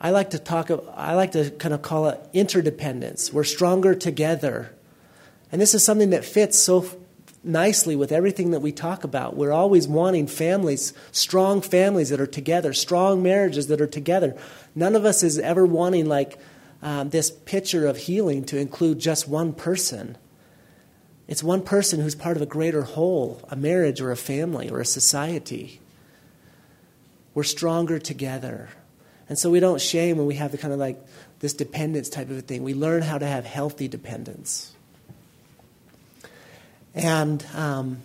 I 0.00 0.10
like 0.10 0.30
to 0.30 0.38
talk, 0.38 0.70
I 0.94 1.14
like 1.14 1.32
to 1.32 1.50
kind 1.50 1.74
of 1.74 1.82
call 1.82 2.08
it 2.08 2.20
interdependence. 2.32 3.32
We're 3.32 3.44
stronger 3.44 3.94
together. 3.94 4.72
And 5.50 5.60
this 5.60 5.74
is 5.74 5.84
something 5.84 6.10
that 6.10 6.24
fits 6.24 6.58
so 6.58 6.86
nicely 7.42 7.96
with 7.96 8.12
everything 8.12 8.50
that 8.50 8.60
we 8.60 8.72
talk 8.72 9.04
about. 9.04 9.36
We're 9.36 9.52
always 9.52 9.88
wanting 9.88 10.26
families, 10.26 10.92
strong 11.10 11.60
families 11.60 12.10
that 12.10 12.20
are 12.20 12.26
together, 12.26 12.72
strong 12.72 13.22
marriages 13.22 13.68
that 13.68 13.80
are 13.80 13.86
together. 13.86 14.36
None 14.74 14.94
of 14.94 15.04
us 15.04 15.22
is 15.22 15.38
ever 15.38 15.64
wanting 15.66 16.06
like 16.06 16.38
um, 16.82 17.10
this 17.10 17.30
picture 17.30 17.86
of 17.86 17.96
healing 17.96 18.44
to 18.44 18.58
include 18.58 18.98
just 18.98 19.28
one 19.28 19.52
person. 19.52 20.16
It's 21.26 21.42
one 21.42 21.62
person 21.62 22.00
who's 22.00 22.14
part 22.14 22.36
of 22.36 22.42
a 22.42 22.46
greater 22.46 22.82
whole, 22.82 23.42
a 23.50 23.56
marriage 23.56 24.00
or 24.00 24.10
a 24.10 24.16
family 24.16 24.70
or 24.70 24.80
a 24.80 24.84
society. 24.86 25.80
We're 27.34 27.42
stronger 27.42 27.98
together. 27.98 28.70
And 29.28 29.38
so 29.38 29.50
we 29.50 29.60
don't 29.60 29.80
shame 29.80 30.16
when 30.16 30.26
we 30.26 30.36
have 30.36 30.52
the 30.52 30.58
kind 30.58 30.72
of 30.72 30.78
like 30.78 30.98
this 31.40 31.52
dependence 31.52 32.08
type 32.08 32.30
of 32.30 32.38
a 32.38 32.40
thing. 32.40 32.62
We 32.62 32.74
learn 32.74 33.02
how 33.02 33.18
to 33.18 33.26
have 33.26 33.44
healthy 33.44 33.88
dependence. 33.88 34.72
And 36.94 37.44
um, 37.54 38.02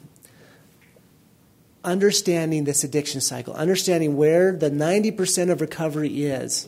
understanding 1.83 2.63
this 2.63 2.83
addiction 2.83 3.21
cycle, 3.21 3.53
understanding 3.53 4.15
where 4.15 4.53
the 4.53 4.69
90% 4.69 5.51
of 5.51 5.61
recovery 5.61 6.25
is. 6.25 6.67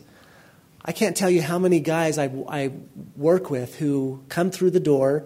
I 0.83 0.91
can't 0.91 1.17
tell 1.17 1.29
you 1.29 1.41
how 1.41 1.57
many 1.57 1.79
guys 1.79 2.17
I, 2.17 2.25
I 2.47 2.71
work 3.15 3.49
with 3.49 3.75
who 3.75 4.23
come 4.29 4.51
through 4.51 4.71
the 4.71 4.79
door, 4.79 5.25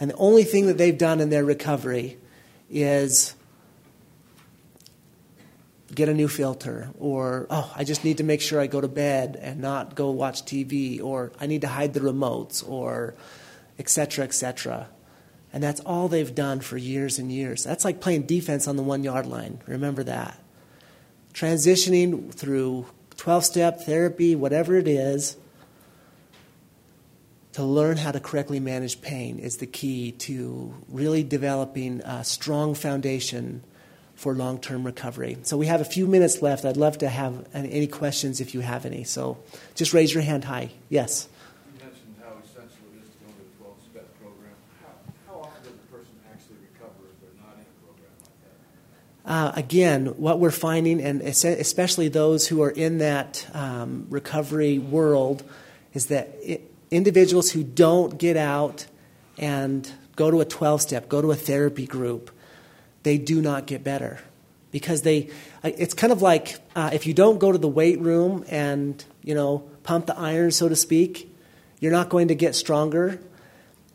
and 0.00 0.10
the 0.10 0.16
only 0.16 0.42
thing 0.42 0.66
that 0.66 0.78
they've 0.78 0.96
done 0.96 1.20
in 1.20 1.30
their 1.30 1.44
recovery 1.44 2.18
is 2.68 3.35
get 5.94 6.08
a 6.08 6.14
new 6.14 6.28
filter, 6.28 6.90
or, 6.98 7.46
oh, 7.48 7.72
I 7.76 7.84
just 7.84 8.04
need 8.04 8.18
to 8.18 8.24
make 8.24 8.40
sure 8.40 8.60
I 8.60 8.66
go 8.66 8.80
to 8.80 8.88
bed 8.88 9.38
and 9.40 9.60
not 9.60 9.94
go 9.94 10.10
watch 10.10 10.44
TV, 10.44 11.02
or 11.02 11.32
I 11.40 11.46
need 11.46 11.60
to 11.60 11.68
hide 11.68 11.94
the 11.94 12.00
remotes, 12.00 12.68
or 12.68 13.14
etc 13.78 13.90
cetera, 13.90 14.24
et 14.24 14.34
cetera. 14.34 14.88
And 15.52 15.62
that's 15.62 15.80
all 15.80 16.08
they've 16.08 16.34
done 16.34 16.60
for 16.60 16.76
years 16.76 17.18
and 17.18 17.30
years. 17.32 17.64
That's 17.64 17.84
like 17.84 18.00
playing 18.00 18.22
defense 18.22 18.66
on 18.66 18.76
the 18.76 18.82
one 18.82 19.04
yard 19.04 19.26
line. 19.26 19.60
Remember 19.66 20.02
that. 20.02 20.38
Transitioning 21.32 22.32
through 22.34 22.86
12 23.16 23.44
step 23.44 23.80
therapy, 23.82 24.34
whatever 24.34 24.76
it 24.76 24.88
is, 24.88 25.36
to 27.52 27.62
learn 27.62 27.96
how 27.96 28.12
to 28.12 28.20
correctly 28.20 28.60
manage 28.60 29.00
pain 29.00 29.38
is 29.38 29.56
the 29.58 29.66
key 29.66 30.12
to 30.12 30.74
really 30.88 31.22
developing 31.22 32.02
a 32.02 32.22
strong 32.22 32.74
foundation 32.74 33.62
for 34.16 34.34
long 34.34 34.58
term 34.58 34.84
recovery. 34.84 35.36
So 35.42 35.56
we 35.56 35.66
have 35.66 35.80
a 35.80 35.84
few 35.84 36.06
minutes 36.06 36.42
left. 36.42 36.64
I'd 36.64 36.76
love 36.76 36.98
to 36.98 37.08
have 37.08 37.46
any 37.54 37.86
questions 37.86 38.40
if 38.40 38.54
you 38.54 38.60
have 38.60 38.84
any. 38.86 39.04
So 39.04 39.38
just 39.74 39.92
raise 39.92 40.12
your 40.12 40.22
hand 40.22 40.44
high. 40.44 40.70
Yes. 40.88 41.28
how 45.26 45.40
often 45.40 45.62
does 45.64 45.72
a 45.72 45.92
person 45.92 46.14
actually 46.32 46.56
recover 46.72 47.12
if 47.12 47.20
they're 47.20 47.44
not 47.44 47.54
in 47.54 47.60
a 47.60 47.84
program 47.84 48.10
like 49.26 49.30
Uh, 49.30 49.52
again, 49.54 50.06
what 50.16 50.40
we're 50.40 50.50
finding, 50.50 51.00
and 51.00 51.20
especially 51.20 52.08
those 52.08 52.48
who 52.48 52.62
are 52.62 52.70
in 52.70 52.98
that 52.98 53.46
um, 53.52 54.06
recovery 54.08 54.78
world, 54.78 55.44
is 55.92 56.06
that 56.06 56.30
it, 56.42 56.72
individuals 56.90 57.50
who 57.50 57.62
don't 57.62 58.18
get 58.18 58.36
out 58.36 58.86
and 59.36 59.90
go 60.14 60.30
to 60.30 60.40
a 60.40 60.44
12 60.44 60.80
step, 60.80 61.08
go 61.08 61.20
to 61.20 61.30
a 61.30 61.36
therapy 61.36 61.86
group, 61.86 62.30
they 63.06 63.18
do 63.18 63.40
not 63.40 63.66
get 63.66 63.84
better. 63.84 64.18
Because 64.72 65.02
they, 65.02 65.30
it's 65.62 65.94
kind 65.94 66.12
of 66.12 66.20
like 66.20 66.56
uh, 66.74 66.90
if 66.92 67.06
you 67.06 67.14
don't 67.14 67.38
go 67.38 67.52
to 67.52 67.58
the 67.58 67.68
weight 67.68 68.00
room 68.00 68.44
and, 68.48 69.02
you 69.22 69.34
know, 69.34 69.62
pump 69.84 70.06
the 70.06 70.18
iron, 70.18 70.50
so 70.50 70.68
to 70.68 70.76
speak, 70.76 71.32
you're 71.80 71.92
not 71.92 72.08
going 72.08 72.28
to 72.28 72.34
get 72.34 72.54
stronger 72.54 73.20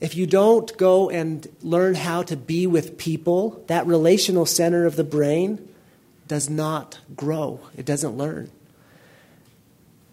if 0.01 0.15
you 0.15 0.25
don't 0.25 0.75
go 0.77 1.11
and 1.11 1.47
learn 1.61 1.93
how 1.93 2.23
to 2.23 2.35
be 2.35 2.65
with 2.65 2.97
people, 2.97 3.63
that 3.67 3.85
relational 3.85 4.47
center 4.47 4.87
of 4.87 4.95
the 4.95 5.03
brain 5.03 5.69
does 6.27 6.49
not 6.49 6.99
grow. 7.15 7.59
It 7.77 7.85
doesn't 7.85 8.17
learn. 8.17 8.49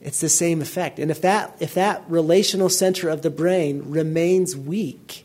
It's 0.03 0.21
the 0.21 0.29
same 0.29 0.61
effect. 0.61 0.99
And 0.99 1.11
if 1.11 1.23
that, 1.23 1.57
if 1.59 1.73
that 1.75 2.05
relational 2.07 2.69
center 2.69 3.09
of 3.09 3.23
the 3.23 3.31
brain 3.31 3.83
remains 3.87 4.55
weak, 4.55 5.25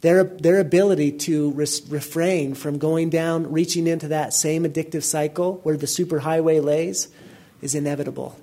their, 0.00 0.24
their 0.24 0.60
ability 0.60 1.12
to 1.12 1.50
res- 1.52 1.86
refrain 1.88 2.54
from 2.54 2.78
going 2.78 3.10
down, 3.10 3.52
reaching 3.52 3.86
into 3.86 4.08
that 4.08 4.32
same 4.32 4.64
addictive 4.64 5.02
cycle 5.02 5.60
where 5.62 5.76
the 5.76 5.86
superhighway 5.86 6.62
lays, 6.62 7.08
is 7.60 7.74
inevitable. 7.74 8.38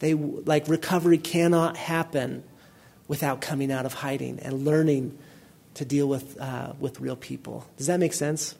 They, 0.00 0.14
like 0.14 0.66
recovery 0.66 1.18
cannot 1.18 1.76
happen 1.76 2.42
without 3.06 3.40
coming 3.40 3.70
out 3.70 3.86
of 3.86 3.94
hiding 3.94 4.40
and 4.40 4.64
learning 4.64 5.16
to 5.74 5.84
deal 5.84 6.08
with, 6.08 6.40
uh, 6.40 6.72
with 6.80 7.00
real 7.00 7.16
people. 7.16 7.66
Does 7.76 7.86
that 7.86 8.00
make 8.00 8.12
sense? 8.12 8.56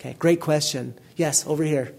Okay, 0.00 0.14
great 0.18 0.40
question. 0.40 0.94
Yes, 1.16 1.46
over 1.46 1.64
here. 1.64 1.94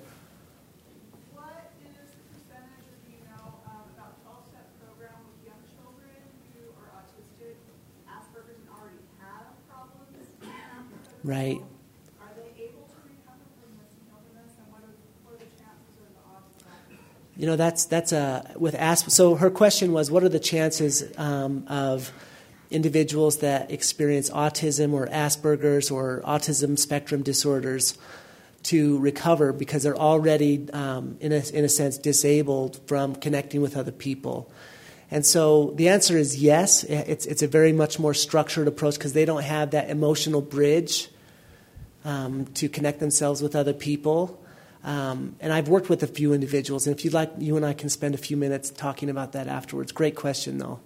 Right. 11.26 11.61
you 17.38 17.45
know 17.45 17.57
that's 17.57 17.84
that's 17.86 18.13
a 18.13 18.49
with 18.55 18.76
asp 18.76 19.09
so 19.09 19.36
her 19.36 19.49
question 19.49 19.91
was 19.91 20.09
what 20.09 20.23
are 20.23 20.30
the 20.30 20.39
chances 20.39 21.03
um, 21.17 21.65
of 21.67 22.13
individuals 22.71 23.39
that 23.39 23.71
experience 23.71 24.30
autism 24.30 24.93
or 24.93 25.07
asperger's 25.07 25.91
or 25.91 26.21
autism 26.26 26.78
spectrum 26.80 27.23
disorders 27.23 27.97
to 28.63 28.97
recover 28.99 29.53
because 29.53 29.84
they're 29.84 29.97
already 29.97 30.67
um, 30.73 31.17
in, 31.19 31.32
a, 31.32 31.41
in 31.53 31.63
a 31.63 31.69
sense 31.69 31.97
disabled 31.97 32.80
from 32.88 33.15
connecting 33.15 33.61
with 33.61 33.78
other 33.78 33.91
people? 33.91 34.51
And 35.11 35.23
so 35.23 35.71
the 35.76 35.89
answer 35.89 36.17
is 36.17 36.41
yes. 36.41 36.84
It's, 36.84 37.28
it's 37.28 37.43
a 37.43 37.47
very 37.47 37.71
much 37.71 37.99
more 37.99 38.15
structured 38.15 38.67
approach 38.67 38.95
because 38.95 39.13
they 39.13 39.26
don't 39.26 39.43
have 39.43 39.71
that 39.71 39.91
emotional 39.91 40.41
bridge 40.41 41.09
um, 42.06 42.45
to 42.53 42.70
connect 42.70 43.01
themselves 43.01 43.41
with 43.41 43.56
other 43.56 43.74
people 43.74 44.39
um, 44.86 45.36
and 45.39 45.51
I've 45.51 45.68
worked 45.68 45.89
with 45.89 46.03
a 46.03 46.08
few 46.08 46.32
individuals, 46.32 46.86
and 46.86 46.95
if 46.95 47.03
you'd 47.03 47.14
like, 47.14 47.32
you 47.39 47.58
and 47.58 47.66
I 47.66 47.74
can 47.74 47.89
spend 47.89 48.14
a 48.14 48.20
few 48.20 48.38
minutes 48.38 48.70
talking 48.70 49.10
about 49.10 49.32
that 49.32 49.47
afterwards. 49.47 49.91
Great 49.91 50.16
question, 50.16 50.60
though. 50.60 50.80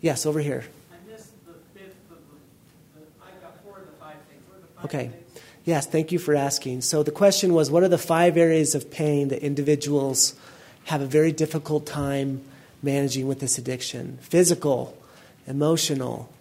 Yes, 0.00 0.24
over 0.24 0.38
here. 0.38 0.64
I 0.92 1.10
missed 1.10 1.32
the 1.44 1.54
fifth 1.76 1.96
of 2.12 2.18
the, 2.94 3.00
the 3.00 3.06
I 3.20 3.42
got 3.42 3.60
four 3.64 3.78
of 3.78 3.86
the 3.86 3.92
five 3.94 4.14
things. 4.30 4.42
What 4.48 4.58
are 4.58 4.60
the 4.60 4.66
five 4.68 4.84
okay. 4.84 5.10
Yes, 5.64 5.86
thank 5.86 6.12
you 6.12 6.20
for 6.20 6.36
asking. 6.36 6.82
So 6.82 7.02
the 7.02 7.10
question 7.10 7.54
was 7.54 7.72
what 7.72 7.82
are 7.82 7.88
the 7.88 7.98
five 7.98 8.36
areas 8.36 8.76
of 8.76 8.88
pain 8.88 9.28
that 9.28 9.42
individuals 9.42 10.34
have 10.84 11.00
a 11.00 11.06
very 11.06 11.32
difficult 11.32 11.86
time 11.86 12.42
managing 12.84 13.26
with 13.26 13.40
this 13.40 13.58
addiction? 13.58 14.18
Physical, 14.20 14.96
emotional, 15.48 16.32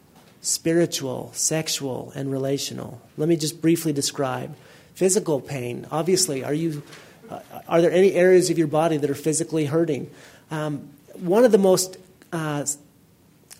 spiritual, 0.43 1.31
sexual, 1.33 2.11
and 2.13 2.31
relational. 2.31 3.01
Let 3.17 3.27
me 3.27 3.35
just 3.35 3.61
briefly 3.61 3.93
describe. 3.93 4.55
Physical 4.93 5.41
pain, 5.41 5.87
obviously, 5.89 6.43
are 6.43 6.53
you, 6.53 6.83
Uh, 7.29 7.39
are 7.67 7.81
there 7.81 7.91
any 7.91 8.11
areas 8.13 8.49
of 8.49 8.57
your 8.57 8.67
body 8.67 8.97
that 8.97 9.09
are 9.09 9.15
physically 9.15 9.65
hurting? 9.65 10.11
Um, 10.51 10.89
one 11.15 11.45
of 11.45 11.51
the 11.51 11.57
most 11.57 11.97
uh, 12.33 12.65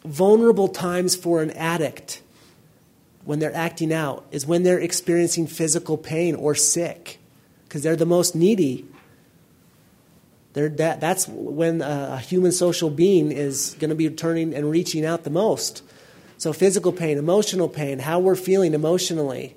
vulnerable 0.03 0.67
times 0.67 1.15
for 1.15 1.41
an 1.41 1.49
addict 1.51 2.21
when 3.23 3.39
they're 3.39 3.55
acting 3.55 3.93
out 3.93 4.25
is 4.31 4.45
when 4.45 4.63
they're 4.63 4.83
experiencing 4.83 5.47
physical 5.47 5.97
pain 5.97 6.35
or 6.35 6.53
sick 6.53 7.19
because 7.63 7.81
they're 7.81 7.95
the 7.95 8.05
most 8.05 8.35
needy. 8.35 8.85
That, 10.53 10.99
that's 10.99 11.25
when 11.27 11.81
a, 11.81 12.15
a 12.15 12.19
human 12.19 12.51
social 12.51 12.89
being 12.89 13.31
is 13.31 13.75
going 13.79 13.89
to 13.89 13.95
be 13.95 14.09
turning 14.09 14.53
and 14.53 14.69
reaching 14.69 15.05
out 15.05 15.23
the 15.23 15.31
most. 15.31 15.81
So, 16.43 16.51
physical 16.51 16.91
pain, 16.91 17.17
emotional 17.17 17.69
pain, 17.69 17.99
how 17.99 18.19
we're 18.19 18.35
feeling 18.35 18.73
emotionally. 18.73 19.55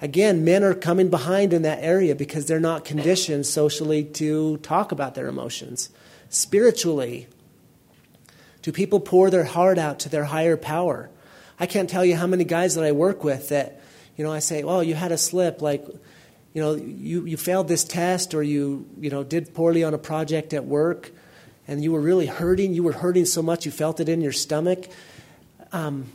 Again, 0.00 0.46
men 0.46 0.64
are 0.64 0.72
coming 0.72 1.10
behind 1.10 1.52
in 1.52 1.60
that 1.60 1.82
area 1.82 2.14
because 2.14 2.46
they're 2.46 2.58
not 2.58 2.86
conditioned 2.86 3.44
socially 3.44 4.02
to 4.14 4.56
talk 4.62 4.92
about 4.92 5.14
their 5.14 5.26
emotions. 5.26 5.90
Spiritually, 6.30 7.28
do 8.62 8.72
people 8.72 8.98
pour 8.98 9.28
their 9.28 9.44
heart 9.44 9.76
out 9.76 9.98
to 9.98 10.08
their 10.08 10.24
higher 10.24 10.56
power? 10.56 11.10
I 11.60 11.66
can't 11.66 11.90
tell 11.90 12.02
you 12.02 12.16
how 12.16 12.26
many 12.26 12.44
guys 12.44 12.76
that 12.76 12.84
I 12.84 12.92
work 12.92 13.22
with 13.24 13.50
that, 13.50 13.82
you 14.16 14.24
know, 14.24 14.32
I 14.32 14.38
say, 14.38 14.62
oh, 14.62 14.80
you 14.80 14.94
had 14.94 15.12
a 15.12 15.18
slip, 15.18 15.60
like, 15.60 15.86
you 16.54 16.62
know, 16.62 16.76
you, 16.76 17.26
you 17.26 17.36
failed 17.36 17.68
this 17.68 17.84
test 17.84 18.32
or 18.32 18.42
you, 18.42 18.88
you 18.98 19.10
know, 19.10 19.22
did 19.22 19.52
poorly 19.52 19.84
on 19.84 19.92
a 19.92 19.98
project 19.98 20.54
at 20.54 20.64
work 20.64 21.12
and 21.68 21.84
you 21.84 21.92
were 21.92 22.00
really 22.00 22.24
hurting. 22.24 22.72
You 22.72 22.84
were 22.84 22.92
hurting 22.92 23.26
so 23.26 23.42
much 23.42 23.66
you 23.66 23.70
felt 23.70 24.00
it 24.00 24.08
in 24.08 24.22
your 24.22 24.32
stomach. 24.32 24.88
Um, 25.72 26.06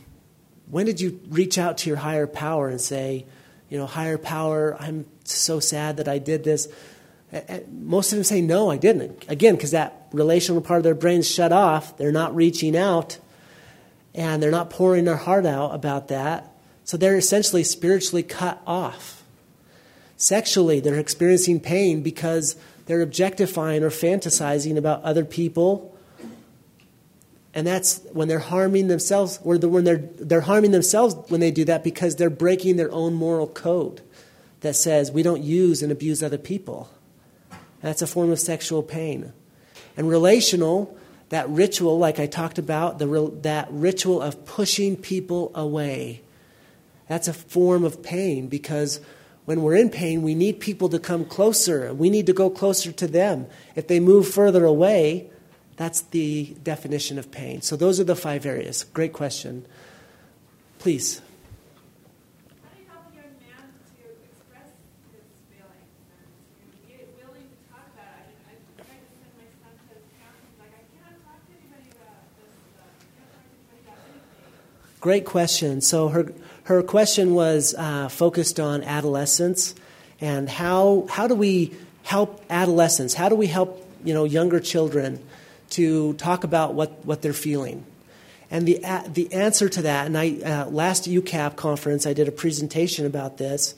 when 0.70 0.86
did 0.86 1.00
you 1.00 1.20
reach 1.28 1.58
out 1.58 1.78
to 1.78 1.90
your 1.90 1.98
higher 1.98 2.26
power 2.26 2.68
and 2.68 2.80
say, 2.80 3.26
you 3.68 3.78
know, 3.78 3.86
higher 3.86 4.18
power, 4.18 4.76
I'm 4.78 5.06
so 5.24 5.60
sad 5.60 5.98
that 5.98 6.08
I 6.08 6.18
did 6.18 6.44
this? 6.44 6.68
Most 7.70 8.12
of 8.12 8.16
them 8.16 8.24
say, 8.24 8.40
no, 8.40 8.70
I 8.70 8.76
didn't. 8.76 9.24
Again, 9.28 9.54
because 9.54 9.72
that 9.72 10.08
relational 10.12 10.62
part 10.62 10.78
of 10.78 10.84
their 10.84 10.94
brain's 10.94 11.30
shut 11.30 11.52
off. 11.52 11.96
They're 11.96 12.12
not 12.12 12.34
reaching 12.34 12.76
out 12.76 13.18
and 14.14 14.42
they're 14.42 14.50
not 14.50 14.70
pouring 14.70 15.04
their 15.04 15.16
heart 15.16 15.46
out 15.46 15.74
about 15.74 16.08
that. 16.08 16.50
So 16.84 16.96
they're 16.96 17.18
essentially 17.18 17.64
spiritually 17.64 18.22
cut 18.22 18.60
off. 18.66 19.22
Sexually, 20.16 20.80
they're 20.80 20.98
experiencing 20.98 21.60
pain 21.60 22.02
because 22.02 22.56
they're 22.86 23.02
objectifying 23.02 23.84
or 23.84 23.90
fantasizing 23.90 24.76
about 24.76 25.02
other 25.02 25.24
people. 25.24 25.94
And 27.58 27.66
that's 27.66 28.00
when 28.12 28.28
they're 28.28 28.38
harming 28.38 28.86
themselves, 28.86 29.40
or 29.42 29.56
when 29.56 29.82
they're, 29.82 29.96
they're 29.96 30.42
harming 30.42 30.70
themselves 30.70 31.16
when 31.28 31.40
they 31.40 31.50
do 31.50 31.64
that 31.64 31.82
because 31.82 32.14
they're 32.14 32.30
breaking 32.30 32.76
their 32.76 32.92
own 32.92 33.14
moral 33.14 33.48
code 33.48 34.00
that 34.60 34.76
says 34.76 35.10
we 35.10 35.24
don't 35.24 35.42
use 35.42 35.82
and 35.82 35.90
abuse 35.90 36.22
other 36.22 36.38
people. 36.38 36.88
That's 37.80 38.00
a 38.00 38.06
form 38.06 38.30
of 38.30 38.38
sexual 38.38 38.84
pain. 38.84 39.32
And 39.96 40.08
relational, 40.08 40.96
that 41.30 41.48
ritual, 41.48 41.98
like 41.98 42.20
I 42.20 42.26
talked 42.26 42.60
about, 42.60 43.00
the, 43.00 43.36
that 43.42 43.66
ritual 43.72 44.22
of 44.22 44.44
pushing 44.44 44.94
people 44.96 45.50
away, 45.52 46.22
that's 47.08 47.26
a 47.26 47.32
form 47.32 47.82
of 47.82 48.04
pain 48.04 48.46
because 48.46 49.00
when 49.46 49.62
we're 49.62 49.74
in 49.74 49.90
pain, 49.90 50.22
we 50.22 50.36
need 50.36 50.60
people 50.60 50.90
to 50.90 51.00
come 51.00 51.24
closer. 51.24 51.92
We 51.92 52.08
need 52.08 52.26
to 52.26 52.32
go 52.32 52.50
closer 52.50 52.92
to 52.92 53.08
them. 53.08 53.48
If 53.74 53.88
they 53.88 53.98
move 53.98 54.28
further 54.28 54.64
away, 54.64 55.32
that's 55.78 56.02
the 56.02 56.54
definition 56.62 57.18
of 57.18 57.30
pain. 57.30 57.62
So, 57.62 57.74
those 57.74 57.98
are 57.98 58.04
the 58.04 58.16
five 58.16 58.44
areas. 58.44 58.84
Great 58.92 59.14
question. 59.14 59.64
Please. 60.78 61.22
Great 75.00 75.24
question. 75.24 75.80
So 75.80 76.08
her 76.08 76.32
her 76.64 76.82
question 76.82 77.34
was 77.34 77.74
uh, 77.78 78.08
focused 78.08 78.58
on 78.58 78.82
adolescence 78.82 79.74
and 80.20 80.48
how 80.48 81.06
how 81.08 81.28
do 81.28 81.36
we 81.36 81.72
help 82.02 82.44
adolescents? 82.50 83.14
How 83.14 83.28
do 83.28 83.36
we 83.36 83.46
help 83.46 83.86
you 84.04 84.12
know 84.12 84.24
younger 84.24 84.58
children 84.58 85.24
to 85.70 86.14
talk 86.14 86.44
about 86.44 86.74
what, 86.74 87.04
what 87.04 87.22
they're 87.22 87.32
feeling? 87.32 87.84
And 88.50 88.66
the 88.66 88.82
uh, 88.82 89.02
the 89.06 89.30
answer 89.34 89.68
to 89.68 89.82
that, 89.82 90.06
and 90.06 90.16
I 90.16 90.38
uh, 90.42 90.70
last 90.70 91.04
UCAP 91.04 91.56
conference 91.56 92.06
I 92.06 92.14
did 92.14 92.28
a 92.28 92.32
presentation 92.32 93.04
about 93.04 93.36
this. 93.36 93.74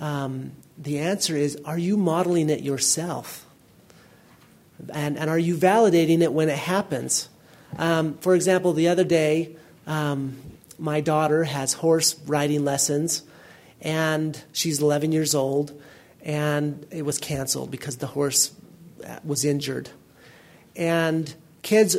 Um, 0.00 0.50
the 0.76 0.98
answer 0.98 1.36
is: 1.36 1.56
Are 1.64 1.78
you 1.78 1.96
modeling 1.96 2.50
it 2.50 2.60
yourself? 2.60 3.46
And 4.92 5.16
and 5.16 5.30
are 5.30 5.38
you 5.38 5.56
validating 5.56 6.22
it 6.22 6.32
when 6.32 6.48
it 6.48 6.58
happens? 6.58 7.28
Um, 7.78 8.18
for 8.18 8.34
example, 8.34 8.72
the 8.72 8.88
other 8.88 9.04
day. 9.04 9.54
Um, 9.86 10.36
my 10.80 11.00
daughter 11.00 11.44
has 11.44 11.74
horse 11.74 12.18
riding 12.26 12.64
lessons, 12.64 13.22
and 13.82 14.42
she's 14.52 14.80
11 14.80 15.12
years 15.12 15.34
old, 15.34 15.78
and 16.22 16.86
it 16.90 17.04
was 17.04 17.18
canceled 17.18 17.70
because 17.70 17.98
the 17.98 18.06
horse 18.06 18.52
was 19.22 19.44
injured. 19.44 19.90
And 20.76 21.32
kids, 21.62 21.96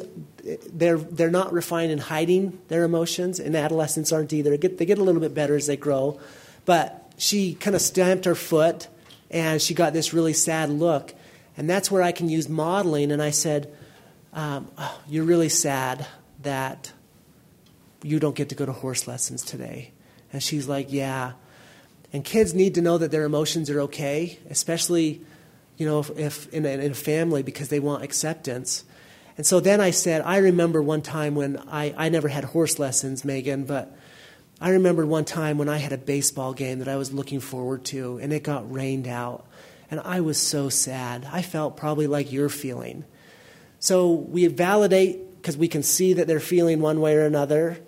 they're, 0.73 0.97
they're 0.97 1.31
not 1.31 1.53
refined 1.53 1.91
in 1.91 1.97
hiding 1.97 2.59
their 2.67 2.83
emotions, 2.83 3.39
and 3.39 3.55
adolescents 3.55 4.11
aren't 4.11 4.33
either. 4.33 4.51
They 4.51 4.57
get, 4.57 4.77
they 4.77 4.85
get 4.85 4.97
a 4.97 5.03
little 5.03 5.21
bit 5.21 5.33
better 5.33 5.55
as 5.55 5.67
they 5.67 5.77
grow. 5.77 6.19
But 6.65 7.13
she 7.17 7.53
kind 7.53 7.75
of 7.75 7.81
stamped 7.81 8.25
her 8.25 8.35
foot, 8.35 8.87
and 9.29 9.61
she 9.61 9.73
got 9.73 9.93
this 9.93 10.13
really 10.13 10.33
sad 10.33 10.69
look. 10.69 11.13
And 11.57 11.69
that's 11.69 11.91
where 11.91 12.01
I 12.01 12.11
can 12.11 12.29
use 12.29 12.49
modeling. 12.49 13.11
And 13.11 13.21
I 13.21 13.31
said, 13.31 13.71
um, 14.33 14.69
oh, 14.77 14.99
You're 15.07 15.25
really 15.25 15.49
sad 15.49 16.05
that 16.41 16.91
you 18.03 18.19
don't 18.19 18.35
get 18.35 18.49
to 18.49 18.55
go 18.55 18.65
to 18.65 18.71
horse 18.71 19.07
lessons 19.07 19.43
today. 19.43 19.91
And 20.33 20.41
she's 20.41 20.67
like, 20.67 20.91
Yeah. 20.91 21.33
And 22.13 22.25
kids 22.25 22.53
need 22.53 22.75
to 22.75 22.81
know 22.81 22.97
that 22.97 23.11
their 23.11 23.23
emotions 23.23 23.69
are 23.69 23.81
okay, 23.81 24.37
especially, 24.49 25.21
you 25.81 25.87
know, 25.87 25.99
if, 25.99 26.11
if 26.11 26.53
in, 26.53 26.63
a, 26.63 26.69
in 26.69 26.91
a 26.91 26.93
family 26.93 27.41
because 27.41 27.69
they 27.69 27.79
want 27.79 28.03
acceptance. 28.03 28.83
And 29.35 29.47
so 29.47 29.59
then 29.59 29.81
I 29.81 29.89
said, 29.89 30.21
I 30.21 30.37
remember 30.37 30.79
one 30.79 31.01
time 31.01 31.33
when 31.33 31.57
I, 31.57 31.95
I 31.97 32.09
never 32.09 32.27
had 32.27 32.43
horse 32.43 32.77
lessons, 32.77 33.25
Megan, 33.25 33.63
but 33.63 33.91
I 34.61 34.69
remember 34.69 35.07
one 35.07 35.25
time 35.25 35.57
when 35.57 35.67
I 35.67 35.77
had 35.77 35.91
a 35.91 35.97
baseball 35.97 36.53
game 36.53 36.77
that 36.79 36.87
I 36.87 36.97
was 36.97 37.11
looking 37.11 37.39
forward 37.39 37.83
to 37.85 38.19
and 38.21 38.31
it 38.31 38.43
got 38.43 38.71
rained 38.71 39.07
out. 39.07 39.47
And 39.89 39.99
I 40.01 40.21
was 40.21 40.37
so 40.37 40.69
sad. 40.69 41.27
I 41.31 41.41
felt 41.41 41.77
probably 41.77 42.05
like 42.05 42.31
you're 42.31 42.47
feeling. 42.47 43.03
So 43.79 44.11
we 44.11 44.45
validate 44.45 45.41
because 45.41 45.57
we 45.57 45.67
can 45.67 45.81
see 45.81 46.13
that 46.13 46.27
they're 46.27 46.39
feeling 46.39 46.79
one 46.79 47.01
way 47.01 47.15
or 47.15 47.25
another. 47.25 47.79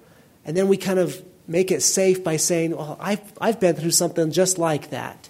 And 0.46 0.58
then 0.58 0.68
we 0.68 0.78
kind 0.78 0.98
of 0.98 1.24
make 1.48 1.70
it 1.70 1.84
safe 1.84 2.24
by 2.24 2.38
saying, 2.38 2.76
well, 2.76 2.98
I've, 3.00 3.22
I've 3.39 3.60
been 3.60 3.76
through 3.76 3.91
something 3.91 4.32
just 4.32 4.58
like 4.58 4.89
that. 4.89 5.30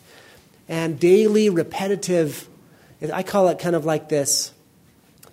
And 0.69 0.97
daily, 0.97 1.49
repetitive, 1.49 2.47
I 3.11 3.23
call 3.23 3.49
it 3.49 3.59
kind 3.59 3.75
of 3.75 3.85
like 3.85 4.09
this, 4.09 4.51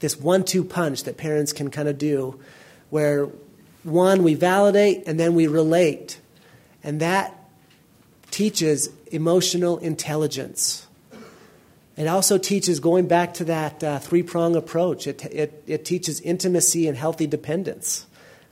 this 0.00 0.18
one 0.18 0.44
two 0.44 0.64
punch 0.64 1.04
that 1.04 1.16
parents 1.16 1.52
can 1.52 1.70
kind 1.70 1.88
of 1.88 1.98
do, 1.98 2.40
where 2.90 3.28
one, 3.82 4.22
we 4.22 4.34
validate 4.34 5.04
and 5.06 5.18
then 5.18 5.34
we 5.34 5.46
relate. 5.46 6.20
And 6.82 7.00
that 7.00 7.36
teaches 8.30 8.88
emotional 9.10 9.78
intelligence. 9.78 10.86
It 11.96 12.06
also 12.06 12.38
teaches, 12.38 12.80
going 12.80 13.08
back 13.08 13.34
to 13.34 13.44
that 13.44 13.84
uh, 13.84 13.98
three 13.98 14.22
prong 14.22 14.56
approach, 14.56 15.06
it, 15.06 15.24
it, 15.26 15.62
it 15.66 15.84
teaches 15.84 16.20
intimacy 16.20 16.88
and 16.88 16.96
healthy 16.96 17.26
dependence 17.26 18.06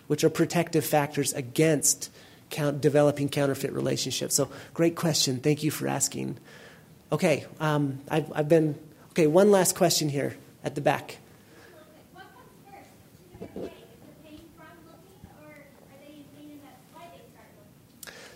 which 0.09 0.25
are 0.25 0.31
protective 0.31 0.85
factors 0.85 1.33
against 1.35 2.11
count, 2.51 2.81
developing 2.81 3.29
counterfeit 3.29 3.73
relationships. 3.73 4.35
So, 4.35 4.51
great 4.75 4.97
question. 4.97 5.39
Thank 5.39 5.63
you 5.63 5.71
for 5.71 5.87
asking. 5.87 6.39
Okay, 7.13 7.47
um, 7.61 8.01
I've, 8.11 8.31
I've 8.35 8.49
been. 8.49 8.77
Okay, 9.19 9.27
one 9.27 9.51
last 9.51 9.75
question 9.75 10.09
here 10.09 10.37
at 10.63 10.77
the 10.77 10.81
back. 10.81 11.17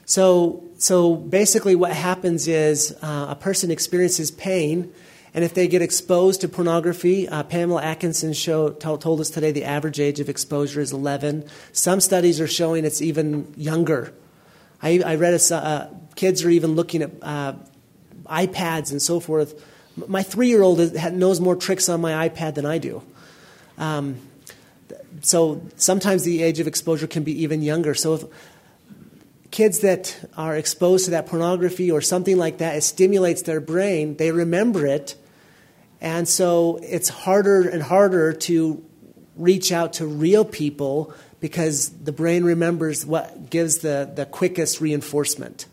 So, 0.07 0.65
so 0.79 1.15
basically, 1.15 1.77
what 1.77 1.93
happens 1.93 2.49
is 2.49 2.97
uh, 3.01 3.27
a 3.29 3.37
person 3.37 3.71
experiences 3.71 4.33
pain 4.33 4.93
and 5.33 5.45
if 5.45 5.55
they 5.55 5.69
get 5.69 5.83
exposed 5.83 6.41
to 6.41 6.49
pornography, 6.49 7.29
uh, 7.29 7.45
Pamela 7.45 7.81
Atkinson 7.81 8.33
show, 8.33 8.71
told, 8.71 9.03
told 9.03 9.21
us 9.21 9.31
today 9.31 9.53
the 9.53 9.63
average 9.63 10.01
age 10.01 10.19
of 10.19 10.29
exposure 10.29 10.81
is 10.81 10.93
11. 10.93 11.45
Some 11.71 12.01
studies 12.01 12.41
are 12.41 12.49
showing 12.49 12.85
it's 12.85 13.01
even 13.01 13.55
younger. 13.57 14.13
I, 14.83 15.01
I 15.07 15.15
read 15.15 15.35
a, 15.35 15.55
uh, 15.55 15.91
kids 16.17 16.43
are 16.45 16.51
even 16.51 16.75
looking 16.75 17.03
at 17.03 17.13
uh, 17.23 17.53
iPads 18.27 18.91
and 18.91 19.01
so 19.01 19.21
forth. 19.21 19.55
My 19.97 20.23
three 20.23 20.49
year 20.49 20.63
old 20.63 20.79
knows 21.13 21.41
more 21.41 21.57
tricks 21.57 21.89
on 21.89 22.01
my 22.01 22.29
iPad 22.29 22.55
than 22.55 22.67
I 22.67 22.79
do. 22.79 23.03
Um, 23.79 24.17
so 25.21 25.63
sometimes 25.77 26.25
the 26.25 26.43
age 26.43 26.61
of 26.61 26.67
exposure 26.67 27.07
can 27.07 27.23
be 27.23 27.43
even 27.43 27.63
younger. 27.63 27.95
So 27.95 28.15
if 28.15 28.25
kids 29.51 29.81
that 29.81 30.19
are 30.37 30.57
exposed 30.57 31.05
to 31.07 31.11
that 31.13 31.27
pornography 31.27 31.91
or 31.91 32.01
something 32.01 32.39
like 32.39 32.59
that, 32.59 32.77
it 32.77 32.83
stimulates 32.83 33.43
their 33.43 33.61
brain, 33.61 34.17
they 34.17 34.31
remember 34.33 34.87
it, 34.87 35.17
And 36.03 36.29
so 36.29 36.81
it's 36.83 37.09
harder 37.09 37.69
and 37.69 37.81
harder 37.81 38.33
to 38.33 38.85
reach 39.37 39.71
out 39.71 39.95
to 39.95 40.07
real 40.07 40.45
people 40.45 41.15
because 41.39 41.91
the 41.91 42.11
brain 42.11 42.43
remembers 42.43 43.07
what 43.07 43.51
gives 43.51 43.79
the, 43.79 44.11
the 44.13 44.27
quickest 44.27 44.81
reinforcement. 44.81 45.67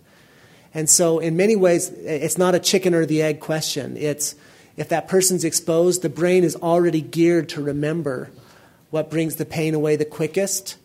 And 0.74 0.90
so, 0.90 1.20
in 1.20 1.36
many 1.36 1.56
ways, 1.56 1.90
it's 1.90 2.38
not 2.38 2.56
a 2.56 2.60
chicken 2.60 2.94
or 2.94 3.06
the 3.06 3.22
egg 3.22 3.40
question. 3.40 3.98
It's 3.98 4.36
if 4.78 4.90
that 4.90 5.08
person's 5.08 5.44
exposed, 5.44 6.04
the 6.04 6.10
brain 6.10 6.44
is 6.44 6.56
already 6.56 7.02
geared 7.02 7.50
to 7.50 7.62
remember 7.62 8.32
what 8.92 9.10
brings 9.10 9.36
the 9.36 9.46
pain 9.46 9.74
away 9.74 9.96
the 9.96 10.06
quickest. 10.06 10.78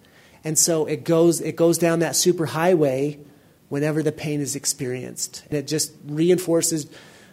And 0.43 0.59
so 0.59 0.87
it 0.87 1.05
goes, 1.05 1.41
it 1.41 1.57
goes 1.57 1.79
down 1.79 2.01
that 2.01 2.15
superhighway 2.15 3.19
whenever 3.69 4.03
the 4.03 4.13
pain 4.13 4.41
is 4.41 4.57
experienced. 4.57 5.45
And 5.49 5.59
it 5.59 5.67
just 5.67 5.93
reinforces, 6.07 6.87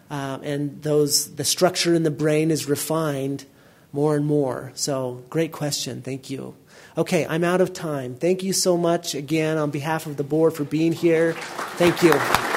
uh, 0.09 0.39
and 0.43 0.81
those, 0.81 1.35
the 1.35 1.43
structure 1.43 1.93
in 1.93 2.03
the 2.03 2.11
brain 2.11 2.51
is 2.51 2.69
refined 2.69 3.45
more 3.91 4.15
and 4.15 4.25
more. 4.25 4.71
So, 4.75 5.23
great 5.29 5.51
question. 5.51 6.01
Thank 6.01 6.29
you. 6.29 6.55
Okay, 6.97 7.25
I'm 7.25 7.43
out 7.43 7.61
of 7.61 7.73
time. 7.73 8.15
Thank 8.15 8.43
you 8.43 8.53
so 8.53 8.77
much 8.77 9.15
again 9.15 9.57
on 9.57 9.71
behalf 9.71 10.05
of 10.05 10.17
the 10.17 10.23
board 10.23 10.53
for 10.53 10.65
being 10.65 10.91
here. 10.91 11.33
Thank 11.77 12.03
you. 12.03 12.50